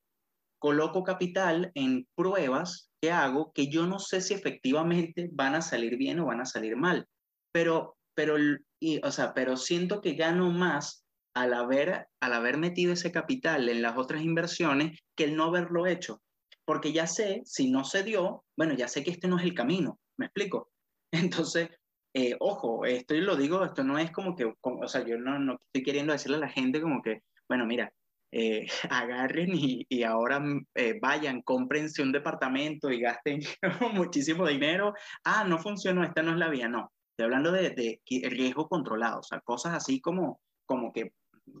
coloco 0.59 1.03
capital 1.03 1.71
en 1.75 2.07
pruebas 2.15 2.89
que 3.01 3.11
hago 3.11 3.51
que 3.51 3.67
yo 3.67 3.85
no 3.85 3.99
sé 3.99 4.21
si 4.21 4.33
efectivamente 4.33 5.29
van 5.33 5.55
a 5.55 5.61
salir 5.61 5.97
bien 5.97 6.19
o 6.19 6.27
van 6.27 6.39
a 6.39 6.45
salir 6.45 6.77
mal. 6.77 7.05
Pero 7.51 7.97
pero, 8.13 8.35
y, 8.79 8.99
o 9.03 9.11
sea, 9.11 9.33
pero 9.33 9.57
siento 9.57 10.01
que 10.01 10.13
gano 10.13 10.51
más 10.51 11.05
al 11.33 11.53
haber, 11.53 12.07
al 12.19 12.33
haber 12.33 12.57
metido 12.57 12.93
ese 12.93 13.11
capital 13.11 13.69
en 13.69 13.81
las 13.81 13.97
otras 13.97 14.21
inversiones 14.21 14.99
que 15.15 15.25
el 15.25 15.35
no 15.35 15.45
haberlo 15.45 15.87
hecho. 15.87 16.21
Porque 16.65 16.93
ya 16.93 17.07
sé, 17.07 17.41
si 17.45 17.69
no 17.71 17.83
se 17.83 18.03
dio, 18.03 18.43
bueno, 18.57 18.73
ya 18.73 18.87
sé 18.87 19.03
que 19.03 19.11
este 19.11 19.27
no 19.27 19.37
es 19.37 19.43
el 19.43 19.53
camino, 19.53 19.99
¿me 20.17 20.27
explico? 20.27 20.69
Entonces, 21.11 21.69
eh, 22.13 22.35
ojo, 22.39 22.85
esto 22.85 23.15
yo 23.15 23.21
lo 23.21 23.35
digo, 23.35 23.63
esto 23.63 23.83
no 23.83 23.97
es 23.97 24.11
como 24.11 24.35
que, 24.35 24.45
o 24.61 24.87
sea, 24.87 25.05
yo 25.05 25.17
no, 25.17 25.39
no 25.39 25.53
estoy 25.53 25.83
queriendo 25.83 26.13
decirle 26.13 26.37
a 26.37 26.41
la 26.41 26.49
gente 26.49 26.81
como 26.81 27.01
que, 27.01 27.21
bueno, 27.47 27.65
mira, 27.65 27.91
eh, 28.33 28.67
agarren 28.89 29.51
y, 29.53 30.03
ahora 30.03 30.43
eh, 30.75 30.99
vayan, 31.01 31.41
cómprense 31.41 32.01
un 32.01 32.11
departamento 32.11 32.89
y 32.91 33.01
gasten 33.01 33.39
muchísimo 33.93 34.47
dinero. 34.47 34.93
Ah, 35.23 35.43
no 35.45 35.57
funcionó, 35.57 36.03
esta 36.03 36.21
no 36.21 36.31
es 36.31 36.37
la 36.37 36.49
vía, 36.49 36.67
no 36.67 36.91
hablando 37.25 37.51
de, 37.51 37.71
de, 37.71 38.01
riesgo 38.29 38.67
controlado, 38.67 39.19
o 39.19 39.23
sea, 39.23 39.39
cosas 39.41 39.73
así 39.73 40.01
como, 40.01 40.41
como 40.65 40.91
que... 40.91 41.13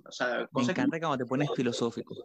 O 0.05 0.11
sea, 0.11 0.47
me 0.53 0.63
encanta 0.63 0.99
cuando 0.99 1.17
te 1.17 1.25
pones 1.25 1.49
filosófico, 1.55 2.15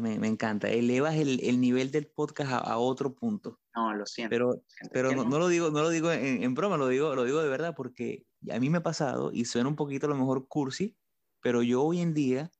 Me, 0.00 0.18
me, 0.18 0.28
encanta, 0.28 0.70
elevas 0.70 1.16
el, 1.16 1.40
el, 1.42 1.60
nivel 1.60 1.90
del 1.90 2.06
podcast 2.06 2.52
a, 2.52 2.78
otro 2.78 3.14
punto. 3.14 3.58
No, 3.74 3.94
lo 3.94 4.06
siento. 4.06 4.30
Pero, 4.30 4.62
pero 4.92 5.12
no, 5.12 5.38
lo 5.38 5.48
digo, 5.48 5.70
no 5.70 5.82
lo 5.82 5.90
digo 5.90 6.10
en, 6.12 6.42
en, 6.42 6.54
broma, 6.54 6.76
lo 6.76 6.88
digo, 6.88 7.14
lo 7.14 7.24
digo 7.24 7.42
de 7.42 7.48
verdad 7.48 7.74
porque 7.76 8.24
a 8.50 8.58
mí 8.58 8.70
me 8.70 8.78
ha 8.78 8.82
pasado 8.82 9.32
y 9.32 9.44
suena 9.44 9.68
un 9.68 9.76
poquito 9.76 10.06
a 10.06 10.10
lo 10.10 10.16
mejor 10.16 10.46
cursi, 10.48 10.96
pero 11.42 11.62
yo 11.62 11.82
hoy 11.82 12.00
en 12.00 12.14
día, 12.14 12.50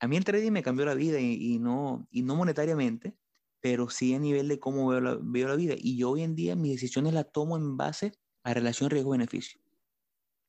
a 0.00 0.08
mí 0.08 0.16
el 0.16 0.24
trading 0.24 0.50
me 0.50 0.62
cambió 0.62 0.84
la 0.84 0.94
vida 0.94 1.20
y, 1.20 1.54
y 1.54 1.58
no, 1.58 2.06
y 2.10 2.22
no 2.22 2.36
monetariamente, 2.36 3.16
pero 3.62 3.88
sí 3.88 4.12
a 4.12 4.18
nivel 4.18 4.48
de 4.48 4.58
cómo 4.58 4.88
veo 4.88 5.00
la, 5.00 5.18
veo 5.22 5.48
la 5.48 5.54
vida. 5.54 5.74
Y 5.78 5.96
yo 5.96 6.10
hoy 6.10 6.22
en 6.22 6.34
día 6.34 6.56
mis 6.56 6.72
decisiones 6.72 7.14
las 7.14 7.30
tomo 7.30 7.56
en 7.56 7.76
base 7.76 8.12
a 8.44 8.54
relación 8.54 8.90
riesgo-beneficio. 8.90 9.60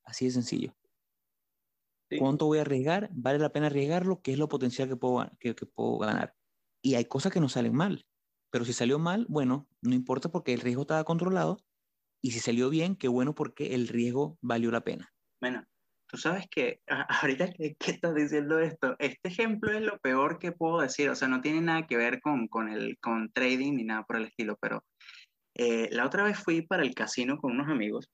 Así 0.04 0.26
de 0.26 0.32
sencillo. 0.32 0.74
¿Cuánto 2.18 2.46
voy 2.46 2.58
a 2.58 2.62
arriesgar? 2.62 3.08
¿Vale 3.12 3.38
la 3.38 3.50
pena 3.50 3.66
arriesgarlo? 3.66 4.20
¿Qué 4.22 4.32
es 4.32 4.38
lo 4.38 4.48
potencial 4.48 4.88
que 4.88 4.96
puedo, 4.96 5.30
que, 5.40 5.54
puedo 5.54 5.98
ganar? 5.98 6.34
Y 6.82 6.94
hay 6.94 7.06
cosas 7.06 7.32
que 7.32 7.40
no 7.40 7.48
salen 7.48 7.74
mal. 7.74 8.06
Pero 8.50 8.64
si 8.64 8.72
salió 8.72 8.98
mal, 8.98 9.26
bueno, 9.28 9.66
no 9.82 9.94
importa 9.94 10.28
porque 10.30 10.52
el 10.52 10.60
riesgo 10.60 10.82
estaba 10.82 11.04
controlado. 11.04 11.58
Y 12.22 12.30
si 12.30 12.40
salió 12.40 12.70
bien, 12.70 12.96
qué 12.96 13.08
bueno 13.08 13.34
porque 13.34 13.74
el 13.74 13.88
riesgo 13.88 14.38
valió 14.40 14.70
la 14.70 14.82
pena. 14.82 15.12
Bueno, 15.40 15.64
tú 16.06 16.16
sabes 16.16 16.46
que 16.48 16.80
ahorita 17.22 17.52
que, 17.52 17.76
estás 17.86 18.14
diciendo 18.14 18.60
esto, 18.60 18.96
este 18.98 19.28
ejemplo 19.28 19.72
es 19.72 19.82
lo 19.82 19.98
peor 19.98 20.38
que 20.38 20.52
puedo 20.52 20.80
decir. 20.80 21.08
O 21.10 21.16
sea, 21.16 21.26
no 21.28 21.40
tiene 21.40 21.60
nada 21.62 21.86
que 21.86 21.96
ver 21.96 22.20
con, 22.20 22.46
con, 22.48 22.68
el, 22.68 22.98
con 22.98 23.32
trading 23.32 23.74
ni 23.74 23.84
nada 23.84 24.04
por 24.04 24.16
el 24.16 24.26
estilo, 24.26 24.56
pero 24.60 24.84
eh, 25.54 25.88
la 25.90 26.06
otra 26.06 26.24
vez 26.24 26.38
fui 26.38 26.62
para 26.62 26.82
el 26.82 26.94
casino 26.94 27.38
con 27.38 27.52
unos 27.52 27.68
amigos 27.68 28.10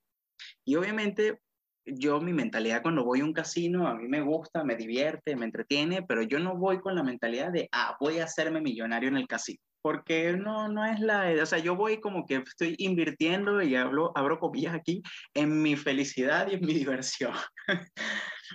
y 0.64 0.76
obviamente 0.76 1.40
yo 1.86 2.20
mi 2.20 2.32
mentalidad 2.32 2.82
cuando 2.82 3.04
voy 3.04 3.20
a 3.20 3.24
un 3.24 3.32
casino, 3.32 3.88
a 3.88 3.94
mí 3.94 4.06
me 4.08 4.20
gusta, 4.20 4.64
me 4.64 4.76
divierte, 4.76 5.36
me 5.36 5.46
entretiene, 5.46 6.02
pero 6.02 6.22
yo 6.22 6.38
no 6.38 6.56
voy 6.56 6.78
con 6.80 6.94
la 6.94 7.02
mentalidad 7.02 7.50
de, 7.52 7.68
ah, 7.72 7.96
voy 8.00 8.18
a 8.18 8.24
hacerme 8.24 8.60
millonario 8.60 9.08
en 9.08 9.16
el 9.16 9.26
casino, 9.26 9.60
porque 9.82 10.32
no, 10.34 10.68
no 10.68 10.84
es 10.84 11.00
la, 11.00 11.32
o 11.42 11.46
sea, 11.46 11.58
yo 11.58 11.76
voy 11.76 12.00
como 12.00 12.26
que 12.26 12.36
estoy 12.36 12.74
invirtiendo 12.78 13.62
y 13.62 13.74
hablo, 13.74 14.12
abro 14.14 14.38
comillas 14.38 14.74
aquí, 14.74 15.02
en 15.34 15.62
mi 15.62 15.76
felicidad 15.76 16.48
y 16.50 16.54
en 16.54 16.60
mi 16.64 16.74
diversión. 16.74 17.34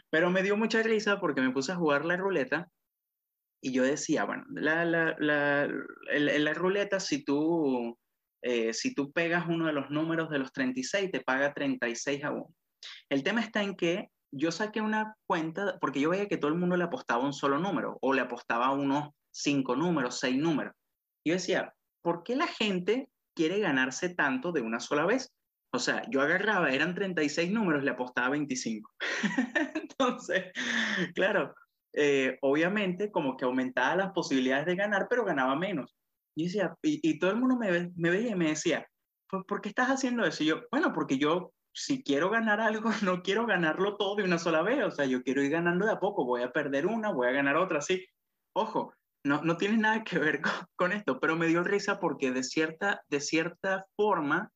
pero 0.10 0.30
me 0.30 0.44
dio 0.44 0.56
mucha 0.56 0.82
risa 0.84 1.20
porque 1.20 1.42
me 1.42 1.52
puse 1.52 1.72
a 1.72 1.78
jugar 1.78 2.06
la 2.06 2.18
ruleta 2.18 2.68
y 3.62 3.72
yo 3.72 3.84
decía, 3.84 4.26
bueno, 4.26 4.44
la, 4.50 4.86
la, 4.86 5.16
la, 5.18 5.68
la 5.68 6.54
ruleta, 6.54 7.00
si 7.00 7.24
tú 7.24 7.98
eh, 8.48 8.74
si 8.74 8.94
tú 8.94 9.12
pegas 9.12 9.48
uno 9.50 9.66
de 9.66 9.74
los 9.74 9.90
números 9.90 10.30
de 10.30 10.38
los 10.38 10.54
36, 10.54 11.10
te 11.12 11.20
paga 11.22 11.52
36 11.52 12.24
a 12.24 12.32
1. 12.32 12.48
El 13.10 13.24
tema 13.24 13.42
está 13.42 13.64
en 13.64 13.76
que 13.76 14.10
yo 14.32 14.52
saqué 14.52 14.82
una 14.82 15.16
cuenta, 15.26 15.80
porque 15.82 16.00
yo 16.00 16.12
veía 16.12 16.28
que 16.28 16.38
todo 16.38 16.52
el 16.52 16.60
mundo 16.60 16.78
le 16.78 16.84
apostaba 16.84 17.26
un 17.26 17.34
solo 17.34 17.58
número, 17.58 17.98
o 18.02 18.14
le 18.14 18.22
apostaba 18.22 18.72
unos 18.72 19.10
cinco 19.32 19.76
números, 19.76 20.20
seis 20.20 20.38
números. 20.38 20.74
Yo 21.26 21.34
decía, 21.34 21.74
¿por 22.04 22.22
qué 22.22 22.36
la 22.36 22.46
gente 22.46 23.10
quiere 23.36 23.60
ganarse 23.60 24.14
tanto 24.14 24.52
de 24.52 24.62
una 24.62 24.80
sola 24.80 25.08
vez? 25.08 25.34
O 25.74 25.80
sea, 25.80 26.04
yo 26.12 26.22
agarraba, 26.22 26.70
eran 26.70 26.94
36 26.94 27.50
números, 27.50 27.84
le 27.84 27.92
apostaba 27.92 28.30
25. 28.30 28.92
Entonces, 29.74 30.52
claro, 31.16 31.56
eh, 31.94 32.38
obviamente 32.42 33.10
como 33.10 33.38
que 33.38 33.46
aumentaba 33.46 33.96
las 33.96 34.12
posibilidades 34.12 34.68
de 34.68 34.76
ganar, 34.76 35.08
pero 35.10 35.26
ganaba 35.26 35.56
menos. 35.56 35.96
Y, 36.36 36.46
decía, 36.46 36.76
y, 36.82 37.18
todo 37.18 37.32
el 37.32 37.38
mundo 37.38 37.56
me, 37.56 37.92
me, 37.96 38.10
veía 38.10 38.32
y 38.32 38.36
me 38.36 38.50
decía, 38.50 38.86
¿por 39.30 39.62
qué 39.62 39.70
estás 39.70 39.90
haciendo 39.90 40.26
eso? 40.26 40.44
Y 40.44 40.48
yo, 40.48 40.62
bueno, 40.70 40.92
porque 40.94 41.18
yo, 41.18 41.54
si 41.74 42.04
quiero 42.04 42.30
ganar 42.30 42.60
algo, 42.60 42.90
no 43.04 43.22
quiero 43.22 43.46
ganarlo 43.46 43.98
todo 43.98 44.16
de 44.16 44.24
una 44.24 44.38
sola 44.38 44.62
vez. 44.62 44.84
O 44.84 44.92
sea, 44.92 45.06
yo 45.06 45.24
quiero 45.24 45.42
ir 45.42 45.52
ganando 45.52 45.86
de 45.86 45.94
a 45.94 46.00
poco. 46.00 46.26
Voy 46.26 46.42
a 46.42 46.52
perder 46.52 46.86
una, 46.86 47.12
voy 47.12 47.28
a 47.28 47.32
ganar 47.32 47.58
otra, 47.58 47.82
sí. 47.82 48.06
Ojo, 48.54 48.94
no, 49.24 49.42
no 49.42 49.58
tiene 49.58 49.78
nada 49.78 50.04
que 50.04 50.20
ver 50.20 50.42
con, 50.76 50.92
esto, 50.92 51.20
pero 51.20 51.36
me 51.36 51.48
dio 51.48 51.64
risa 51.64 52.00
porque 52.00 52.32
de 52.32 52.44
cierta, 52.44 53.04
de 53.10 53.20
cierta 53.20 53.86
forma, 53.96 54.52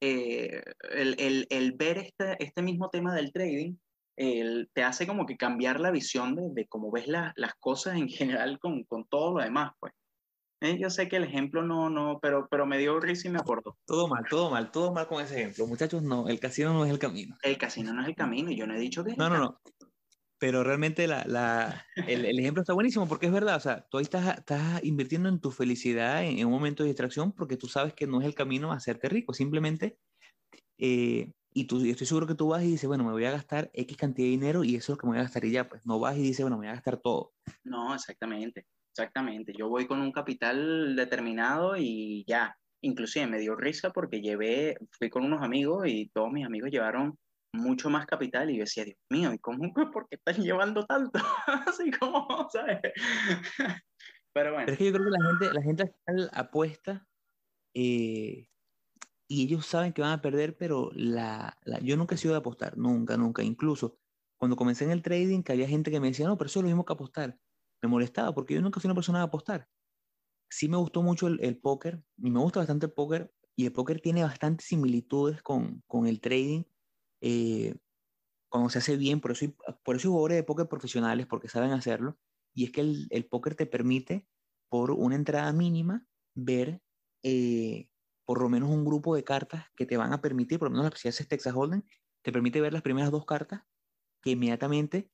eh, 0.00 0.62
el, 0.90 1.16
el, 1.18 1.46
el, 1.50 1.72
ver 1.72 1.98
este, 1.98 2.36
este 2.42 2.62
mismo 2.62 2.90
tema 2.90 3.14
del 3.14 3.32
trading 3.32 3.76
te 4.16 4.84
hace 4.84 5.08
como 5.08 5.26
que 5.26 5.36
cambiar 5.36 5.80
la 5.80 5.90
visión 5.90 6.36
de, 6.36 6.48
de 6.52 6.68
cómo 6.68 6.92
ves 6.92 7.08
las 7.08 7.54
cosas 7.58 7.96
en 7.96 8.08
general 8.08 8.60
con, 8.60 8.84
con 8.84 9.04
todo 9.06 9.38
lo 9.38 9.42
demás, 9.42 9.72
pues. 9.80 9.92
Eh, 10.64 10.78
yo 10.80 10.88
sé 10.88 11.08
que 11.08 11.16
el 11.16 11.24
ejemplo 11.24 11.62
no, 11.62 11.90
no, 11.90 12.18
pero, 12.22 12.48
pero 12.50 12.64
me 12.64 12.78
dio 12.78 12.98
risa 12.98 13.28
y 13.28 13.30
me 13.30 13.38
acordó. 13.38 13.76
Todo 13.84 14.08
mal, 14.08 14.24
todo 14.30 14.50
mal, 14.50 14.70
todo 14.70 14.92
mal 14.92 15.06
con 15.06 15.22
ese 15.22 15.40
ejemplo. 15.40 15.66
Muchachos, 15.66 16.02
no, 16.02 16.26
el 16.28 16.40
casino 16.40 16.72
no 16.72 16.86
es 16.86 16.90
el 16.90 16.98
camino. 16.98 17.36
El 17.42 17.58
casino 17.58 17.92
no 17.92 18.00
es 18.00 18.08
el 18.08 18.14
camino, 18.14 18.50
y 18.50 18.56
yo 18.56 18.66
no 18.66 18.74
he 18.74 18.78
dicho 18.78 19.04
que 19.04 19.14
No, 19.14 19.28
no, 19.28 19.38
no. 19.38 19.60
Pero 20.38 20.64
realmente 20.64 21.06
la, 21.06 21.24
la, 21.26 21.86
el, 22.08 22.24
el, 22.24 22.38
ejemplo 22.38 22.62
está 22.62 22.72
buenísimo 22.72 23.06
porque 23.06 23.26
es 23.26 23.32
verdad, 23.32 23.56
o 23.56 23.60
sea, 23.60 23.86
tú 23.90 23.98
ahí 23.98 24.02
estás, 24.02 24.38
estás 24.38 24.82
invirtiendo 24.82 25.28
en 25.28 25.40
tu 25.40 25.50
felicidad 25.50 26.24
en, 26.24 26.38
en, 26.38 26.46
un 26.46 26.52
momento 26.52 26.82
de 26.82 26.88
distracción 26.88 27.32
porque 27.32 27.56
tú 27.56 27.68
sabes 27.68 27.94
que 27.94 28.06
no 28.06 28.20
es 28.20 28.26
el 28.26 28.34
camino 28.34 28.72
a 28.72 28.76
hacerte 28.76 29.08
rico, 29.08 29.32
simplemente, 29.32 29.98
eh, 30.78 31.30
y 31.56 31.64
tú, 31.64 31.84
estoy 31.84 32.06
seguro 32.06 32.26
que 32.26 32.34
tú 32.34 32.48
vas 32.48 32.64
y 32.64 32.72
dices, 32.72 32.88
bueno, 32.88 33.04
me 33.04 33.12
voy 33.12 33.24
a 33.24 33.30
gastar 33.30 33.70
X 33.74 33.96
cantidad 33.96 34.26
de 34.26 34.30
dinero 34.30 34.64
y 34.64 34.74
eso 34.74 34.92
es 34.92 34.96
lo 34.96 34.98
que 34.98 35.06
me 35.06 35.12
voy 35.12 35.20
a 35.20 35.22
gastar 35.22 35.44
y 35.44 35.52
ya, 35.52 35.68
pues 35.68 35.82
no 35.84 36.00
vas 36.00 36.16
y 36.16 36.22
dices, 36.22 36.42
bueno, 36.42 36.56
me 36.56 36.62
voy 36.62 36.68
a 36.68 36.74
gastar 36.74 36.96
todo. 36.96 37.32
No, 37.62 37.94
exactamente. 37.94 38.66
Exactamente, 38.96 39.52
yo 39.58 39.68
voy 39.68 39.88
con 39.88 40.00
un 40.00 40.12
capital 40.12 40.94
determinado 40.94 41.76
y 41.76 42.24
ya, 42.28 42.56
inclusive 42.80 43.26
me 43.26 43.40
dio 43.40 43.56
risa 43.56 43.90
porque 43.90 44.20
llevé, 44.20 44.76
fui 44.92 45.10
con 45.10 45.24
unos 45.24 45.42
amigos 45.42 45.88
y 45.88 46.10
todos 46.10 46.30
mis 46.30 46.46
amigos 46.46 46.70
llevaron 46.70 47.18
mucho 47.52 47.90
más 47.90 48.06
capital 48.06 48.50
y 48.50 48.58
yo 48.58 48.60
decía, 48.60 48.84
Dios 48.84 48.96
mío, 49.10 49.32
¿y 49.32 49.38
cómo, 49.40 49.58
por 49.92 50.08
qué 50.08 50.14
están 50.14 50.36
llevando 50.36 50.86
tanto? 50.86 51.18
Así 51.66 51.90
como, 51.90 52.48
¿sabes? 52.52 52.78
Pero 54.32 54.52
bueno. 54.52 54.66
Pero 54.66 54.72
es 54.72 54.78
que 54.78 54.84
yo 54.84 54.92
creo 54.92 55.04
que 55.06 55.10
la 55.10 55.28
gente, 55.28 55.52
la 55.52 55.62
gente 55.62 55.94
apuesta 56.32 57.04
eh, 57.74 58.46
y 59.26 59.42
ellos 59.42 59.66
saben 59.66 59.92
que 59.92 60.02
van 60.02 60.12
a 60.12 60.22
perder, 60.22 60.56
pero 60.56 60.90
la, 60.94 61.58
la, 61.64 61.80
yo 61.80 61.96
nunca 61.96 62.14
he 62.14 62.18
sido 62.18 62.34
de 62.34 62.38
apostar, 62.38 62.78
nunca, 62.78 63.16
nunca. 63.16 63.42
Incluso 63.42 63.98
cuando 64.38 64.54
comencé 64.54 64.84
en 64.84 64.92
el 64.92 65.02
trading, 65.02 65.42
que 65.42 65.52
había 65.52 65.66
gente 65.66 65.90
que 65.90 65.98
me 65.98 66.08
decía, 66.08 66.26
no, 66.28 66.38
pero 66.38 66.46
eso 66.46 66.60
es 66.60 66.62
lo 66.62 66.68
mismo 66.68 66.84
que 66.84 66.92
apostar 66.92 67.38
me 67.86 67.92
molestaba 67.92 68.34
porque 68.34 68.54
yo 68.54 68.62
nunca 68.62 68.80
fui 68.80 68.88
una 68.88 68.94
persona 68.94 69.18
de 69.20 69.24
apostar. 69.24 69.68
Sí 70.50 70.68
me 70.68 70.76
gustó 70.76 71.02
mucho 71.02 71.26
el, 71.28 71.40
el 71.42 71.60
póker 71.60 72.04
y 72.18 72.30
me 72.30 72.40
gusta 72.40 72.60
bastante 72.60 72.86
el 72.86 72.92
póker 72.92 73.34
y 73.56 73.66
el 73.66 73.72
póker 73.72 74.00
tiene 74.00 74.22
bastantes 74.22 74.66
similitudes 74.66 75.42
con, 75.42 75.82
con 75.86 76.06
el 76.06 76.20
trading 76.20 76.64
eh, 77.20 77.76
cuando 78.48 78.70
se 78.70 78.78
hace 78.78 78.96
bien, 78.96 79.20
por 79.20 79.32
eso, 79.32 79.46
por 79.82 79.96
eso 79.96 80.08
hay 80.08 80.10
jugadores 80.12 80.36
de 80.38 80.44
póker 80.44 80.68
profesionales 80.68 81.26
porque 81.26 81.48
saben 81.48 81.72
hacerlo 81.72 82.18
y 82.54 82.64
es 82.64 82.72
que 82.72 82.82
el, 82.82 83.08
el 83.10 83.26
póker 83.26 83.56
te 83.56 83.66
permite 83.66 84.28
por 84.68 84.92
una 84.92 85.16
entrada 85.16 85.52
mínima 85.52 86.06
ver 86.34 86.82
eh, 87.24 87.88
por 88.24 88.40
lo 88.40 88.48
menos 88.48 88.70
un 88.70 88.84
grupo 88.84 89.16
de 89.16 89.24
cartas 89.24 89.66
que 89.76 89.86
te 89.86 89.96
van 89.96 90.12
a 90.12 90.20
permitir, 90.20 90.58
por 90.58 90.70
lo 90.70 90.76
menos 90.76 90.92
si 90.98 91.08
haces 91.08 91.28
Texas 91.28 91.54
Hold'em, 91.54 91.82
te 92.22 92.32
permite 92.32 92.60
ver 92.60 92.72
las 92.72 92.82
primeras 92.82 93.10
dos 93.10 93.26
cartas 93.26 93.62
que 94.22 94.30
inmediatamente 94.32 95.12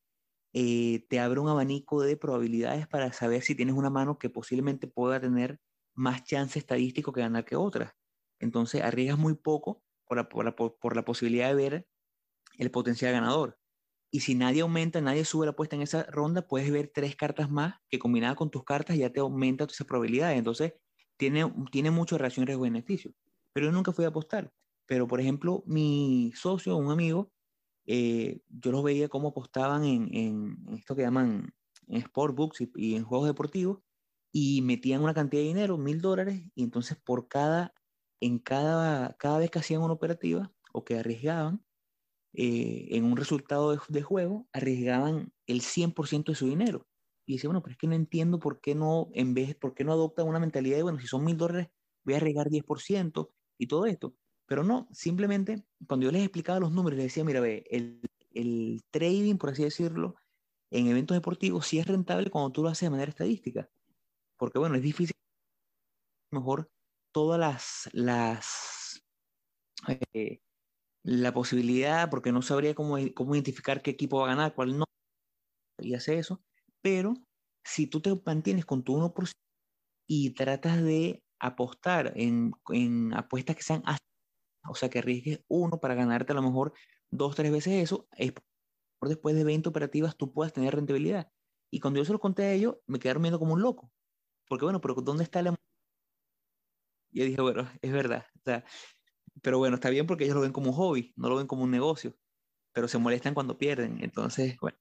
eh, 0.53 1.07
te 1.09 1.21
abre 1.21 1.41
un 1.41 1.49
abanico 1.49 2.03
de 2.03 2.17
probabilidades 2.17 2.89
para 2.89 3.13
saber 3.13 3.43
si 3.43 3.55
tienes 3.55 3.75
una 3.75 3.91
mano 3.91 4.19
que 4.19 4.31
posiblemente 4.31 4.89
pueda 4.89 5.21
tener 5.21 5.61
más 5.95 6.25
chance 6.25 6.59
estadístico 6.59 7.13
que 7.13 7.21
ganar 7.21 7.45
que 7.45 7.57
otras. 7.57 7.93
Entonces 8.41 8.83
arriesgas 8.83 9.19
muy 9.19 9.35
poco 9.35 9.83
por 10.07 10.45
la, 10.45 11.05
posibilidad 11.05 11.49
de 11.49 11.55
ver 11.55 11.87
el 12.59 12.71
potencial 12.71 13.13
ganador. 13.13 13.59
Y 14.11 14.21
si 14.21 14.35
nadie 14.35 14.63
aumenta, 14.63 15.01
nadie 15.01 15.25
sube 15.25 15.47
la 15.47 15.53
apuesta 15.53 15.77
en 15.77 15.83
esa 15.83 16.03
ronda, 16.05 16.49
puedes 16.49 16.71
ver 16.73 16.91
tres 16.93 17.15
cartas 17.15 17.49
más 17.49 17.77
que 17.89 18.01
combinadas 18.01 18.37
con 18.37 18.51
tus 18.51 18.65
cartas 18.65 18.97
ya 18.97 19.11
te 19.11 19.21
aumenta 19.21 19.65
esa 19.65 19.85
probabilidad. 19.85 20.33
Entonces 20.33 20.75
tiene, 21.17 21.53
tiene 21.71 21.93
mucho 21.93 22.19
relación 22.19 22.47
riesgo-beneficio. 22.47 23.13
Pero 23.53 23.67
yo 23.67 23.73
nunca 23.73 23.93
fui 23.93 24.05
a 24.05 24.09
apostar. 24.09 24.53
Pero 24.87 25.07
por 25.07 25.21
ejemplo, 25.21 25.63
mi 25.67 26.33
socio, 26.35 26.77
un 26.77 26.91
amigo, 26.91 27.31
eh, 27.93 28.41
yo 28.49 28.71
los 28.71 28.85
veía 28.85 29.09
cómo 29.09 29.31
apostaban 29.31 29.85
en, 29.85 30.15
en, 30.15 30.79
esto 30.79 30.95
que 30.95 31.03
llaman 31.03 31.53
en 31.89 32.03
sportbooks 32.03 32.61
y, 32.61 32.71
y, 32.77 32.95
en 32.95 33.03
juegos 33.03 33.27
deportivos 33.27 33.81
y 34.31 34.63
metían 34.63 35.03
una 35.03 35.13
cantidad 35.13 35.43
de 35.43 35.49
dinero, 35.49 35.77
mil 35.77 36.01
dólares, 36.01 36.41
y 36.55 36.63
entonces 36.63 36.97
por 37.05 37.27
cada, 37.27 37.75
en 38.21 38.39
cada, 38.39 39.15
cada 39.15 39.39
vez 39.39 39.51
que 39.51 39.59
hacían 39.59 39.83
una 39.83 39.95
operativa 39.95 40.53
o 40.73 40.85
que 40.85 40.99
arriesgaban 40.99 41.65
eh, 42.33 42.87
en 42.91 43.07
un 43.07 43.17
resultado 43.17 43.73
de, 43.73 43.81
de, 43.89 44.03
juego, 44.03 44.47
arriesgaban 44.53 45.33
el 45.49 45.61
100% 45.61 46.27
de 46.27 46.37
su 46.37 46.47
dinero. 46.47 46.87
Y 47.27 47.33
decía, 47.35 47.49
bueno, 47.49 47.61
pero 47.61 47.73
es 47.73 47.79
que 47.79 47.89
no 47.89 47.97
entiendo 47.97 48.39
por 48.39 48.61
qué 48.61 48.77
no, 48.77 49.09
en 49.15 49.35
vez, 49.35 49.57
por 49.57 49.75
qué 49.75 49.83
no 49.83 49.93
adoptan 49.93 50.29
una 50.29 50.39
mentalidad 50.39 50.77
de, 50.77 50.85
bueno, 50.85 51.01
si 51.01 51.09
son 51.09 51.25
mil 51.25 51.37
dólares, 51.37 51.71
voy 52.05 52.15
a 52.15 52.19
arriesgar 52.19 52.51
10% 52.51 53.31
y 53.59 53.67
todo 53.67 53.87
esto. 53.87 54.15
Pero 54.51 54.65
no, 54.65 54.89
simplemente 54.91 55.65
cuando 55.87 56.07
yo 56.07 56.11
les 56.11 56.25
explicaba 56.25 56.59
los 56.59 56.73
números, 56.73 56.97
les 56.97 57.07
decía, 57.07 57.23
mira, 57.23 57.39
ve, 57.39 57.63
el, 57.71 58.01
el 58.33 58.81
trading, 58.91 59.37
por 59.37 59.51
así 59.51 59.63
decirlo, 59.63 60.17
en 60.73 60.89
eventos 60.89 61.17
deportivos 61.17 61.69
sí 61.69 61.79
es 61.79 61.87
rentable 61.87 62.31
cuando 62.31 62.51
tú 62.51 62.65
lo 62.65 62.69
haces 62.69 62.89
de 62.89 62.91
manera 62.91 63.11
estadística. 63.11 63.71
Porque 64.37 64.59
bueno, 64.59 64.75
es 64.75 64.83
difícil 64.83 65.15
mejor 66.33 66.69
todas 67.13 67.39
las, 67.39 67.89
las 67.93 69.05
eh, 70.15 70.41
la 71.05 71.33
posibilidad, 71.33 72.11
porque 72.11 72.33
no 72.33 72.43
sabría 72.43 72.75
cómo, 72.75 72.97
cómo 73.15 73.37
identificar 73.37 73.83
qué 73.83 73.93
equipo 73.93 74.19
va 74.19 74.25
a 74.27 74.35
ganar, 74.35 74.55
cuál 74.57 74.77
no, 74.77 74.85
y 75.79 75.95
hace 75.95 76.19
eso, 76.19 76.43
pero 76.83 77.15
si 77.65 77.87
tú 77.87 78.01
te 78.01 78.21
mantienes 78.27 78.67
con 78.67 78.83
tu 78.83 78.97
1% 78.97 79.33
y 80.09 80.31
tratas 80.31 80.83
de 80.83 81.23
apostar 81.39 82.13
en, 82.17 82.53
en 82.73 83.15
apuestas 83.15 83.57
que 83.57 83.63
sean 83.63 83.83
o 84.69 84.75
sea, 84.75 84.91
que 84.91 84.99
arriesgues 84.99 85.45
uno 85.49 85.81
para 85.81 85.95
ganarte 85.95 86.33
a 86.33 86.37
lo 86.37 86.43
mejor 86.43 86.73
dos, 87.11 87.35
tres 87.35 87.51
veces 87.51 87.83
eso, 87.83 88.09
es 88.17 88.33
por 88.33 89.09
después 89.09 89.35
de 89.35 89.45
20 89.45 89.69
operativas 89.69 90.17
tú 90.17 90.33
puedas 90.33 90.53
tener 90.53 90.75
rentabilidad. 90.75 91.33
Y 91.71 91.81
cuando 91.81 91.99
yo 91.99 92.05
se 92.05 92.13
lo 92.13 92.21
conté 92.21 92.45
a 92.45 92.53
ellos, 92.53 92.77
me 92.87 92.99
quedaron 92.99 93.23
viendo 93.23 93.39
como 93.39 93.55
un 93.55 93.63
loco. 93.63 93.93
Porque 94.49 94.65
bueno, 94.65 94.81
pero 94.81 94.95
¿dónde 94.95 95.25
está 95.25 95.41
la... 95.43 95.55
Y 97.13 97.21
yo 97.21 97.25
dije, 97.25 97.41
bueno, 97.41 97.69
es 97.81 97.93
verdad. 97.93 98.27
O 98.37 98.43
sea, 98.45 98.65
pero 99.43 99.59
bueno, 99.59 99.77
está 99.77 99.91
bien 99.91 100.07
porque 100.07 100.25
ellos 100.25 100.37
lo 100.37 100.43
ven 100.43 100.53
como 100.53 100.71
un 100.71 100.77
hobby, 100.77 101.13
no 101.17 101.29
lo 101.29 101.37
ven 101.37 101.47
como 101.47 101.65
un 101.65 101.71
negocio. 101.71 102.17
Pero 102.73 102.89
se 102.89 102.99
molestan 102.99 103.35
cuando 103.35 103.57
pierden. 103.57 104.03
Entonces, 104.03 104.57
bueno, 104.61 104.79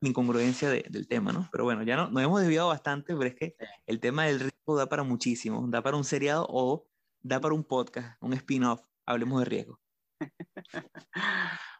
incongruencia 0.00 0.70
de, 0.70 0.84
del 0.90 1.06
tema, 1.06 1.32
¿no? 1.32 1.48
Pero 1.52 1.64
bueno, 1.64 1.82
ya 1.82 1.96
no, 1.96 2.10
nos 2.10 2.22
hemos 2.22 2.40
desviado 2.40 2.68
bastante, 2.68 3.14
pero 3.14 3.28
es 3.28 3.34
que 3.34 3.56
el 3.86 4.00
tema 4.00 4.24
del 4.24 4.40
riesgo 4.40 4.76
da 4.76 4.88
para 4.88 5.02
muchísimo. 5.02 5.66
Da 5.68 5.82
para 5.82 5.96
un 5.96 6.04
seriado 6.04 6.46
o 6.48 6.88
da 7.20 7.40
para 7.40 7.54
un 7.54 7.64
podcast, 7.64 8.20
un 8.22 8.32
spin-off 8.32 8.82
hablemos 9.06 9.40
de 9.40 9.44
riesgo. 9.44 9.78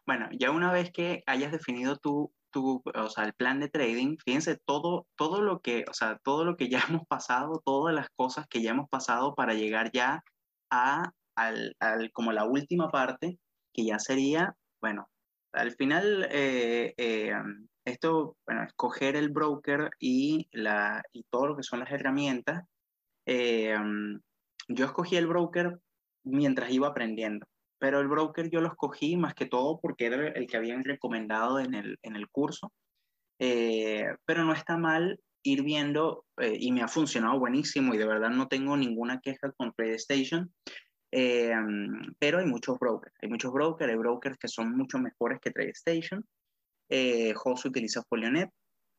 bueno, 0.05 0.29
ya 0.37 0.51
una 0.51 0.71
vez 0.71 0.91
que 0.91 1.23
hayas 1.25 1.51
definido 1.51 1.97
tu, 1.97 2.33
tu, 2.51 2.81
o 2.93 3.09
sea, 3.09 3.25
el 3.25 3.33
plan 3.33 3.59
de 3.59 3.69
trading, 3.69 4.17
fíjense 4.23 4.57
todo, 4.65 5.07
todo 5.15 5.41
lo 5.41 5.59
que, 5.61 5.85
o 5.89 5.93
sea, 5.93 6.19
todo 6.23 6.45
lo 6.45 6.55
que 6.55 6.69
ya 6.69 6.79
hemos 6.89 7.07
pasado, 7.07 7.61
todas 7.65 7.93
las 7.95 8.09
cosas 8.15 8.47
que 8.47 8.61
ya 8.61 8.71
hemos 8.71 8.89
pasado 8.89 9.35
para 9.35 9.53
llegar 9.53 9.91
ya 9.91 10.23
a, 10.71 11.11
al, 11.35 11.75
al 11.79 12.11
como 12.11 12.31
la 12.31 12.45
última 12.45 12.89
parte, 12.89 13.39
que 13.73 13.85
ya 13.85 13.99
sería, 13.99 14.55
bueno, 14.81 15.09
al 15.53 15.71
final, 15.75 16.27
eh, 16.31 16.93
eh, 16.97 17.33
esto, 17.85 18.37
bueno, 18.45 18.63
escoger 18.63 19.15
el 19.15 19.29
broker 19.29 19.91
y, 19.99 20.47
la, 20.51 21.03
y 21.11 21.23
todo 21.29 21.47
lo 21.47 21.55
que 21.55 21.63
son 21.63 21.79
las 21.79 21.91
herramientas. 21.91 22.63
Eh, 23.25 23.75
yo 24.67 24.85
escogí 24.85 25.15
el 25.15 25.27
broker 25.27 25.79
mientras 26.23 26.71
iba 26.71 26.87
aprendiendo. 26.87 27.45
Pero 27.79 27.99
el 27.99 28.07
broker 28.07 28.49
yo 28.49 28.61
lo 28.61 28.69
escogí 28.69 29.17
más 29.17 29.33
que 29.33 29.45
todo 29.45 29.79
porque 29.81 30.05
era 30.05 30.29
el 30.29 30.47
que 30.47 30.57
habían 30.57 30.83
recomendado 30.83 31.59
en 31.59 31.73
el, 31.73 31.97
en 32.01 32.15
el 32.15 32.29
curso. 32.29 32.71
Eh, 33.39 34.05
pero 34.25 34.45
no 34.45 34.53
está 34.53 34.77
mal 34.77 35.19
ir 35.43 35.63
viendo 35.63 36.25
eh, 36.37 36.55
y 36.57 36.71
me 36.71 36.81
ha 36.81 36.87
funcionado 36.87 37.39
buenísimo 37.39 37.93
y 37.93 37.97
de 37.97 38.05
verdad 38.05 38.29
no 38.29 38.47
tengo 38.47 38.77
ninguna 38.77 39.19
queja 39.19 39.51
con 39.51 39.73
PlayStation. 39.73 40.51
Eh, 41.15 41.53
pero 42.17 42.39
hay 42.39 42.45
muchos 42.45 42.79
brokers, 42.79 43.13
hay 43.21 43.29
muchos 43.29 43.53
brokers, 43.53 43.91
hay 43.91 43.97
brokers 43.97 44.37
que 44.37 44.47
son 44.47 44.75
mucho 44.75 44.97
mejores 44.97 45.39
que 45.39 45.51
TradeStation. 45.51 46.25
Eh, 46.89 47.33
José 47.35 47.67
utiliza 47.67 48.01
Folionet, 48.09 48.49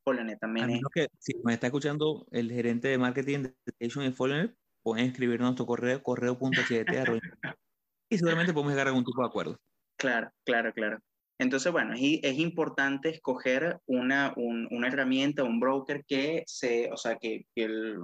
Folionet 0.04 0.38
también 0.38 0.70
es... 0.70 0.80
Que, 0.94 1.08
si 1.18 1.34
me 1.42 1.54
está 1.54 1.66
escuchando 1.66 2.26
el 2.30 2.52
gerente 2.52 2.88
de 2.88 2.98
marketing 2.98 3.42
de 3.42 3.54
TradeStation 3.64 4.04
en 4.04 4.14
Folionet, 4.14 4.54
pueden 4.84 5.06
escribirnos 5.06 5.46
nuestro 5.46 5.66
correo, 5.66 6.02
correo.7 6.02 7.20
y 8.10 8.18
seguramente 8.18 8.52
podemos 8.52 8.72
llegar 8.72 8.86
a 8.86 8.90
algún 8.90 9.04
tipo 9.04 9.22
de 9.22 9.28
acuerdo. 9.28 9.58
Claro, 9.98 10.30
claro, 10.44 10.72
claro. 10.72 10.98
Entonces, 11.40 11.72
bueno, 11.72 11.94
es, 11.94 12.20
es 12.22 12.38
importante 12.38 13.08
escoger 13.08 13.80
una, 13.86 14.32
un, 14.36 14.68
una, 14.70 14.88
herramienta, 14.88 15.42
un 15.42 15.58
broker 15.58 16.04
que 16.06 16.44
se, 16.46 16.92
o 16.92 16.96
sea, 16.96 17.16
que, 17.16 17.46
que, 17.56 17.64
el, 17.64 17.98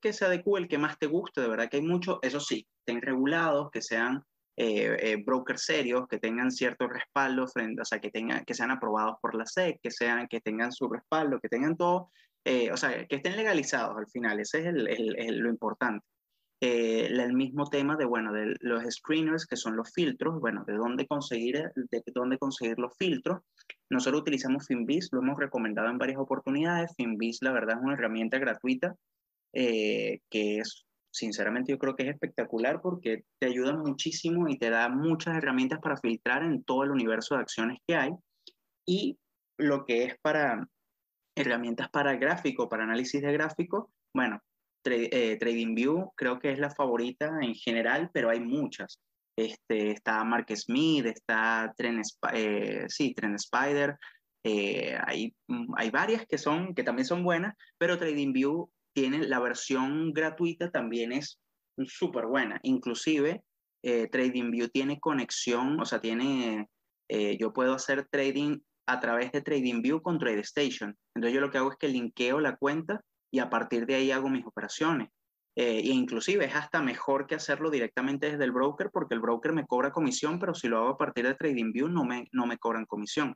que 0.00 0.12
se 0.12 0.24
adecue 0.24 0.58
el 0.58 0.66
que 0.66 0.78
más 0.78 0.98
te 0.98 1.06
guste, 1.06 1.40
de 1.40 1.48
verdad 1.48 1.68
que 1.68 1.76
hay 1.76 1.82
muchos, 1.82 2.18
eso 2.22 2.40
sí, 2.40 2.66
estén 2.80 3.00
regulados, 3.00 3.70
que 3.70 3.80
sean 3.80 4.24
eh, 4.56 4.96
eh, 4.98 5.22
brokers 5.24 5.64
serios, 5.64 6.08
que 6.08 6.18
tengan 6.18 6.50
cierto 6.50 6.88
respaldo, 6.88 7.46
frente, 7.46 7.82
o 7.82 7.84
sea, 7.84 8.00
que, 8.00 8.10
tengan, 8.10 8.44
que 8.44 8.54
sean 8.54 8.72
aprobados 8.72 9.16
por 9.20 9.36
la 9.36 9.46
SEC, 9.46 9.78
que, 9.80 9.90
sean, 9.92 10.26
que 10.26 10.40
tengan 10.40 10.72
su 10.72 10.88
respaldo, 10.88 11.38
que 11.40 11.48
tengan 11.48 11.76
todo, 11.76 12.10
eh, 12.44 12.72
o 12.72 12.76
sea, 12.76 13.06
que 13.06 13.16
estén 13.16 13.36
legalizados 13.36 13.96
al 13.96 14.08
final, 14.08 14.40
ese 14.40 14.60
es 14.60 14.66
el, 14.66 14.88
el, 14.88 15.16
el, 15.16 15.38
lo 15.38 15.48
importante 15.48 16.04
eh, 16.60 17.06
el 17.06 17.34
mismo 17.34 17.66
tema 17.66 17.96
de, 17.96 18.04
bueno, 18.04 18.32
de 18.32 18.54
los 18.60 18.82
screeners, 18.94 19.46
que 19.46 19.56
son 19.56 19.76
los 19.76 19.92
filtros, 19.92 20.40
bueno, 20.40 20.64
de 20.64 20.74
dónde 20.74 21.06
conseguir, 21.06 21.70
de 21.74 22.02
dónde 22.14 22.38
conseguir 22.38 22.78
los 22.78 22.96
filtros. 22.96 23.42
Nosotros 23.90 24.22
utilizamos 24.22 24.66
Finbiz, 24.66 25.08
lo 25.12 25.20
hemos 25.20 25.38
recomendado 25.38 25.88
en 25.88 25.98
varias 25.98 26.18
oportunidades. 26.18 26.94
Finbiz, 26.96 27.38
la 27.42 27.52
verdad, 27.52 27.76
es 27.76 27.82
una 27.82 27.94
herramienta 27.94 28.38
gratuita 28.38 28.94
que 29.52 30.20
es, 30.30 30.84
sinceramente, 31.12 31.70
yo 31.70 31.78
creo 31.78 31.94
que 31.94 32.02
es 32.04 32.08
espectacular 32.10 32.80
porque 32.80 33.24
te 33.38 33.46
ayuda 33.46 33.76
muchísimo 33.76 34.48
y 34.48 34.58
te 34.58 34.70
da 34.70 34.88
muchas 34.88 35.36
herramientas 35.36 35.78
para 35.80 35.96
filtrar 35.96 36.42
en 36.42 36.64
todo 36.64 36.82
el 36.82 36.90
universo 36.90 37.36
de 37.36 37.42
acciones 37.42 37.78
que 37.86 37.94
hay. 37.94 38.10
Y 38.86 39.18
lo 39.58 39.84
que 39.84 40.04
es 40.04 40.16
para 40.20 40.68
herramientas 41.36 41.88
para 41.90 42.16
gráfico, 42.16 42.68
para 42.68 42.84
análisis 42.84 43.20
de 43.22 43.32
gráfico, 43.32 43.90
bueno, 44.14 44.40
eh, 44.86 45.36
TradingView 45.38 46.12
creo 46.14 46.38
que 46.38 46.52
es 46.52 46.58
la 46.58 46.70
favorita 46.70 47.38
en 47.40 47.54
general, 47.54 48.10
pero 48.12 48.30
hay 48.30 48.40
muchas. 48.40 48.98
Este, 49.36 49.90
está 49.90 50.22
Mark 50.24 50.46
Smith, 50.56 51.06
está 51.06 51.72
Trend, 51.76 52.02
eh, 52.32 52.84
sí, 52.88 53.14
Trend 53.14 53.36
Spider, 53.36 53.96
eh, 54.44 54.96
hay, 55.06 55.34
mm, 55.48 55.74
hay 55.76 55.90
varias 55.90 56.26
que, 56.26 56.38
son, 56.38 56.74
que 56.74 56.84
también 56.84 57.06
son 57.06 57.24
buenas, 57.24 57.54
pero 57.78 57.98
TradingView 57.98 58.68
tiene 58.94 59.26
la 59.26 59.40
versión 59.40 60.12
gratuita 60.12 60.70
también 60.70 61.12
es 61.12 61.40
súper 61.86 62.26
buena. 62.26 62.60
Inclusive 62.62 63.42
TradingView 63.82 64.68
tiene 64.68 65.00
conexión, 65.00 65.80
o 65.80 65.84
sea, 65.84 66.00
tiene, 66.00 66.68
yo 67.38 67.52
puedo 67.52 67.74
hacer 67.74 68.06
trading 68.08 68.60
a 68.86 69.00
través 69.00 69.32
de 69.32 69.42
TradingView 69.42 70.00
con 70.00 70.18
TradeStation. 70.18 70.96
Entonces 71.14 71.34
yo 71.34 71.40
lo 71.40 71.50
que 71.50 71.58
hago 71.58 71.72
es 71.72 71.76
que 71.76 71.88
linkeo 71.88 72.38
la 72.38 72.56
cuenta 72.56 73.02
y 73.34 73.40
a 73.40 73.50
partir 73.50 73.84
de 73.84 73.96
ahí 73.96 74.12
hago 74.12 74.28
mis 74.28 74.46
operaciones. 74.46 75.08
Eh, 75.56 75.78
e 75.78 75.88
inclusive 75.88 76.44
es 76.44 76.54
hasta 76.54 76.80
mejor 76.80 77.26
que 77.26 77.34
hacerlo 77.34 77.68
directamente 77.68 78.30
desde 78.30 78.44
el 78.44 78.52
broker 78.52 78.90
porque 78.92 79.14
el 79.14 79.20
broker 79.20 79.52
me 79.52 79.66
cobra 79.66 79.90
comisión, 79.90 80.38
pero 80.38 80.54
si 80.54 80.68
lo 80.68 80.78
hago 80.78 80.90
a 80.90 80.98
partir 80.98 81.26
de 81.26 81.34
TradingView 81.34 81.88
no 81.88 82.04
me, 82.04 82.28
no 82.30 82.46
me 82.46 82.58
cobran 82.58 82.86
comisión. 82.86 83.34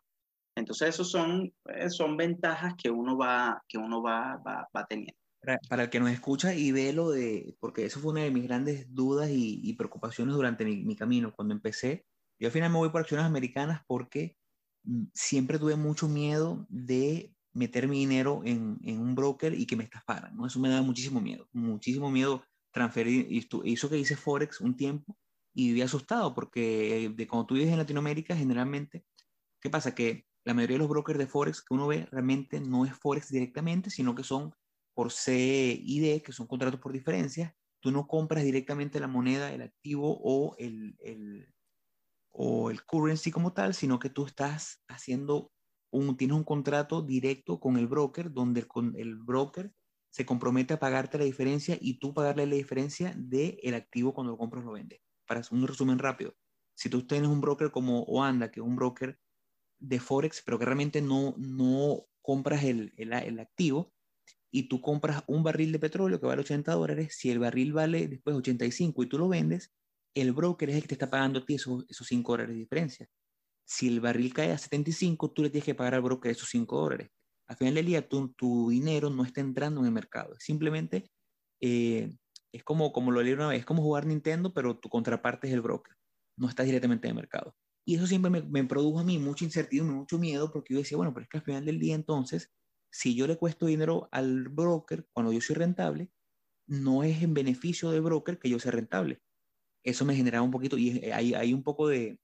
Entonces, 0.57 0.90
esos 0.90 1.11
son, 1.11 1.53
eh, 1.64 1.90
son 1.90 2.16
ventajas 2.16 2.74
que 2.80 2.92
uno 2.92 3.18
va, 3.18 3.61
que 3.68 3.76
uno 3.76 4.01
va, 4.01 4.36
va, 4.36 4.68
va 4.74 4.86
teniendo. 4.86 5.18
Para, 5.68 5.82
el 5.82 5.90
que 5.90 5.99
nos 5.99 6.11
escucha 6.11 6.55
y 6.55 6.70
ve 6.70 6.92
lo 6.92 7.11
de, 7.11 7.57
porque 7.59 7.84
eso 7.84 7.99
fue 7.99 8.12
una 8.12 8.22
de 8.22 8.30
mis 8.30 8.44
grandes 8.44 8.94
dudas 8.94 9.30
y, 9.30 9.61
y 9.64 9.72
preocupaciones 9.72 10.32
durante 10.36 10.64
mi, 10.64 10.84
mi, 10.84 10.94
camino. 10.94 11.32
Cuando 11.34 11.55
empecé, 11.55 12.05
yo 12.38 12.46
al 12.46 12.53
final 12.53 12.70
me 12.70 12.78
voy 12.78 12.90
por 12.90 13.01
acciones 13.01 13.26
americanas 13.26 13.82
porque 13.88 14.36
mm, 14.84 15.07
siempre 15.12 15.59
tuve 15.59 15.74
mucho 15.74 16.09
miedo 16.09 16.66
de 16.68 17.34
meter 17.59 17.88
mi 17.88 17.98
dinero 17.98 18.42
en, 18.44 18.78
en, 18.84 19.00
un 19.00 19.14
broker 19.14 19.52
y 19.52 19.66
que 19.66 19.76
me 19.76 19.84
estafaran, 19.84 20.36
¿no? 20.36 20.46
Eso 20.46 20.61
me 20.61 20.68
da 20.68 20.80
muchísimo 20.82 21.20
miedo, 21.20 21.48
muchísimo 21.52 22.11
miedo 22.11 22.44
transferir, 22.72 23.26
y 23.30 23.46
eso 23.72 23.90
que 23.90 23.98
hice 23.98 24.16
Forex 24.16 24.61
un 24.61 24.76
tiempo 24.76 25.16
y 25.54 25.68
viví 25.68 25.82
asustado 25.82 26.34
porque 26.34 27.12
de 27.14 27.26
cuando 27.26 27.46
tú 27.46 27.54
vives 27.54 27.70
en 27.70 27.78
Latinoamérica, 27.78 28.36
generalmente, 28.36 29.04
¿qué 29.61 29.70
pasa? 29.70 29.94
Que 29.94 30.26
la 30.44 30.54
mayoría 30.54 30.76
de 30.76 30.80
los 30.80 30.88
brokers 30.88 31.18
de 31.18 31.26
Forex 31.26 31.62
que 31.62 31.74
uno 31.74 31.88
ve 31.88 32.06
realmente 32.11 32.61
no 32.61 32.84
es 32.86 32.94
Forex 32.94 33.28
directamente, 33.28 33.90
sino 33.90 34.14
que 34.14 34.22
son 34.22 34.54
por 34.94 35.12
CID, 35.12 36.22
que 36.22 36.32
son 36.32 36.46
contratos 36.46 36.80
por 36.80 36.92
diferencia. 36.92 37.56
Tú 37.80 37.90
no 37.90 38.06
compras 38.06 38.44
directamente 38.44 39.00
la 39.00 39.09
moneda, 39.09 39.52
el 39.52 39.62
activo 39.62 40.18
o 40.22 40.56
el, 40.59 40.96
el, 41.00 41.52
o 42.32 42.70
el 42.70 42.84
currency 42.84 43.30
como 43.30 43.52
tal, 43.52 43.74
sino 43.74 43.98
que 43.98 44.11
tú 44.11 44.26
estás 44.26 44.82
haciendo 44.88 45.52
un, 45.91 46.16
tienes 46.16 46.36
un 46.36 46.45
contrato 46.45 47.03
directo 47.03 47.61
con 47.61 47.76
el 47.76 47.86
broker 47.86 48.32
donde 48.32 48.61
el, 48.61 48.97
el 48.97 49.16
broker 49.16 49.72
se 50.11 50.26
compromete 50.26 50.74
a 50.74 50.80
pagarte 50.80 51.18
la 51.18 51.24
diferencia 51.24 51.76
y 51.80 51.99
tú 51.99 52.14
pagarle 52.14 52.47
la 52.47 52.55
diferencia 52.55 53.14
del 53.16 53.59
el 53.62 53.74
activo 53.74 54.14
cuando 54.14 54.32
lo 54.32 54.39
compras 54.39 54.64
o 54.64 54.68
lo 54.68 54.72
vendes. 54.72 55.01
Para 55.26 55.43
un 55.51 55.66
resumen 55.66 55.99
rápido, 55.99 56.34
si 56.74 56.89
tú 56.89 57.07
tienes 57.07 57.28
un 57.28 57.41
broker 57.41 57.70
como 57.70 58.03
Oanda, 58.05 58.51
que 58.51 58.61
es 58.61 58.66
un 58.66 58.76
broker 58.76 59.18
de 59.78 60.01
Forex, 60.01 60.43
pero 60.45 60.59
que 60.59 60.64
realmente 60.64 61.03
no, 61.03 61.34
compras 62.22 62.64
el, 62.64 62.93
el, 62.97 63.12
el 63.12 63.41
activo, 63.41 63.93
y 64.51 64.68
tú 64.68 64.80
compras 64.80 65.22
un 65.26 65.43
barril 65.43 65.72
de 65.72 65.78
petróleo 65.78 66.18
que 66.18 66.26
vale 66.26 66.41
80 66.41 66.72
dólares, 66.72 67.14
si 67.16 67.30
el 67.30 67.39
barril 67.39 67.74
vale 67.74 68.09
después 68.09 68.34
85 68.34 69.03
y 69.03 69.07
tú 69.07 69.18
lo 69.18 69.28
vendes, 69.28 69.74
el 70.14 70.32
broker 70.32 70.70
es 70.70 70.76
el 70.76 70.82
que 70.82 70.89
te 70.89 70.95
está 70.95 71.11
pagando 71.11 71.41
a 71.41 71.45
ti 71.45 71.55
esos, 71.55 71.84
esos 71.89 72.07
5 72.07 72.32
dólares 72.32 72.55
de 72.55 72.61
diferencia 72.61 73.09
si 73.68 73.86
el 73.86 74.00
barril 74.00 74.32
cae 74.32 74.50
a 74.50 74.56
75, 74.56 75.30
tú 75.30 75.42
le 75.42 75.50
tienes 75.50 75.66
que 75.66 75.74
pagar 75.74 75.94
al 75.94 76.00
broker 76.00 76.30
esos 76.30 76.48
5 76.48 76.80
dólares. 76.80 77.10
Al 77.46 77.56
final 77.58 77.74
del 77.74 77.84
día, 77.84 78.08
tu, 78.08 78.28
tu 78.32 78.70
dinero 78.70 79.10
no 79.10 79.24
está 79.24 79.42
entrando 79.42 79.80
en 79.80 79.86
el 79.86 79.92
mercado. 79.92 80.34
Simplemente 80.38 81.10
eh, 81.60 82.10
es 82.50 82.64
como, 82.64 82.92
como 82.92 83.10
lo 83.10 83.22
leí 83.22 83.34
una 83.34 83.48
vez, 83.48 83.60
es 83.60 83.66
como 83.66 83.82
jugar 83.82 84.06
Nintendo, 84.06 84.54
pero 84.54 84.78
tu 84.78 84.88
contraparte 84.88 85.48
es 85.48 85.52
el 85.52 85.60
broker. 85.60 85.94
No 86.38 86.48
estás 86.48 86.64
directamente 86.64 87.08
en 87.08 87.10
el 87.10 87.16
mercado. 87.16 87.54
Y 87.84 87.96
eso 87.96 88.06
siempre 88.06 88.30
me, 88.30 88.42
me 88.42 88.64
produjo 88.64 89.00
a 89.00 89.04
mí 89.04 89.18
mucha 89.18 89.44
incertidumbre, 89.44 89.96
mucho 89.96 90.18
miedo, 90.18 90.50
porque 90.50 90.72
yo 90.72 90.80
decía, 90.80 90.96
bueno, 90.96 91.12
pero 91.12 91.24
es 91.24 91.28
que 91.28 91.36
al 91.36 91.44
final 91.44 91.66
del 91.66 91.78
día, 91.78 91.94
entonces, 91.94 92.50
si 92.90 93.14
yo 93.14 93.26
le 93.26 93.36
cuesto 93.36 93.66
dinero 93.66 94.08
al 94.12 94.48
broker 94.48 95.06
cuando 95.12 95.30
yo 95.30 95.42
soy 95.42 95.56
rentable, 95.56 96.10
no 96.66 97.02
es 97.02 97.22
en 97.22 97.34
beneficio 97.34 97.90
del 97.90 98.00
broker 98.00 98.38
que 98.38 98.48
yo 98.48 98.58
sea 98.58 98.72
rentable. 98.72 99.20
Eso 99.82 100.06
me 100.06 100.16
generaba 100.16 100.42
un 100.42 100.50
poquito, 100.50 100.78
y 100.78 101.00
hay, 101.10 101.34
hay 101.34 101.52
un 101.52 101.62
poco 101.62 101.88
de, 101.88 102.18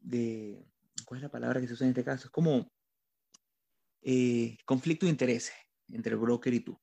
de, 0.00 0.66
¿cuál 1.04 1.18
es 1.18 1.22
la 1.22 1.30
palabra 1.30 1.60
que 1.60 1.66
se 1.66 1.74
usa 1.74 1.86
en 1.86 1.90
este 1.90 2.04
caso? 2.04 2.28
Es 2.28 2.30
como 2.30 2.70
eh, 4.02 4.56
conflicto 4.64 5.06
de 5.06 5.10
intereses 5.10 5.54
entre 5.88 6.12
el 6.12 6.18
broker 6.18 6.52
y 6.54 6.60
tú. 6.60 6.80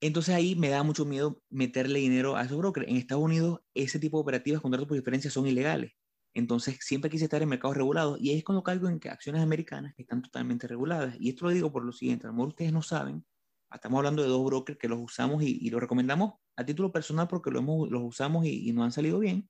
Entonces 0.00 0.34
ahí 0.34 0.56
me 0.56 0.68
da 0.68 0.82
mucho 0.82 1.04
miedo 1.04 1.40
meterle 1.48 2.00
dinero 2.00 2.36
a 2.36 2.42
esos 2.42 2.58
brokers. 2.58 2.88
En 2.88 2.96
Estados 2.96 3.22
Unidos 3.22 3.60
ese 3.72 4.00
tipo 4.00 4.18
de 4.18 4.22
operativas, 4.22 4.60
contratos 4.60 4.88
por 4.88 4.96
diferencia, 4.96 5.30
son 5.30 5.46
ilegales. 5.46 5.92
Entonces 6.34 6.78
siempre 6.80 7.10
quise 7.10 7.24
estar 7.24 7.42
en 7.42 7.48
mercados 7.48 7.76
regulados 7.76 8.20
y 8.20 8.30
ahí 8.30 8.38
es 8.38 8.44
cuando 8.44 8.62
caigo 8.62 8.88
en 8.88 8.98
que 8.98 9.10
acciones 9.10 9.42
americanas 9.42 9.94
que 9.94 10.02
están 10.02 10.22
totalmente 10.22 10.66
reguladas. 10.66 11.14
Y 11.20 11.28
esto 11.28 11.44
lo 11.44 11.52
digo 11.52 11.70
por 11.70 11.84
lo 11.84 11.92
siguiente, 11.92 12.26
a 12.26 12.30
lo 12.30 12.34
mejor 12.34 12.48
ustedes 12.48 12.72
no 12.72 12.82
saben, 12.82 13.24
estamos 13.72 13.98
hablando 13.98 14.22
de 14.22 14.28
dos 14.28 14.44
brokers 14.44 14.78
que 14.78 14.88
los 14.88 14.98
usamos 14.98 15.42
y, 15.42 15.58
y 15.60 15.70
los 15.70 15.80
recomendamos 15.80 16.34
a 16.56 16.64
título 16.64 16.90
personal 16.90 17.28
porque 17.28 17.50
lo 17.50 17.60
hemos, 17.60 17.90
los 17.90 18.02
usamos 18.02 18.44
y, 18.44 18.68
y 18.68 18.72
nos 18.72 18.84
han 18.84 18.92
salido 18.92 19.18
bien, 19.18 19.48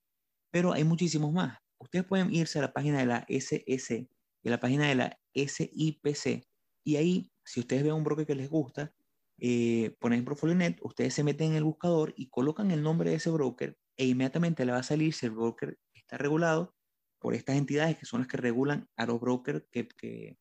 pero 0.50 0.72
hay 0.72 0.84
muchísimos 0.84 1.32
más 1.32 1.58
ustedes 1.82 2.04
pueden 2.04 2.32
irse 2.32 2.58
a 2.58 2.62
la 2.62 2.72
página 2.72 2.98
de 2.98 3.06
la 3.06 3.24
SS 3.28 4.08
y 4.42 4.48
a 4.48 4.50
la 4.50 4.60
página 4.60 4.88
de 4.88 4.94
la 4.94 5.18
SIPC 5.34 6.46
y 6.84 6.96
ahí, 6.96 7.32
si 7.44 7.60
ustedes 7.60 7.82
ven 7.82 7.92
un 7.92 8.04
broker 8.04 8.26
que 8.26 8.34
les 8.34 8.48
gusta, 8.48 8.92
eh, 9.38 9.96
ponen 10.00 10.24
ProfolioNet, 10.24 10.78
ustedes 10.82 11.14
se 11.14 11.24
meten 11.24 11.50
en 11.50 11.56
el 11.56 11.64
buscador 11.64 12.14
y 12.16 12.28
colocan 12.28 12.70
el 12.70 12.82
nombre 12.82 13.10
de 13.10 13.16
ese 13.16 13.30
broker 13.30 13.76
e 13.96 14.06
inmediatamente 14.06 14.64
le 14.64 14.72
va 14.72 14.78
a 14.78 14.82
salir 14.82 15.12
si 15.14 15.26
el 15.26 15.32
broker 15.32 15.78
está 15.94 16.16
regulado 16.16 16.74
por 17.18 17.34
estas 17.34 17.56
entidades 17.56 17.98
que 17.98 18.06
son 18.06 18.20
las 18.20 18.28
que 18.28 18.36
regulan 18.36 18.88
a 18.96 19.06
los 19.06 19.20
brokers 19.20 19.64
que, 19.70 20.38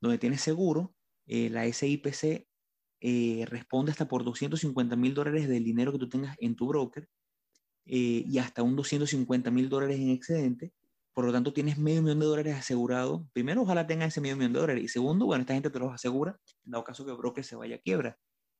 donde 0.00 0.18
tienes 0.18 0.40
seguro. 0.40 0.94
Eh, 1.26 1.50
la 1.50 1.64
SIPC 1.72 2.46
eh, 3.00 3.44
responde 3.48 3.92
hasta 3.92 4.08
por 4.08 4.24
250 4.24 4.96
mil 4.96 5.14
dólares 5.14 5.48
del 5.48 5.64
dinero 5.64 5.92
que 5.92 5.98
tú 5.98 6.08
tengas 6.08 6.36
en 6.40 6.56
tu 6.56 6.68
broker 6.68 7.08
eh, 7.86 8.24
y 8.26 8.38
hasta 8.38 8.62
un 8.62 8.76
250 8.76 9.50
mil 9.50 9.68
dólares 9.68 9.98
en 9.98 10.10
excedente. 10.10 10.72
Por 11.14 11.26
lo 11.26 11.32
tanto, 11.32 11.52
tienes 11.52 11.78
medio 11.78 12.02
millón 12.02 12.20
de 12.20 12.26
dólares 12.26 12.56
asegurado. 12.56 13.28
Primero, 13.32 13.62
ojalá 13.62 13.86
tenga 13.86 14.06
ese 14.06 14.20
medio 14.20 14.36
millón 14.36 14.54
de 14.54 14.60
dólares. 14.60 14.84
Y 14.84 14.88
segundo, 14.88 15.26
bueno, 15.26 15.42
esta 15.42 15.54
gente 15.54 15.70
te 15.70 15.78
los 15.78 15.92
asegura 15.92 16.38
en 16.64 16.72
dado 16.72 16.84
caso 16.84 17.04
que 17.04 17.10
el 17.10 17.16
broker 17.16 17.44
se 17.44 17.56
vaya 17.56 17.76
a 17.76 17.78
quiebra. 17.78 18.18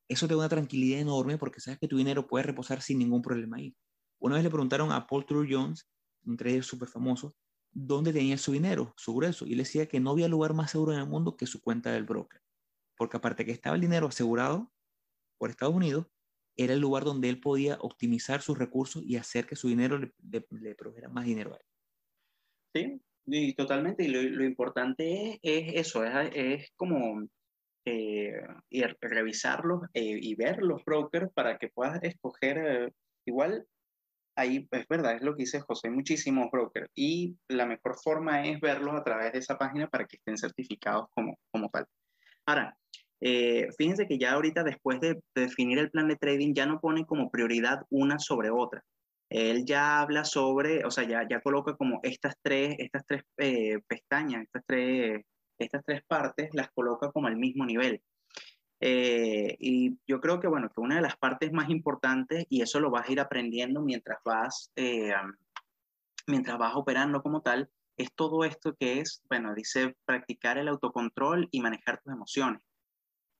Eso 0.09 0.27
te 0.29 0.35
da 0.35 0.41
una 0.41 0.49
tranquilidad 0.49 1.01
enorme 1.01 1.39
porque 1.39 1.61
sabes 1.61 1.79
que 1.79 1.89
tu 1.89 1.97
dinero 1.97 2.27
puede 2.27 2.45
reposar 2.45 2.83
sin 2.83 2.99
ningún 2.99 3.23
problema 3.23 3.57
ahí. 3.57 3.75
Una 4.19 4.35
vez 4.35 4.45
le 4.45 4.51
preguntaron 4.51 4.93
a 4.93 5.07
Paul 5.07 5.25
True 5.25 5.49
Jones, 5.51 5.89
un 6.25 6.37
trader 6.37 6.63
súper 6.63 6.89
famoso, 6.89 7.35
dónde 7.73 8.13
tenía 8.13 8.37
su 8.37 8.53
dinero, 8.53 8.93
su 8.97 9.15
grueso. 9.15 9.47
Y 9.47 9.53
él 9.53 9.59
decía 9.59 9.87
que 9.87 10.01
no 10.01 10.11
había 10.11 10.29
lugar 10.29 10.55
más 10.55 10.71
seguro 10.71 10.93
en 10.93 10.99
el 11.01 11.09
mundo 11.09 11.37
que 11.37 11.47
su 11.47 11.63
cuenta 11.63 11.91
del 11.91 12.05
broker. 12.05 12.41
Porque 12.97 13.17
aparte 13.17 13.45
que 13.45 13.53
estaba 13.53 13.75
el 13.75 13.81
dinero 13.81 14.09
asegurado 14.09 14.71
por 15.39 15.51
Estados 15.51 15.75
Unidos, 15.75 16.07
era 16.57 16.75
el 16.75 16.81
lugar 16.81 17.05
donde 17.05 17.29
él 17.29 17.41
podía 17.41 17.79
optimizar 17.81 18.43
sus 18.43 18.59
recursos 18.59 19.03
y 19.05 19.17
hacer 19.17 19.47
que 19.47 19.57
su 19.57 19.69
dinero 19.69 19.99
le, 19.99 20.13
le, 20.51 20.75
proveyera 20.75 21.09
más 21.09 21.25
dinero 21.25 21.55
a 21.55 21.57
él. 21.57 21.67
Sí, 22.75 23.03
y 23.27 23.55
totalmente. 23.55 24.05
Y 24.05 24.09
lo, 24.09 24.45
importante 24.45 25.39
es, 25.43 25.75
eso, 25.75 26.05
es, 26.05 26.31
es 26.35 26.73
como 26.77 27.27
eh, 27.85 28.47
revisarlos 29.01 29.83
eh, 29.95 30.19
y 30.21 30.35
ver 30.35 30.63
los 30.63 30.85
brokers 30.85 31.33
para 31.33 31.59
que 31.59 31.69
puedas 31.69 32.03
escoger. 32.03 32.59
Eh, 32.59 32.93
igual, 33.27 33.67
ahí 34.37 34.69
es 34.71 34.89
verdad, 34.89 35.17
es 35.17 35.23
lo 35.23 35.35
que 35.35 35.43
dice 35.43 35.61
José, 35.61 35.89
hay 35.89 35.95
muchísimos 35.95 36.51
brokers 36.51 36.91
y 36.95 37.37
la 37.49 37.67
mejor 37.67 37.97
forma 38.03 38.45
es 38.45 38.61
verlos 38.61 38.95
a 38.95 39.05
través 39.05 39.33
de 39.33 39.39
esa 39.39 39.59
página 39.59 39.89
para 39.89 40.07
que 40.07 40.17
estén 40.17 40.37
certificados 40.37 41.09
como, 41.15 41.39
como 41.51 41.69
tal. 41.71 41.87
Ahora, 42.47 42.77
eh, 43.25 43.69
fíjense 43.79 44.09
que 44.09 44.19
ya 44.19 44.33
ahorita 44.33 44.65
después 44.65 45.01
de, 45.01 45.23
definir 45.33 45.79
el 45.79 45.93
plan 45.93 46.09
de 46.09 46.17
trading 46.17 46.55
ya 46.55 46.67
no 46.67 46.81
pone 46.81 47.07
como 47.07 47.31
prioridad 47.31 47.87
una 47.89 48.19
sobre 48.19 48.51
otra. 48.51 48.85
Él 49.31 49.65
ya 49.65 50.01
habla 50.01 50.25
sobre, 50.25 50.85
o 50.85 50.91
sea, 50.91 51.05
ya, 51.05 51.27
ya 51.31 51.41
coloca 51.41 51.77
como 51.77 52.01
estas 52.03 52.35
tres, 52.43 52.75
estas 52.79 53.07
tres 53.07 53.23
eh, 53.39 53.79
pestañas, 53.87 54.43
estas 54.43 54.65
tres, 54.67 55.23
estas 55.57 55.85
tres 55.85 56.03
partes, 56.05 56.51
las 56.53 56.71
coloca 56.73 57.13
como 57.13 57.29
al 57.29 57.37
mismo 57.37 57.65
nivel. 57.65 58.03
Eh, 58.81 59.57
y 59.61 59.97
yo 60.05 60.21
creo 60.21 60.41
que, 60.41 60.49
bueno, 60.49 60.69
que 60.69 60.81
una 60.81 60.97
de 60.97 61.03
las 61.03 61.17
partes 61.17 61.53
más 61.53 61.71
importantes, 61.71 62.45
y 62.49 62.61
eso 62.63 62.81
lo 62.81 62.91
vas 62.91 63.09
a 63.09 63.13
ir 63.13 63.21
aprendiendo 63.21 63.83
mientras 63.83 64.19
vas, 64.25 64.73
mientras 66.27 66.59
vas 66.59 66.75
operando 66.75 67.23
como 67.23 67.41
tal, 67.41 67.71
es 67.97 68.13
todo 68.17 68.45
esto 68.45 68.75
que 68.75 68.99
es, 68.99 69.23
bueno, 69.29 69.55
dice 69.55 69.95
practicar 70.05 70.59
el 70.59 70.67
autocontrol 70.67 71.49
y 71.53 71.61
manejar 71.61 72.01
tus 72.03 72.13
emociones. 72.13 72.61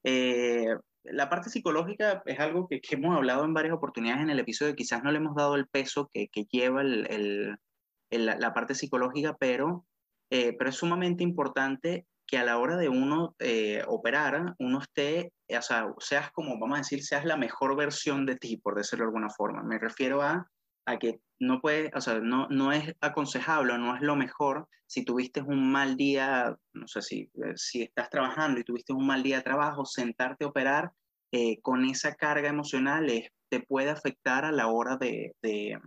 Eh, 0.05 0.77
la 1.05 1.29
parte 1.29 1.51
psicológica 1.51 2.23
es 2.27 2.39
algo 2.39 2.69
que, 2.69 2.81
hemos 2.91 3.17
hablado 3.17 3.45
en 3.45 3.55
varias 3.55 3.75
oportunidades 3.75 4.23
en 4.23 4.31
el 4.31 4.39
episodio, 4.39 4.75
quizás 4.75 5.03
no 5.03 5.11
le 5.11 5.19
hemos 5.19 5.35
dado 5.35 5.57
el 5.57 5.67
peso 5.67 6.11
que, 6.13 6.29
lleva 6.51 6.83
el, 6.83 7.59
la 8.11 8.55
parte 8.55 8.75
psicológica, 8.75 9.37
pero, 9.39 9.85
eh, 10.31 10.55
pero 10.57 10.71
es 10.71 10.77
sumamente 10.77 11.25
importante 11.25 12.07
que 12.27 12.39
a 12.39 12.45
la 12.45 12.59
hora 12.59 12.77
de 12.77 12.89
uno 12.89 13.35
eh, 13.41 13.83
operar, 13.89 14.55
uno 14.59 14.81
esté, 14.81 15.33
o 15.51 15.63
sea, 15.63 15.93
seas 15.99 16.31
como, 16.33 16.59
vamos 16.59 16.77
a 16.77 16.83
decir, 16.83 17.05
seas 17.05 17.25
la 17.25 17.37
mejor 17.37 17.77
versión 17.77 18.25
de 18.25 18.37
ti, 18.37 18.57
por 18.57 18.75
decirlo 18.75 19.05
de 19.05 19.09
alguna 19.09 19.29
forma. 19.29 19.63
Me 19.63 19.79
refiero 19.79 20.23
a, 20.23 20.47
a 20.87 20.99
que 20.99 21.21
no 21.43 21.61
puede, 21.61 21.91
o 21.95 22.01
sea, 22.01 22.21
no, 22.21 22.47
no 22.51 22.71
es 22.73 22.95
aconsejable, 23.01 23.77
no 23.77 23.97
es 23.97 24.03
lo 24.03 24.15
mejor 24.15 24.69
si 24.87 25.05
tuviste 25.05 25.41
un 25.41 25.73
mal 25.73 25.97
día, 25.97 26.57
no 26.73 26.87
sé 26.87 27.03
si, 27.03 27.31
eh, 27.35 27.55
si 27.57 27.83
estás 27.83 28.11
trabajando 28.11 28.61
y 28.61 28.65
tuviste 28.65 28.93
un 28.93 29.07
mal 29.07 29.25
día 29.25 29.39
de 29.39 29.43
trabajo, 29.43 29.85
sentarte 29.85 30.45
a 30.45 30.49
operar 30.49 30.93
eh, 31.33 31.61
con 31.61 31.85
esa 31.85 32.15
carga 32.15 32.49
emocional 32.49 33.11
te 33.49 33.61
puede 33.61 33.91
afectar 33.91 34.45
a 34.45 34.53
la 34.53 34.69
hora 34.69 34.97
de, 34.97 35.35
de, 35.43 35.81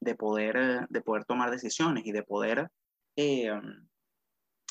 de, 0.00 0.14
poder, 0.16 0.88
de 0.88 1.00
poder 1.02 1.24
tomar 1.24 1.52
decisiones 1.52 2.04
y 2.04 2.10
de 2.10 2.24
poder 2.24 2.68
de, 3.16 3.82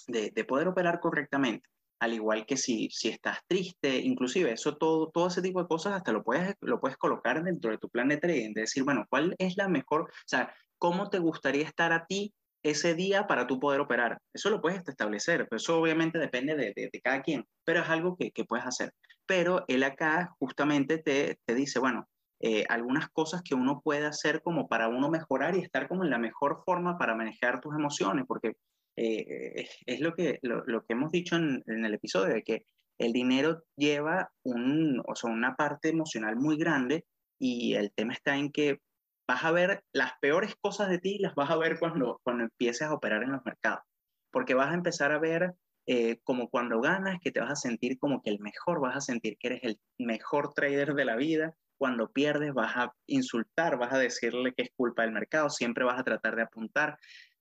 de, 0.08 0.44
poder 0.44 0.68
operar 0.68 1.00
correctamente. 1.00 1.70
Al 2.00 2.14
igual 2.14 2.46
que 2.46 2.58
si, 2.58 2.90
si 2.92 3.10
estás 3.10 3.40
triste, 3.48 3.98
inclusive 3.98 4.52
eso 4.52 4.78
todo, 4.78 5.10
todo 5.10 5.28
ese 5.28 5.42
tipo 5.42 5.62
de 5.62 5.68
cosas 5.68 5.94
hasta 5.94 6.12
lo 6.12 6.24
puedes, 6.24 6.56
lo 6.62 6.80
puedes 6.80 6.98
colocar 6.98 7.44
dentro 7.44 7.72
de 7.72 7.78
tu 7.78 7.90
plan 7.90 8.08
de 8.08 8.18
trading, 8.18 8.54
de 8.54 8.62
decir, 8.62 8.84
bueno, 8.84 9.06
¿cuál 9.10 9.36
es 9.38 9.58
la 9.58 9.68
mejor, 9.68 10.04
o 10.04 10.28
sea, 10.28 10.54
cómo 10.78 11.10
te 11.10 11.20
gustaría 11.20 11.66
estar 11.66 11.92
a 11.92 12.06
ti 12.06 12.34
ese 12.64 12.96
día 12.96 13.28
para 13.28 13.48
tú 13.48 13.60
poder 13.60 13.82
operar? 13.82 14.20
Eso 14.34 14.50
lo 14.50 14.62
puedes 14.62 14.88
establecer, 14.88 15.48
pero 15.50 15.58
eso 15.58 15.80
obviamente 15.80 16.20
depende 16.20 16.56
de, 16.56 16.74
de, 16.76 17.02
cada 17.02 17.22
quien, 17.22 17.46
pero 17.66 17.82
es 17.82 17.90
algo 17.90 18.16
que, 18.18 18.32
que, 18.32 18.46
puedes 18.46 18.66
hacer. 18.66 18.94
Pero 19.26 19.66
él 19.68 19.84
acá 19.84 20.34
justamente 20.40 20.98
te, 20.98 21.38
te 21.46 21.56
dice, 21.56 21.80
bueno, 21.80 22.08
eh, 22.42 22.66
algunas 22.70 23.10
cosas 23.10 23.42
que 23.44 23.54
uno 23.54 23.82
puede 23.82 24.06
hacer 24.06 24.42
como 24.42 24.70
para 24.70 24.88
uno 24.88 25.10
mejorar 25.10 25.58
y 25.58 25.62
estar 25.62 25.90
como 25.90 26.06
en 26.06 26.10
la 26.10 26.18
mejor 26.18 26.64
forma 26.66 26.98
para 26.98 27.14
manejar 27.14 27.60
tus 27.60 27.76
emociones, 27.76 28.26
porque 28.26 28.54
eh, 29.02 29.70
es 29.86 30.02
lo 30.02 30.14
que, 30.14 30.40
lo, 30.42 30.84
que 30.84 30.94
hemos 30.94 31.10
dicho 31.12 31.38
en, 31.38 31.64
el 31.66 31.94
episodio, 31.94 32.34
de 32.34 32.44
que 32.44 32.66
el 32.98 33.14
dinero 33.14 33.64
lleva 33.78 34.30
un, 34.44 35.02
o 35.08 35.16
sea, 35.16 35.32
una 35.32 35.56
parte 35.56 35.88
emocional 35.88 36.36
muy 36.36 36.58
grande 36.58 37.06
y 37.40 37.76
el 37.76 37.94
tema 37.94 38.12
está 38.12 38.36
en 38.36 38.52
que 38.52 38.80
vas 39.26 39.46
a 39.46 39.52
ver 39.52 39.84
las 39.94 40.12
peores 40.20 40.54
cosas 40.60 40.90
de 40.90 41.00
ti, 41.00 41.18
las 41.20 41.34
vas 41.34 41.50
a 41.50 41.56
ver 41.56 41.80
cuando, 41.80 42.20
cuando 42.24 42.44
empieces 42.44 42.82
a 42.82 42.94
operar 42.94 43.24
en 43.24 43.32
los 43.32 43.46
mercados, 43.46 43.84
porque 44.32 44.54
vas 44.54 44.72
a 44.72 44.76
empezar 44.76 45.14
a 45.14 45.20
ver 45.20 45.54
eh, 45.86 46.20
como 46.26 46.50
cuando 46.50 46.82
ganas, 46.82 47.20
que 47.22 47.32
te 47.32 47.40
vas 47.40 47.52
a 47.52 47.56
sentir 47.56 47.98
como 48.00 48.22
que 48.22 48.32
el 48.32 48.40
mejor, 48.40 48.82
vas 48.82 48.98
a 48.98 49.02
sentir 49.02 49.38
que 49.38 49.48
eres 49.48 49.64
el 49.64 49.80
mejor 49.98 50.54
trader 50.54 50.94
de 50.94 51.06
la 51.06 51.16
vida, 51.16 51.56
cuando 51.78 52.12
pierdes 52.12 52.54
vas 52.54 52.76
a 52.76 52.94
insultar, 53.06 53.78
vas 53.78 53.94
a 53.94 53.98
decirle 53.98 54.54
que 54.54 54.64
es 54.64 54.72
culpa 54.76 55.04
del 55.04 55.14
mercado, 55.14 55.50
siempre 55.50 55.86
vas 55.86 55.98
a 55.98 56.04
tratar 56.04 56.36
de 56.36 56.42
apuntar. 56.42 56.98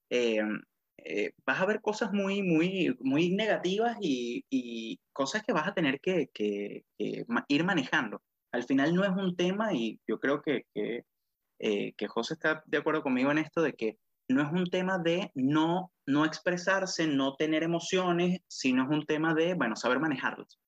Eh, 0.08 0.40
eh, 1.04 1.32
vas 1.46 1.60
a 1.60 1.66
ver 1.66 1.80
cosas 1.80 2.12
muy, 2.12 2.42
muy, 2.42 2.96
muy 3.00 3.30
negativas 3.30 3.96
y, 4.00 4.44
y 4.50 4.98
cosas 5.12 5.42
que 5.42 5.52
vas 5.52 5.68
a 5.68 5.74
tener 5.74 6.00
que, 6.00 6.28
que, 6.32 6.84
ir 7.48 7.64
manejando. 7.64 8.22
Al 8.52 8.64
final 8.64 8.94
no 8.94 9.04
es 9.04 9.10
un 9.10 9.36
tema, 9.36 9.72
y 9.74 10.00
yo 10.06 10.18
creo 10.18 10.42
que, 10.42 10.64
que, 10.74 11.04
eh, 11.60 11.92
que 11.94 12.08
José 12.08 12.34
está 12.34 12.62
de 12.66 12.78
acuerdo 12.78 13.02
conmigo 13.02 13.30
en 13.30 13.38
esto, 13.38 13.62
de 13.62 13.74
que 13.74 13.98
no 14.28 14.42
es 14.42 14.52
un 14.52 14.66
tema 14.66 14.98
de 14.98 15.30
no, 15.34 15.92
no 16.06 16.24
expresarse, 16.24 17.06
no 17.06 17.34
tener 17.36 17.62
emociones, 17.62 18.40
sino 18.48 18.82
es 18.84 18.90
un 18.90 19.06
tema 19.06 19.34
de, 19.34 19.54
bueno, 19.54 19.76
saber 19.76 20.00
manejarlas. 20.00 20.58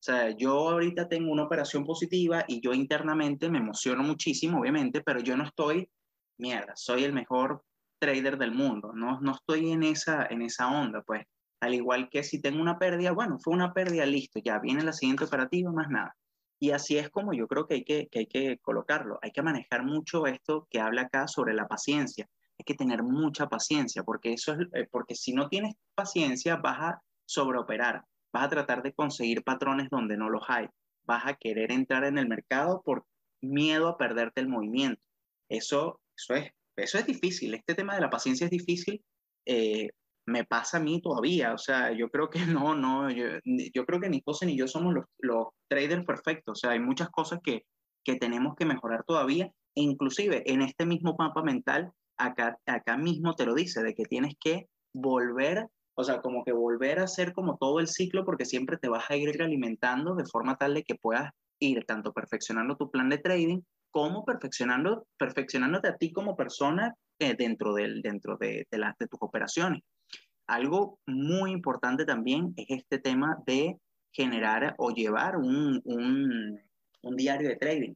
O 0.00 0.02
sea, 0.02 0.30
yo 0.30 0.70
ahorita 0.70 1.08
tengo 1.08 1.30
una 1.30 1.42
operación 1.42 1.84
positiva 1.84 2.44
y 2.48 2.62
yo 2.62 2.72
internamente 2.72 3.50
me 3.50 3.58
emociono 3.58 4.02
muchísimo, 4.02 4.60
obviamente, 4.60 5.02
pero 5.02 5.20
yo 5.20 5.36
no 5.36 5.44
estoy, 5.44 5.90
mierda, 6.38 6.72
soy 6.74 7.04
el 7.04 7.12
mejor 7.12 7.62
trader 8.00 8.38
del 8.38 8.52
mundo, 8.52 8.92
no, 8.94 9.20
no 9.20 9.32
estoy 9.32 9.70
en 9.70 9.84
esa, 9.84 10.26
en 10.28 10.42
esa 10.42 10.68
onda, 10.68 11.02
pues 11.02 11.24
al 11.60 11.74
igual 11.74 12.08
que 12.10 12.24
si 12.24 12.40
tengo 12.40 12.60
una 12.60 12.78
pérdida, 12.78 13.12
bueno, 13.12 13.38
fue 13.38 13.52
una 13.52 13.72
pérdida, 13.72 14.06
listo, 14.06 14.40
ya 14.42 14.58
viene 14.58 14.82
la 14.82 14.94
siguiente 14.94 15.24
operativa, 15.24 15.70
más 15.70 15.90
nada. 15.90 16.16
Y 16.58 16.72
así 16.72 16.98
es 16.98 17.10
como 17.10 17.32
yo 17.32 17.46
creo 17.46 17.66
que 17.66 17.74
hay 17.74 17.84
que, 17.84 18.08
que 18.08 18.20
hay 18.20 18.26
que 18.26 18.58
colocarlo. 18.58 19.18
Hay 19.22 19.30
que 19.30 19.42
manejar 19.42 19.84
mucho 19.84 20.26
esto 20.26 20.66
que 20.70 20.80
habla 20.80 21.02
acá 21.02 21.28
sobre 21.28 21.54
la 21.54 21.68
paciencia. 21.68 22.28
Hay 22.58 22.64
que 22.64 22.74
tener 22.74 23.02
mucha 23.02 23.48
paciencia, 23.48 24.02
porque, 24.02 24.32
eso 24.32 24.52
es, 24.52 24.60
eh, 24.74 24.86
porque 24.90 25.14
si 25.14 25.32
no 25.32 25.48
tienes 25.48 25.74
paciencia 25.94 26.56
vas 26.56 26.78
a 26.80 27.02
sobreoperar, 27.26 28.04
vas 28.32 28.44
a 28.44 28.48
tratar 28.48 28.82
de 28.82 28.92
conseguir 28.92 29.42
patrones 29.42 29.88
donde 29.90 30.16
no 30.16 30.28
los 30.28 30.42
hay, 30.48 30.66
vas 31.04 31.26
a 31.26 31.34
querer 31.34 31.72
entrar 31.72 32.04
en 32.04 32.18
el 32.18 32.28
mercado 32.28 32.82
por 32.82 33.06
miedo 33.40 33.88
a 33.88 33.96
perderte 33.96 34.40
el 34.40 34.48
movimiento. 34.48 35.02
Eso, 35.48 36.00
eso 36.16 36.34
es 36.34 36.52
eso 36.76 36.98
es 36.98 37.06
difícil, 37.06 37.54
este 37.54 37.74
tema 37.74 37.94
de 37.94 38.00
la 38.00 38.10
paciencia 38.10 38.44
es 38.44 38.50
difícil, 38.50 39.02
eh, 39.46 39.88
me 40.26 40.44
pasa 40.44 40.78
a 40.78 40.80
mí 40.80 41.00
todavía, 41.00 41.52
o 41.52 41.58
sea, 41.58 41.92
yo 41.92 42.08
creo 42.08 42.30
que 42.30 42.40
no, 42.46 42.74
no, 42.74 43.10
yo, 43.10 43.26
yo 43.44 43.84
creo 43.84 44.00
que 44.00 44.08
ni 44.08 44.22
José 44.24 44.46
ni 44.46 44.56
yo 44.56 44.68
somos 44.68 44.94
los, 45.18 45.48
traders 45.68 46.04
perfectos, 46.04 46.58
o 46.58 46.60
sea, 46.60 46.70
hay 46.72 46.80
muchas 46.80 47.10
cosas 47.10 47.40
que, 47.42 47.64
que 48.04 48.16
tenemos 48.16 48.54
que 48.56 48.66
mejorar 48.66 49.04
todavía, 49.04 49.46
e 49.74 49.82
inclusive 49.82 50.42
en 50.46 50.62
este 50.62 50.84
mismo 50.84 51.14
mapa 51.18 51.42
mental, 51.42 51.92
acá, 52.16 52.58
acá 52.66 52.96
mismo 52.96 53.34
te 53.34 53.46
lo 53.46 53.54
dice, 53.54 53.82
de 53.82 53.94
que 53.94 54.04
tienes 54.04 54.34
que 54.40 54.66
volver, 54.92 55.68
o 55.94 56.04
sea, 56.04 56.20
como 56.20 56.44
que 56.44 56.52
volver 56.52 56.98
a 56.98 57.04
hacer 57.04 57.32
como 57.32 57.56
todo 57.56 57.78
el 57.78 57.86
ciclo, 57.86 58.24
porque 58.24 58.44
siempre 58.44 58.78
te 58.78 58.88
vas 58.88 59.08
a 59.10 59.16
ir 59.16 59.40
alimentando 59.40 60.14
de 60.16 60.24
forma 60.26 60.56
tal 60.56 60.74
de 60.74 60.82
que 60.82 60.96
puedas 60.96 61.30
ir 61.60 61.84
tanto 61.84 62.12
perfeccionando 62.12 62.76
tu 62.76 62.90
plan 62.90 63.08
de 63.08 63.18
trading 63.18 63.60
como 63.90 64.24
perfeccionando, 64.24 65.06
perfeccionándote 65.18 65.88
a 65.88 65.96
ti 65.96 66.12
como 66.12 66.36
persona 66.36 66.94
eh, 67.18 67.34
dentro, 67.36 67.74
del, 67.74 68.02
dentro 68.02 68.36
de, 68.36 68.66
de, 68.70 68.78
de 68.98 69.06
tus 69.06 69.20
operaciones. 69.20 69.82
Algo 70.46 70.98
muy 71.06 71.52
importante 71.52 72.04
también 72.04 72.54
es 72.56 72.66
este 72.68 72.98
tema 72.98 73.38
de 73.46 73.76
generar 74.12 74.74
o 74.78 74.90
llevar 74.90 75.36
un, 75.36 75.80
un, 75.84 76.60
un 77.02 77.16
diario 77.16 77.48
de 77.48 77.56
trading, 77.56 77.94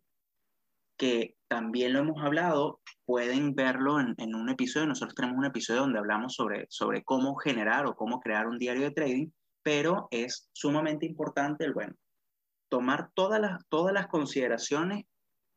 que 0.97 1.35
también 1.49 1.93
lo 1.93 2.01
hemos 2.01 2.23
hablado, 2.23 2.81
pueden 3.05 3.55
verlo 3.55 4.01
en, 4.01 4.15
en, 4.19 4.35
un 4.35 4.49
episodio, 4.49 4.87
nosotros 4.87 5.15
tenemos 5.15 5.39
un 5.39 5.47
episodio 5.47 5.81
donde 5.81 5.99
hablamos 5.99 6.35
sobre, 6.35 6.67
sobre 6.69 7.03
cómo 7.03 7.35
generar 7.37 7.87
o 7.87 7.97
cómo 7.97 8.21
crear 8.21 8.47
un 8.47 8.59
diario 8.59 8.85
de 8.85 8.93
trading, 8.93 9.29
pero 9.63 10.09
es 10.11 10.49
sumamente 10.53 11.07
importante 11.07 11.65
el, 11.65 11.75
bueno, 11.75 11.95
tomar 12.69 13.11
todas 13.15 13.41
las, 13.41 13.65
todas 13.69 13.93
las 13.93 14.07
consideraciones 14.09 15.05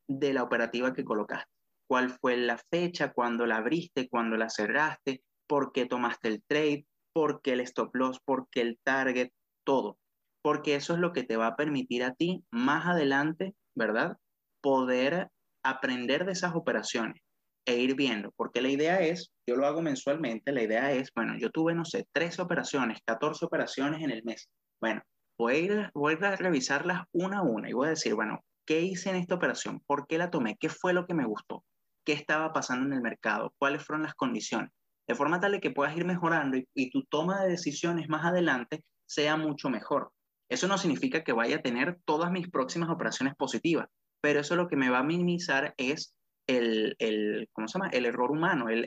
de 0.07 0.33
la 0.33 0.43
operativa 0.43 0.93
que 0.93 1.03
colocaste. 1.03 1.51
¿Cuál 1.89 2.09
fue 2.09 2.37
la 2.37 2.59
fecha, 2.69 3.13
cuándo 3.13 3.45
la 3.45 3.57
abriste, 3.57 4.09
cuándo 4.09 4.35
la 4.35 4.49
cerraste, 4.49 5.21
por 5.47 5.71
qué 5.71 5.85
tomaste 5.85 6.27
el 6.27 6.43
trade, 6.43 6.85
por 7.13 7.41
qué 7.41 7.53
el 7.53 7.61
stop 7.61 7.95
loss, 7.95 8.19
por 8.23 8.47
qué 8.51 8.61
el 8.61 8.77
target, 8.83 9.31
todo. 9.65 9.97
Porque 10.43 10.75
eso 10.75 10.93
es 10.93 10.99
lo 10.99 11.13
que 11.13 11.23
te 11.23 11.37
va 11.37 11.47
a 11.47 11.55
permitir 11.55 12.03
a 12.03 12.13
ti 12.13 12.43
más 12.51 12.85
adelante, 12.85 13.55
¿verdad? 13.75 14.17
Poder 14.61 15.29
aprender 15.63 16.25
de 16.25 16.33
esas 16.33 16.55
operaciones 16.55 17.21
e 17.65 17.77
ir 17.77 17.95
viendo. 17.95 18.31
Porque 18.35 18.61
la 18.61 18.69
idea 18.69 18.99
es, 19.01 19.31
yo 19.47 19.55
lo 19.55 19.65
hago 19.65 19.81
mensualmente, 19.81 20.51
la 20.51 20.63
idea 20.63 20.91
es, 20.91 21.11
bueno, 21.15 21.37
yo 21.39 21.49
tuve, 21.49 21.73
no 21.73 21.85
sé, 21.85 22.05
13 22.13 22.41
operaciones, 22.41 22.99
14 23.05 23.45
operaciones 23.45 24.03
en 24.03 24.11
el 24.11 24.23
mes. 24.23 24.49
Bueno, 24.79 25.01
voy 25.39 25.53
a, 25.53 25.57
ir, 25.57 25.91
voy 25.93 26.17
a 26.21 26.35
revisarlas 26.35 27.03
una 27.13 27.39
a 27.39 27.43
una 27.43 27.69
y 27.69 27.73
voy 27.73 27.87
a 27.87 27.91
decir, 27.91 28.13
bueno, 28.15 28.41
¿Qué 28.67 28.81
hice 28.81 29.09
en 29.09 29.15
esta 29.15 29.35
operación? 29.35 29.79
¿Por 29.87 30.07
qué 30.07 30.17
la 30.17 30.29
tomé? 30.29 30.57
¿Qué 30.57 30.67
fue 30.67 30.91
lo 30.91 31.07
que 31.07 31.13
me 31.13 31.25
gustó? 31.25 31.63
¿Qué 32.05 32.11
estaba 32.11 32.51
pasando 32.51 32.85
en 32.85 32.93
el 32.93 33.01
mercado? 33.01 33.53
¿Cuáles 33.57 33.81
fueron 33.81 34.03
las 34.03 34.13
condiciones? 34.13 34.71
De 35.07 35.15
forma 35.15 35.39
tal 35.39 35.61
que 35.61 35.71
puedas 35.71 35.95
ir 35.95 36.03
mejorando 36.03 36.57
y, 36.73 36.89
tu 36.91 37.05
toma 37.05 37.41
de 37.41 37.49
decisiones 37.51 38.09
más 38.09 38.25
adelante 38.25 38.83
sea 39.05 39.37
mucho 39.37 39.69
mejor. 39.69 40.11
Eso 40.49 40.67
no 40.67 40.77
significa 40.77 41.23
que 41.23 41.31
vaya 41.31 41.55
a 41.55 41.61
tener 41.61 41.97
todas 42.03 42.29
mis 42.29 42.49
próximas 42.49 42.89
operaciones 42.89 43.35
positivas, 43.35 43.87
pero 44.19 44.41
eso 44.41 44.57
lo 44.57 44.67
que 44.67 44.75
me 44.75 44.89
va 44.89 44.99
a 44.99 45.03
minimizar 45.03 45.73
es 45.77 46.13
el, 46.45 46.97
¿cómo 47.53 47.69
se 47.69 47.79
llama? 47.79 47.89
El 47.91 48.05
error 48.05 48.31
humano, 48.31 48.67
el, 48.67 48.85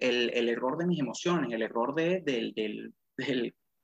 error 0.48 0.76
de 0.76 0.86
mis 0.86 1.00
emociones, 1.00 1.50
el 1.52 1.62
error 1.62 1.94
de, 1.94 2.92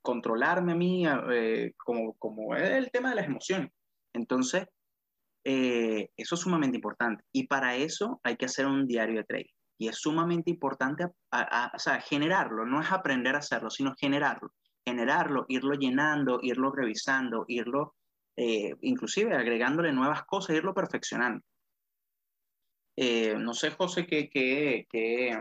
controlarme 0.03 0.73
a 0.73 0.75
mí, 0.75 1.05
eh, 1.07 1.73
como, 1.75 2.13
como 2.13 2.55
el 2.55 2.91
tema 2.91 3.09
de 3.09 3.15
las 3.15 3.25
emociones. 3.25 3.71
Entonces, 4.13 4.67
eh, 5.49 6.09
eso 6.17 6.35
es 6.35 6.41
sumamente 6.41 6.75
importante. 6.75 7.23
Y 7.31 7.47
para 7.47 7.77
eso 7.77 8.19
hay 8.21 8.35
que 8.35 8.47
hacer 8.47 8.65
un 8.65 8.85
diario 8.85 9.19
de 9.19 9.23
trading. 9.23 9.53
Y 9.79 9.87
es 9.87 9.95
sumamente 9.95 10.51
importante 10.51 11.05
o 11.05 11.79
sea, 11.79 12.01
generarlo, 12.01 12.65
no 12.65 12.81
es 12.81 12.91
aprender 12.91 13.33
a 13.33 13.37
hacerlo, 13.37 13.69
sino 13.69 13.93
generarlo. 13.97 14.51
Generarlo, 14.85 15.45
irlo 15.47 15.75
llenando, 15.75 16.39
irlo 16.41 16.73
revisando, 16.73 17.45
irlo, 17.47 17.95
eh, 18.35 18.73
inclusive 18.81 19.35
agregándole 19.35 19.93
nuevas 19.93 20.25
cosas, 20.25 20.57
irlo 20.57 20.73
perfeccionando. 20.73 21.41
Eh, 22.97 23.35
no 23.39 23.53
sé, 23.53 23.71
José, 23.71 24.05
¿qué, 24.05 24.29
qué, 24.29 24.85
qué, 24.89 25.39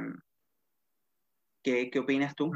qué, 1.65 1.91
qué 1.91 1.99
opinas 1.99 2.37
tú? 2.37 2.53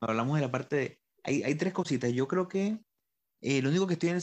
hablamos 0.00 0.36
de 0.36 0.40
la 0.40 0.50
parte 0.50 0.76
de... 0.76 1.00
Hay, 1.24 1.42
hay 1.42 1.54
tres 1.56 1.74
cositas. 1.74 2.10
Yo 2.12 2.26
creo 2.26 2.48
que 2.48 2.78
Eh, 3.40 3.62
lo 3.62 3.70
único 3.70 3.86
que 3.86 3.94
estoy 3.94 4.10
en 4.10 4.16
el 4.16 4.22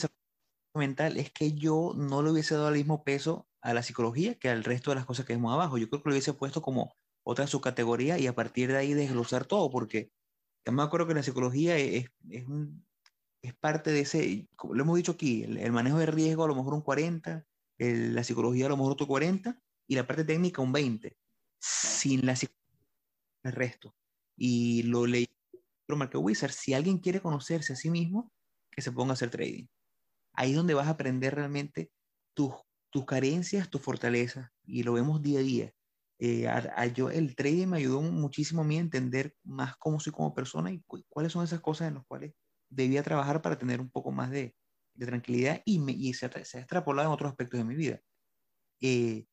mental 0.73 1.17
es 1.17 1.31
que 1.31 1.53
yo 1.53 1.93
no 1.95 2.21
le 2.21 2.31
hubiese 2.31 2.55
dado 2.55 2.69
el 2.69 2.75
mismo 2.75 3.03
peso 3.03 3.47
a 3.61 3.73
la 3.73 3.83
psicología 3.83 4.35
que 4.35 4.49
al 4.49 4.63
resto 4.63 4.91
de 4.91 4.95
las 4.95 5.05
cosas 5.05 5.25
que 5.25 5.33
vemos 5.33 5.53
abajo. 5.53 5.77
Yo 5.77 5.89
creo 5.89 6.03
que 6.03 6.09
lo 6.09 6.13
hubiese 6.13 6.33
puesto 6.33 6.61
como 6.61 6.95
otra 7.23 7.47
subcategoría 7.47 8.19
y 8.19 8.27
a 8.27 8.35
partir 8.35 8.69
de 8.69 8.77
ahí 8.77 8.93
desglosar 8.93 9.45
todo, 9.45 9.71
porque 9.71 10.11
yo 10.65 10.73
me 10.73 10.83
acuerdo 10.83 11.07
que 11.07 11.13
la 11.13 11.23
psicología 11.23 11.77
es, 11.77 12.07
es, 12.29 12.45
es 13.41 13.53
parte 13.55 13.91
de 13.91 14.01
ese, 14.01 14.47
lo 14.69 14.83
hemos 14.83 14.97
dicho 14.97 15.13
aquí, 15.13 15.43
el, 15.43 15.71
manejo 15.71 15.97
de 15.97 16.07
riesgo 16.07 16.43
a 16.43 16.47
lo 16.47 16.55
mejor 16.55 16.73
un 16.73 16.81
40, 16.81 17.45
la 17.77 18.23
psicología 18.23 18.65
a 18.65 18.69
lo 18.69 18.77
mejor 18.77 18.93
otro 18.93 19.07
40 19.07 19.59
y 19.87 19.95
la 19.95 20.05
parte 20.05 20.23
técnica 20.23 20.61
un 20.61 20.71
20. 20.71 21.17
Sin 21.59 22.25
la 22.25 22.35
psicología, 22.35 22.87
el 23.43 23.51
resto. 23.53 23.95
Y 24.37 24.83
lo 24.83 25.05
leí 25.05 25.27
Market 25.87 26.19
Wizard, 26.19 26.51
si 26.51 26.73
alguien 26.73 26.97
quiere 26.97 27.21
conocerse 27.21 27.73
a 27.73 27.75
sí 27.75 27.91
mismo, 27.91 28.31
que 28.75 28.81
se 28.81 28.91
ponga 28.91 29.11
a 29.11 29.13
hacer 29.13 29.29
trading. 29.29 29.65
Ahí 30.33 30.51
es 30.51 30.57
donde 30.57 30.73
vas 30.73 30.87
a 30.87 30.91
aprender 30.91 31.35
realmente 31.35 31.91
tus, 32.33 32.53
tus 32.89 33.05
carencias, 33.05 33.69
tus 33.69 33.81
fortalezas, 33.81 34.49
y 34.63 34.83
lo 34.83 34.93
vemos 34.93 35.21
día 35.21 35.39
a 35.39 35.43
día. 35.43 35.71
Eh, 36.19 36.47
yo, 36.93 37.09
el 37.09 37.35
trading 37.35 37.67
me 37.67 37.77
ayudó 37.77 38.01
muchísimo 38.01 38.61
a 38.61 38.65
mí 38.65 38.77
a 38.77 38.81
entender 38.81 39.33
más 39.43 39.75
cómo 39.77 39.99
soy 39.99 40.13
como 40.13 40.33
persona 40.33 40.71
y 40.71 40.81
cuáles 41.09 41.31
son 41.31 41.43
esas 41.43 41.61
cosas 41.61 41.89
en 41.89 41.95
las 41.95 42.05
cuales 42.05 42.33
debía 42.69 43.03
trabajar 43.03 43.41
para 43.41 43.57
tener 43.57 43.81
un 43.81 43.89
poco 43.89 44.11
más 44.11 44.31
de, 44.31 44.55
de 44.93 45.05
tranquilidad 45.05 45.61
y, 45.65 45.79
me, 45.79 45.91
y 45.91 46.13
se, 46.13 46.29
se, 46.45 46.57
ha 46.57 46.61
extrapolado 46.61 47.09
en 47.09 47.13
otros 47.13 47.29
aspectos 47.29 47.57
de 47.59 47.65
mi 47.65 47.75
vida. 47.75 47.99
Eh, 48.81 49.25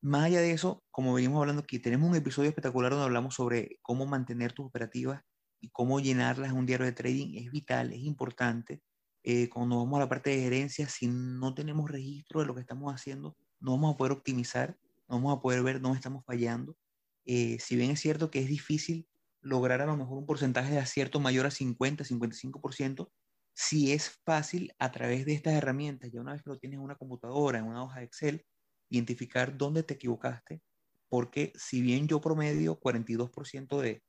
más 0.00 0.24
allá 0.24 0.40
de 0.40 0.52
eso, 0.52 0.84
como 0.90 1.14
venimos 1.14 1.40
hablando 1.40 1.62
aquí, 1.62 1.78
tenemos 1.78 2.08
un 2.08 2.16
episodio 2.16 2.48
espectacular 2.48 2.92
donde 2.92 3.06
hablamos 3.06 3.34
sobre 3.34 3.78
cómo 3.82 4.06
mantener 4.06 4.52
tus 4.52 4.66
operativas 4.66 5.22
y 5.60 5.70
cómo 5.70 6.00
llenarlas 6.00 6.50
en 6.50 6.56
un 6.56 6.66
diario 6.66 6.86
de 6.86 6.92
trading. 6.92 7.36
Es 7.36 7.50
vital, 7.50 7.92
es 7.92 8.00
importante. 8.00 8.82
Eh, 9.22 9.48
cuando 9.48 9.76
vamos 9.76 9.96
a 9.96 10.00
la 10.00 10.08
parte 10.08 10.30
de 10.30 10.40
gerencia, 10.40 10.88
si 10.88 11.06
no 11.08 11.54
tenemos 11.54 11.90
registro 11.90 12.40
de 12.40 12.46
lo 12.46 12.54
que 12.54 12.60
estamos 12.60 12.94
haciendo, 12.94 13.36
no 13.60 13.72
vamos 13.72 13.94
a 13.94 13.96
poder 13.96 14.12
optimizar, 14.12 14.76
no 15.08 15.16
vamos 15.16 15.38
a 15.38 15.40
poder 15.40 15.62
ver 15.62 15.80
dónde 15.80 15.96
estamos 15.96 16.24
fallando. 16.24 16.76
Eh, 17.24 17.58
si 17.60 17.76
bien 17.76 17.90
es 17.90 18.00
cierto 18.00 18.30
que 18.30 18.40
es 18.40 18.48
difícil 18.48 19.06
lograr 19.40 19.80
a 19.82 19.86
lo 19.86 19.96
mejor 19.96 20.18
un 20.18 20.26
porcentaje 20.26 20.72
de 20.72 20.78
acierto 20.78 21.20
mayor 21.20 21.46
a 21.46 21.50
50, 21.50 22.04
55%, 22.04 23.10
si 23.54 23.92
es 23.92 24.10
fácil 24.24 24.72
a 24.78 24.92
través 24.92 25.26
de 25.26 25.34
estas 25.34 25.54
herramientas, 25.54 26.10
ya 26.12 26.20
una 26.20 26.32
vez 26.32 26.42
que 26.42 26.50
lo 26.50 26.58
tienes 26.58 26.78
en 26.78 26.84
una 26.84 26.94
computadora, 26.94 27.58
en 27.58 27.64
una 27.64 27.82
hoja 27.82 27.98
de 27.98 28.06
Excel, 28.06 28.46
identificar 28.88 29.56
dónde 29.56 29.82
te 29.82 29.94
equivocaste, 29.94 30.62
porque 31.08 31.52
si 31.56 31.82
bien 31.82 32.06
yo 32.06 32.20
promedio 32.20 32.78
42% 32.78 33.80
de 33.80 34.02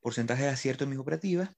porcentaje 0.00 0.44
de 0.44 0.48
acierto 0.50 0.84
en 0.84 0.90
mis 0.90 0.98
operativas, 0.98 1.50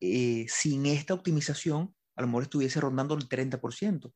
eh, 0.00 0.46
sin 0.48 0.86
esta 0.86 1.14
optimización, 1.14 1.94
a 2.16 2.22
lo 2.22 2.28
mejor 2.28 2.44
estuviese 2.44 2.80
rondando 2.80 3.14
el 3.14 3.28
30%, 3.28 4.12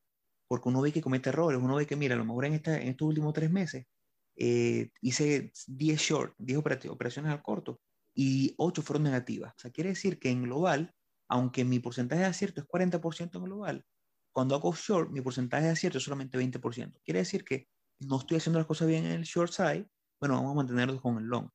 porque 0.47 0.69
uno 0.69 0.81
ve 0.81 0.91
que 0.91 1.01
comete 1.01 1.29
errores, 1.29 1.59
uno 1.61 1.75
ve 1.75 1.85
que, 1.85 1.95
mira, 1.95 2.15
a 2.15 2.17
lo 2.17 2.25
mejor 2.25 2.45
en, 2.45 2.53
esta, 2.53 2.79
en 2.79 2.89
estos 2.89 3.07
últimos 3.07 3.33
tres 3.33 3.51
meses 3.51 3.85
eh, 4.35 4.89
hice 5.01 5.51
10 5.67 5.99
short, 5.99 6.35
10 6.37 6.59
operaciones 6.59 7.31
al 7.31 7.41
corto, 7.41 7.79
y 8.13 8.53
8 8.57 8.81
fueron 8.81 9.03
negativas. 9.03 9.53
O 9.53 9.59
sea, 9.59 9.71
quiere 9.71 9.91
decir 9.91 10.19
que 10.19 10.29
en 10.29 10.43
global, 10.43 10.93
aunque 11.29 11.63
mi 11.63 11.79
porcentaje 11.79 12.21
de 12.21 12.27
acierto 12.27 12.61
es 12.61 12.67
40% 12.67 13.37
en 13.37 13.43
global, 13.43 13.85
cuando 14.33 14.55
hago 14.55 14.73
short, 14.73 15.11
mi 15.11 15.21
porcentaje 15.21 15.65
de 15.65 15.71
acierto 15.71 15.97
es 15.97 16.03
solamente 16.03 16.37
20%. 16.37 16.99
Quiere 17.03 17.19
decir 17.19 17.43
que 17.43 17.67
no 17.99 18.19
estoy 18.19 18.37
haciendo 18.37 18.59
las 18.59 18.67
cosas 18.67 18.87
bien 18.87 19.05
en 19.05 19.11
el 19.11 19.23
short 19.23 19.51
side, 19.51 19.87
bueno, 20.19 20.35
vamos 20.35 20.51
a 20.51 20.55
mantenerlos 20.55 21.01
con 21.01 21.17
el 21.17 21.25
long. 21.25 21.49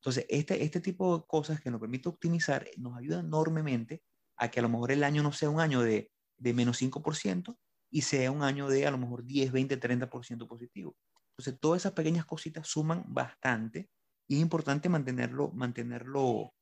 Entonces, 0.00 0.26
este, 0.28 0.62
este 0.62 0.80
tipo 0.80 1.18
de 1.18 1.24
cosas 1.26 1.60
que 1.60 1.70
nos 1.70 1.80
permite 1.80 2.08
optimizar 2.08 2.66
nos 2.76 2.96
ayuda 2.96 3.20
enormemente 3.20 4.02
a 4.36 4.50
que 4.50 4.60
a 4.60 4.62
lo 4.62 4.68
mejor 4.68 4.92
el 4.92 5.04
año 5.04 5.22
no 5.22 5.32
sea 5.32 5.50
un 5.50 5.60
año 5.60 5.82
de, 5.82 6.10
de 6.38 6.54
menos 6.54 6.80
5% 6.80 7.56
y 7.90 8.02
sea 8.02 8.30
un 8.30 8.42
año 8.42 8.68
de 8.68 8.86
a 8.86 8.90
lo 8.90 8.98
mejor 8.98 9.24
10, 9.24 9.52
20, 9.52 9.80
30% 9.80 10.46
positivo. 10.46 10.96
Entonces, 11.30 11.60
todas 11.60 11.82
esas 11.82 11.92
pequeñas 11.92 12.24
cositas 12.24 12.66
suman 12.66 13.04
bastante 13.06 13.90
y 14.28 14.36
es 14.36 14.40
importante 14.40 14.88
mantenerlo, 14.88 15.50
mantenerlo 15.52 16.52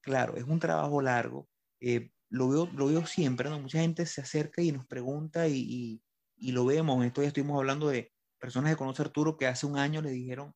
claro. 0.00 0.36
Es 0.36 0.44
un 0.44 0.60
trabajo 0.60 1.00
largo. 1.02 1.48
Eh, 1.80 2.10
lo, 2.30 2.48
veo, 2.48 2.66
lo 2.74 2.86
veo 2.86 3.06
siempre, 3.06 3.48
¿no? 3.50 3.58
Mucha 3.60 3.80
gente 3.80 4.06
se 4.06 4.20
acerca 4.20 4.62
y 4.62 4.72
nos 4.72 4.86
pregunta 4.86 5.48
y, 5.48 6.02
y, 6.36 6.52
lo 6.52 6.64
vemos. 6.64 7.04
Esto 7.04 7.22
ya 7.22 7.28
estuvimos 7.28 7.58
hablando 7.58 7.88
de 7.88 8.12
personas 8.38 8.72
que 8.72 8.76
conoce 8.76 9.02
Arturo 9.02 9.36
que 9.36 9.46
hace 9.46 9.66
un 9.66 9.78
año 9.78 10.00
le 10.02 10.10
dijeron, 10.10 10.54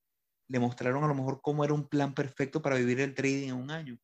le 0.48 0.58
mostraron 0.58 1.04
a 1.04 1.08
lo 1.08 1.14
mejor 1.14 1.40
cómo 1.42 1.64
era 1.64 1.74
un 1.74 1.88
plan 1.88 2.14
perfecto 2.14 2.62
para 2.62 2.76
vivir 2.76 3.00
el 3.00 3.14
trading 3.14 3.48
en 3.48 3.54
un 3.54 3.70
año. 3.70 3.98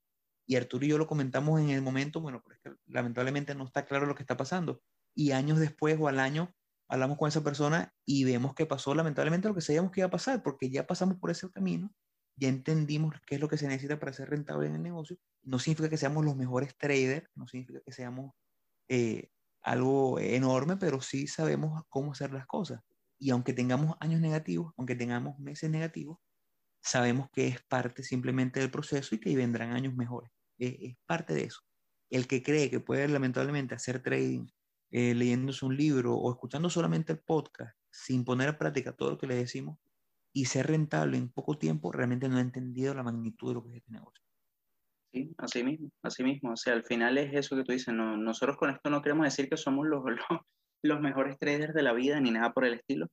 Y 0.47 0.57
Arturo 0.57 0.85
y 0.85 0.89
yo 0.89 0.99
lo 0.99 1.07
comentamos 1.07 1.61
en 1.61 1.71
el 1.71 1.83
momento, 1.83 2.21
bueno, 2.21 2.43
pero 2.43 2.57
es 2.57 2.61
que 2.63 2.93
lamentablemente 2.93 3.55
no 3.55 3.65
está 3.65 3.85
claro 3.85 4.07
lo 4.07 4.15
que 4.15 4.23
está 4.23 4.37
pasando. 4.37 4.83
Y 5.15 5.33
años 5.33 5.59
después 5.59 5.97
o 6.01 6.09
al 6.09 6.19
año 6.19 6.55
hablamos 6.89 7.19
con 7.19 7.29
esa 7.29 7.45
persona 7.45 7.95
y 8.05 8.25
vemos 8.25 8.55
que 8.55 8.67
pasó 8.67 8.95
lamentablemente 8.95 9.49
lo 9.49 9.55
que 9.55 9.61
sabíamos 9.61 9.93
que 9.93 10.01
iba 10.01 10.09
a 10.09 10.11
pasar, 10.11 10.43
porque 10.43 10.71
ya 10.71 10.87
pasamos 10.87 11.19
por 11.19 11.31
ese 11.31 11.49
camino 11.51 11.93
ya 12.41 12.49
entendimos 12.49 13.15
qué 13.27 13.35
es 13.37 13.41
lo 13.41 13.49
que 13.49 13.59
se 13.59 13.69
necesita 13.69 14.01
para 14.01 14.15
ser 14.15 14.31
rentable 14.31 14.67
en 14.67 14.75
el 14.75 14.83
negocio. 14.83 15.19
No 15.43 15.59
significa 15.59 15.91
que 15.91 15.99
seamos 15.99 16.25
los 16.25 16.37
mejores 16.37 16.77
traders, 16.77 17.29
no 17.35 17.47
significa 17.47 17.81
que 17.85 17.93
seamos 17.93 18.33
eh, 18.89 19.29
algo 19.63 20.19
enorme, 20.19 20.77
pero 20.79 21.03
sí 21.03 21.27
sabemos 21.27 21.83
cómo 21.91 22.13
hacer 22.13 22.33
las 22.33 22.47
cosas. 22.47 22.81
Y 23.19 23.31
aunque 23.31 23.53
tengamos 23.53 23.95
años 24.01 24.21
negativos, 24.21 24.73
aunque 24.79 24.95
tengamos 24.95 25.39
meses 25.39 25.71
negativos, 25.71 26.19
sabemos 26.83 27.29
que 27.33 27.49
es 27.49 27.63
parte 27.63 28.03
simplemente 28.03 28.61
del 28.61 28.71
proceso 28.71 29.15
y 29.15 29.19
que 29.21 29.37
vendrán 29.37 29.73
años 29.73 29.95
mejores. 29.95 30.31
Es, 30.59 30.97
parte 31.07 31.35
de 31.35 31.45
eso. 31.45 31.61
El 32.11 32.27
que 32.27 32.43
cree 32.43 32.71
que 32.71 32.81
puede 32.81 33.09
lamentablemente 33.09 33.75
hacer 33.75 34.03
trading 34.03 34.47
eh, 34.91 35.15
leyéndose 35.15 35.65
un 35.65 35.77
libro 35.77 36.15
o 36.15 36.31
escuchando 36.31 36.69
solamente 36.69 37.13
el 37.13 37.21
podcast 37.21 37.77
sin 37.91 38.25
poner 38.25 38.49
a 38.49 38.59
práctica 38.59 38.93
todo 38.93 39.11
lo 39.11 39.19
que 39.19 39.27
le 39.27 39.35
decimos, 39.35 39.79
y 40.33 40.45
ser 40.45 40.69
rentable 40.69 41.17
en 41.17 41.31
poco 41.31 41.59
tiempo, 41.59 41.93
realmente 41.93 42.29
no 42.29 42.37
ha 42.37 42.41
entendido 42.41 42.95
la 42.95 43.03
magnitud 43.03 43.49
de 43.49 43.55
lo 43.55 43.63
que 43.65 43.71
es 43.71 43.77
este 43.77 43.93
negocio. 43.93 44.23
Sí, 45.13 45.35
así 45.39 45.65
mismo, 45.65 45.91
así 46.03 46.23
mismo. 46.23 46.53
O 46.53 46.57
sea, 46.57 46.75
al 46.75 46.85
final 46.85 47.19
es 47.19 47.35
eso 47.35 47.57
que 47.57 47.65
tú 47.65 47.73
dices. 47.73 47.93
No, 47.93 48.17
nosotros 48.17 48.57
con 48.57 48.71
esto 48.71 48.91
no 48.91 49.03
queremos 49.03 49.25
decir 49.25 49.49
que 49.49 49.57
somos 49.57 49.87
los, 49.89 50.05
los, 50.83 51.01
mejores 51.01 51.37
traders 51.39 51.75
de 51.75 51.83
la 51.83 51.93
vida 51.93 52.21
ni 52.21 52.31
nada 52.31 52.53
por 52.53 52.65
el 52.65 52.75
estilo, 52.75 53.09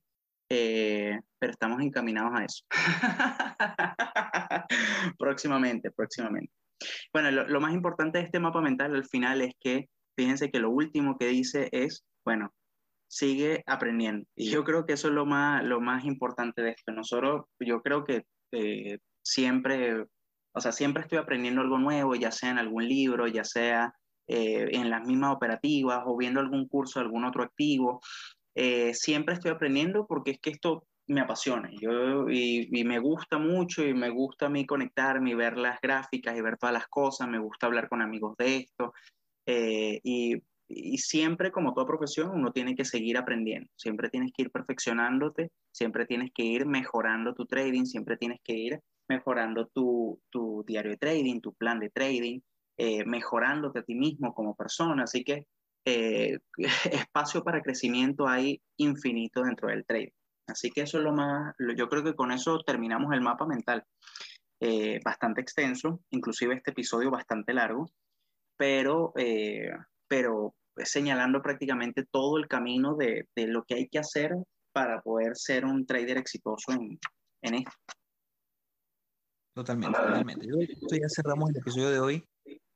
eh, 0.48 1.20
pero 1.38 1.52
estamos 1.52 1.80
encaminados 1.80 2.32
a 2.34 2.44
eso. 2.44 2.64
próximamente, 5.18 5.90
próximamente. 5.90 6.52
Bueno, 7.12 7.30
lo, 7.30 7.60
más 7.60 7.74
importante 7.74 8.18
de 8.18 8.24
este 8.24 8.40
mapa 8.40 8.60
mental 8.60 8.94
al 8.94 9.06
final 9.06 9.42
es 9.42 9.54
que, 9.60 9.88
fíjense 10.16 10.50
que 10.50 10.60
lo 10.60 10.70
último 10.70 11.18
que 11.18 11.26
dice 11.26 11.68
es, 11.72 12.04
bueno, 12.24 12.52
sigue 13.08 13.62
aprendiendo. 13.66 14.26
Y 14.36 14.50
yo 14.50 14.64
creo 14.64 14.86
que 14.86 14.94
eso 14.94 15.08
es 15.08 15.14
lo 15.14 15.26
más, 15.26 15.64
lo 15.64 15.80
más 15.80 16.04
importante 16.04 16.62
de 16.62 16.70
esto. 16.70 16.92
Nosotros, 16.92 17.46
yo 17.58 17.82
creo 17.82 18.04
que 18.04 18.24
eh, 18.52 18.98
siempre, 19.22 20.04
o 20.52 20.60
sea, 20.60 20.72
siempre 20.72 21.02
estoy 21.02 21.18
aprendiendo 21.18 21.60
algo 21.60 21.78
nuevo, 21.78 22.14
ya 22.14 22.30
sea 22.30 22.50
en 22.50 22.58
algún 22.58 22.86
libro, 22.86 23.26
ya 23.26 23.44
sea 23.44 23.92
eh, 24.26 24.68
en 24.72 24.90
las 24.90 25.06
mismas 25.06 25.34
operativas 25.34 26.02
o 26.04 26.16
viendo 26.16 26.40
algún 26.40 26.68
curso 26.68 27.00
de 27.00 27.06
algún 27.06 27.24
otro 27.24 27.42
activo. 27.42 28.00
Eh, 28.60 28.92
siempre 28.92 29.34
estoy 29.34 29.52
aprendiendo 29.52 30.06
porque 30.06 30.32
es 30.32 30.40
que 30.40 30.50
esto 30.50 30.84
me 31.06 31.20
apasiona 31.20 31.70
yo, 31.80 32.28
y, 32.28 32.68
me 32.84 32.98
gusta 32.98 33.38
mucho 33.38 33.84
y 33.84 33.94
me 33.94 34.10
gusta 34.10 34.46
a 34.46 34.50
mí 34.50 34.66
conectarme 34.66 35.30
y 35.30 35.34
ver 35.34 35.56
las 35.56 35.80
gráficas 35.80 36.36
y 36.36 36.42
ver 36.42 36.58
todas 36.58 36.74
las 36.74 36.88
cosas, 36.88 37.28
me 37.28 37.38
gusta 37.38 37.66
hablar 37.66 37.88
con 37.88 38.02
amigos 38.02 38.36
de 38.36 38.56
esto. 38.56 38.92
y 39.46 40.42
y 40.68 40.98
siempre, 40.98 41.50
como 41.50 41.72
toda 41.72 41.86
profesión, 41.86 42.30
uno 42.30 42.52
tiene 42.52 42.76
que 42.76 42.84
seguir 42.84 43.16
aprendiendo. 43.16 43.70
Siempre 43.74 44.10
tienes 44.10 44.32
que 44.32 44.42
ir 44.42 44.50
perfeccionándote, 44.50 45.50
siempre 45.72 46.04
tienes 46.04 46.30
que 46.34 46.44
ir 46.44 46.66
mejorando 46.66 47.34
tu 47.34 47.46
trading, 47.46 47.86
siempre 47.86 48.18
tienes 48.18 48.40
que 48.44 48.52
ir 48.52 48.80
mejorando 49.08 49.68
tu, 49.68 50.20
tu 50.30 50.64
diario 50.66 50.90
de 50.92 50.98
trading, 50.98 51.40
tu 51.40 51.54
plan 51.54 51.80
de 51.80 51.88
trading, 51.88 52.40
eh, 52.76 53.04
mejorándote 53.06 53.78
a 53.78 53.82
ti 53.82 53.94
mismo 53.94 54.34
como 54.34 54.54
persona. 54.54 55.04
Así 55.04 55.24
que 55.24 55.46
eh, 55.84 56.38
espacio 56.92 57.42
para 57.42 57.62
crecimiento 57.62 58.28
hay 58.28 58.60
infinito 58.76 59.42
dentro 59.42 59.68
del 59.68 59.84
trading. 59.84 60.10
Así 60.46 60.70
que 60.70 60.82
eso 60.82 60.98
es 60.98 61.04
lo 61.04 61.12
más, 61.12 61.54
yo 61.76 61.88
creo 61.88 62.02
que 62.02 62.14
con 62.14 62.32
eso 62.32 62.60
terminamos 62.60 63.12
el 63.12 63.20
mapa 63.20 63.46
mental. 63.46 63.84
Eh, 64.60 64.98
bastante 65.04 65.40
extenso, 65.40 66.00
inclusive 66.10 66.54
este 66.54 66.72
episodio 66.72 67.10
bastante 67.10 67.52
largo, 67.54 67.88
pero, 68.56 69.12
pero 70.08 70.54
señalando 70.76 71.42
prácticamente 71.42 72.04
todo 72.10 72.38
el 72.38 72.48
camino 72.48 72.96
de, 72.96 73.28
de, 73.36 73.46
lo 73.46 73.62
que 73.64 73.74
hay 73.74 73.88
que 73.88 74.00
hacer 74.00 74.32
para 74.72 75.00
poder 75.00 75.36
ser 75.36 75.64
un 75.64 75.86
trader 75.86 76.16
exitoso 76.16 76.72
en, 76.72 76.98
en 77.42 77.54
esto. 77.54 77.72
Totalmente, 79.58 79.98
totalmente. 79.98 80.46
Yo, 80.46 80.56
ya 80.60 81.08
cerramos 81.08 81.50
el 81.50 81.56
episodio 81.56 81.90
de 81.90 81.98
hoy. 81.98 82.24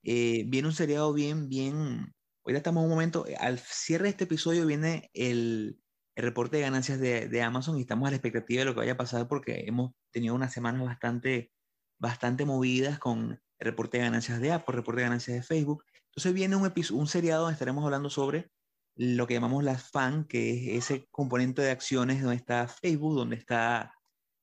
Eh, 0.02 0.44
viene 0.48 0.66
un 0.66 0.74
seriado 0.74 1.12
bien, 1.12 1.48
bien. 1.48 2.12
Hoy 2.44 2.56
estamos 2.56 2.80
en 2.80 2.84
un 2.86 2.90
momento. 2.90 3.24
Al 3.38 3.60
cierre 3.60 4.04
de 4.04 4.10
este 4.10 4.24
episodio 4.24 4.66
viene 4.66 5.10
el, 5.14 5.80
el 6.16 6.24
reporte 6.24 6.56
de 6.56 6.64
ganancias 6.64 6.98
de, 6.98 7.42
Amazon 7.42 7.78
y 7.78 7.82
estamos 7.82 8.08
a 8.08 8.10
la 8.10 8.16
expectativa 8.16 8.60
de 8.60 8.64
lo 8.64 8.74
que 8.74 8.80
vaya 8.80 8.92
a 8.92 8.96
pasar 8.96 9.28
porque 9.28 9.64
hemos 9.66 9.92
tenido 10.10 10.34
unas 10.34 10.52
semanas 10.52 10.82
bastante, 10.82 11.52
bastante 12.00 12.44
movidas 12.44 12.98
con 12.98 13.40
el 13.58 13.64
reporte 13.64 13.98
de 13.98 14.04
ganancias 14.04 14.40
de 14.40 14.50
Apple, 14.50 14.74
reporte 14.74 15.02
de 15.02 15.06
ganancias 15.06 15.36
de 15.36 15.42
Facebook 15.44 15.84
Entonces 16.06 16.34
viene 16.34 16.56
un, 16.56 16.72
un 16.92 17.06
seriado 17.06 17.42
donde 17.42 17.52
estaremos 17.52 17.84
hablando 17.84 18.10
sobre 18.10 18.50
lo 18.96 19.28
que 19.28 19.34
llamamos 19.34 19.62
las 19.62 19.90
FAN, 19.90 20.24
que 20.24 20.76
es 20.76 20.90
ese 20.90 21.06
componente 21.12 21.62
de 21.62 21.70
acciones 21.70 22.20
donde 22.20 22.36
está 22.36 22.66
Facebook, 22.66 23.14
donde 23.14 23.36
está 23.36 23.94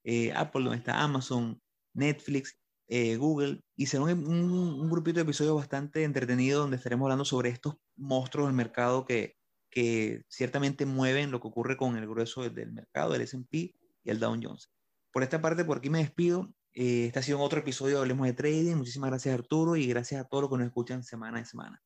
eh, 0.05 0.31
Apple, 0.33 0.63
donde 0.63 0.77
está 0.77 1.03
Amazon, 1.03 1.61
Netflix, 1.93 2.57
eh, 2.87 3.17
Google, 3.17 3.61
y 3.75 3.87
será 3.87 4.03
un, 4.03 4.25
un, 4.25 4.89
grupito 4.89 5.17
de 5.17 5.23
episodios 5.23 5.55
bastante 5.55 6.03
entretenido 6.03 6.61
donde 6.61 6.77
estaremos 6.77 7.05
hablando 7.05 7.25
sobre 7.25 7.49
estos 7.49 7.75
monstruos 7.99 8.47
del 8.47 8.55
mercado 8.55 9.05
que, 9.05 9.37
que 9.69 10.23
ciertamente 10.27 10.85
mueven 10.85 11.31
lo 11.31 11.39
que 11.39 11.47
ocurre 11.47 11.77
con 11.77 11.97
el 11.97 12.07
grueso 12.07 12.49
del 12.49 12.71
mercado, 12.71 13.15
el 13.15 13.21
S&P 13.21 13.75
y 14.03 14.09
el 14.09 14.19
Dow 14.19 14.37
Jones. 14.41 14.71
Por 15.11 15.23
esta 15.23 15.41
parte, 15.41 15.65
por 15.65 15.77
aquí 15.77 15.89
me 15.89 15.99
despido. 15.99 16.51
Eh, 16.73 17.07
este 17.07 17.19
ha 17.19 17.23
sido 17.23 17.39
otro 17.39 17.59
episodio 17.59 17.95
de 17.95 18.01
Hablemos 18.01 18.27
de 18.27 18.33
Trading. 18.33 18.75
Muchísimas 18.75 19.09
gracias 19.09 19.33
Arturo 19.33 19.75
y 19.75 19.87
gracias 19.87 20.21
a 20.21 20.27
todos 20.27 20.43
los 20.43 20.51
que 20.51 20.57
nos 20.57 20.67
escuchan 20.67 21.03
semana 21.03 21.39
a 21.39 21.45
semana. 21.45 21.81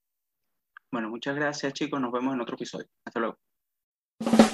Bueno, 0.92 1.10
muchas 1.10 1.36
gracias 1.36 1.74
chicos. 1.74 2.00
Nos 2.00 2.12
vemos 2.12 2.34
en 2.34 2.42
otro 2.42 2.56
episodio. 2.56 2.88
Hasta 3.04 3.20
luego. 3.20 4.53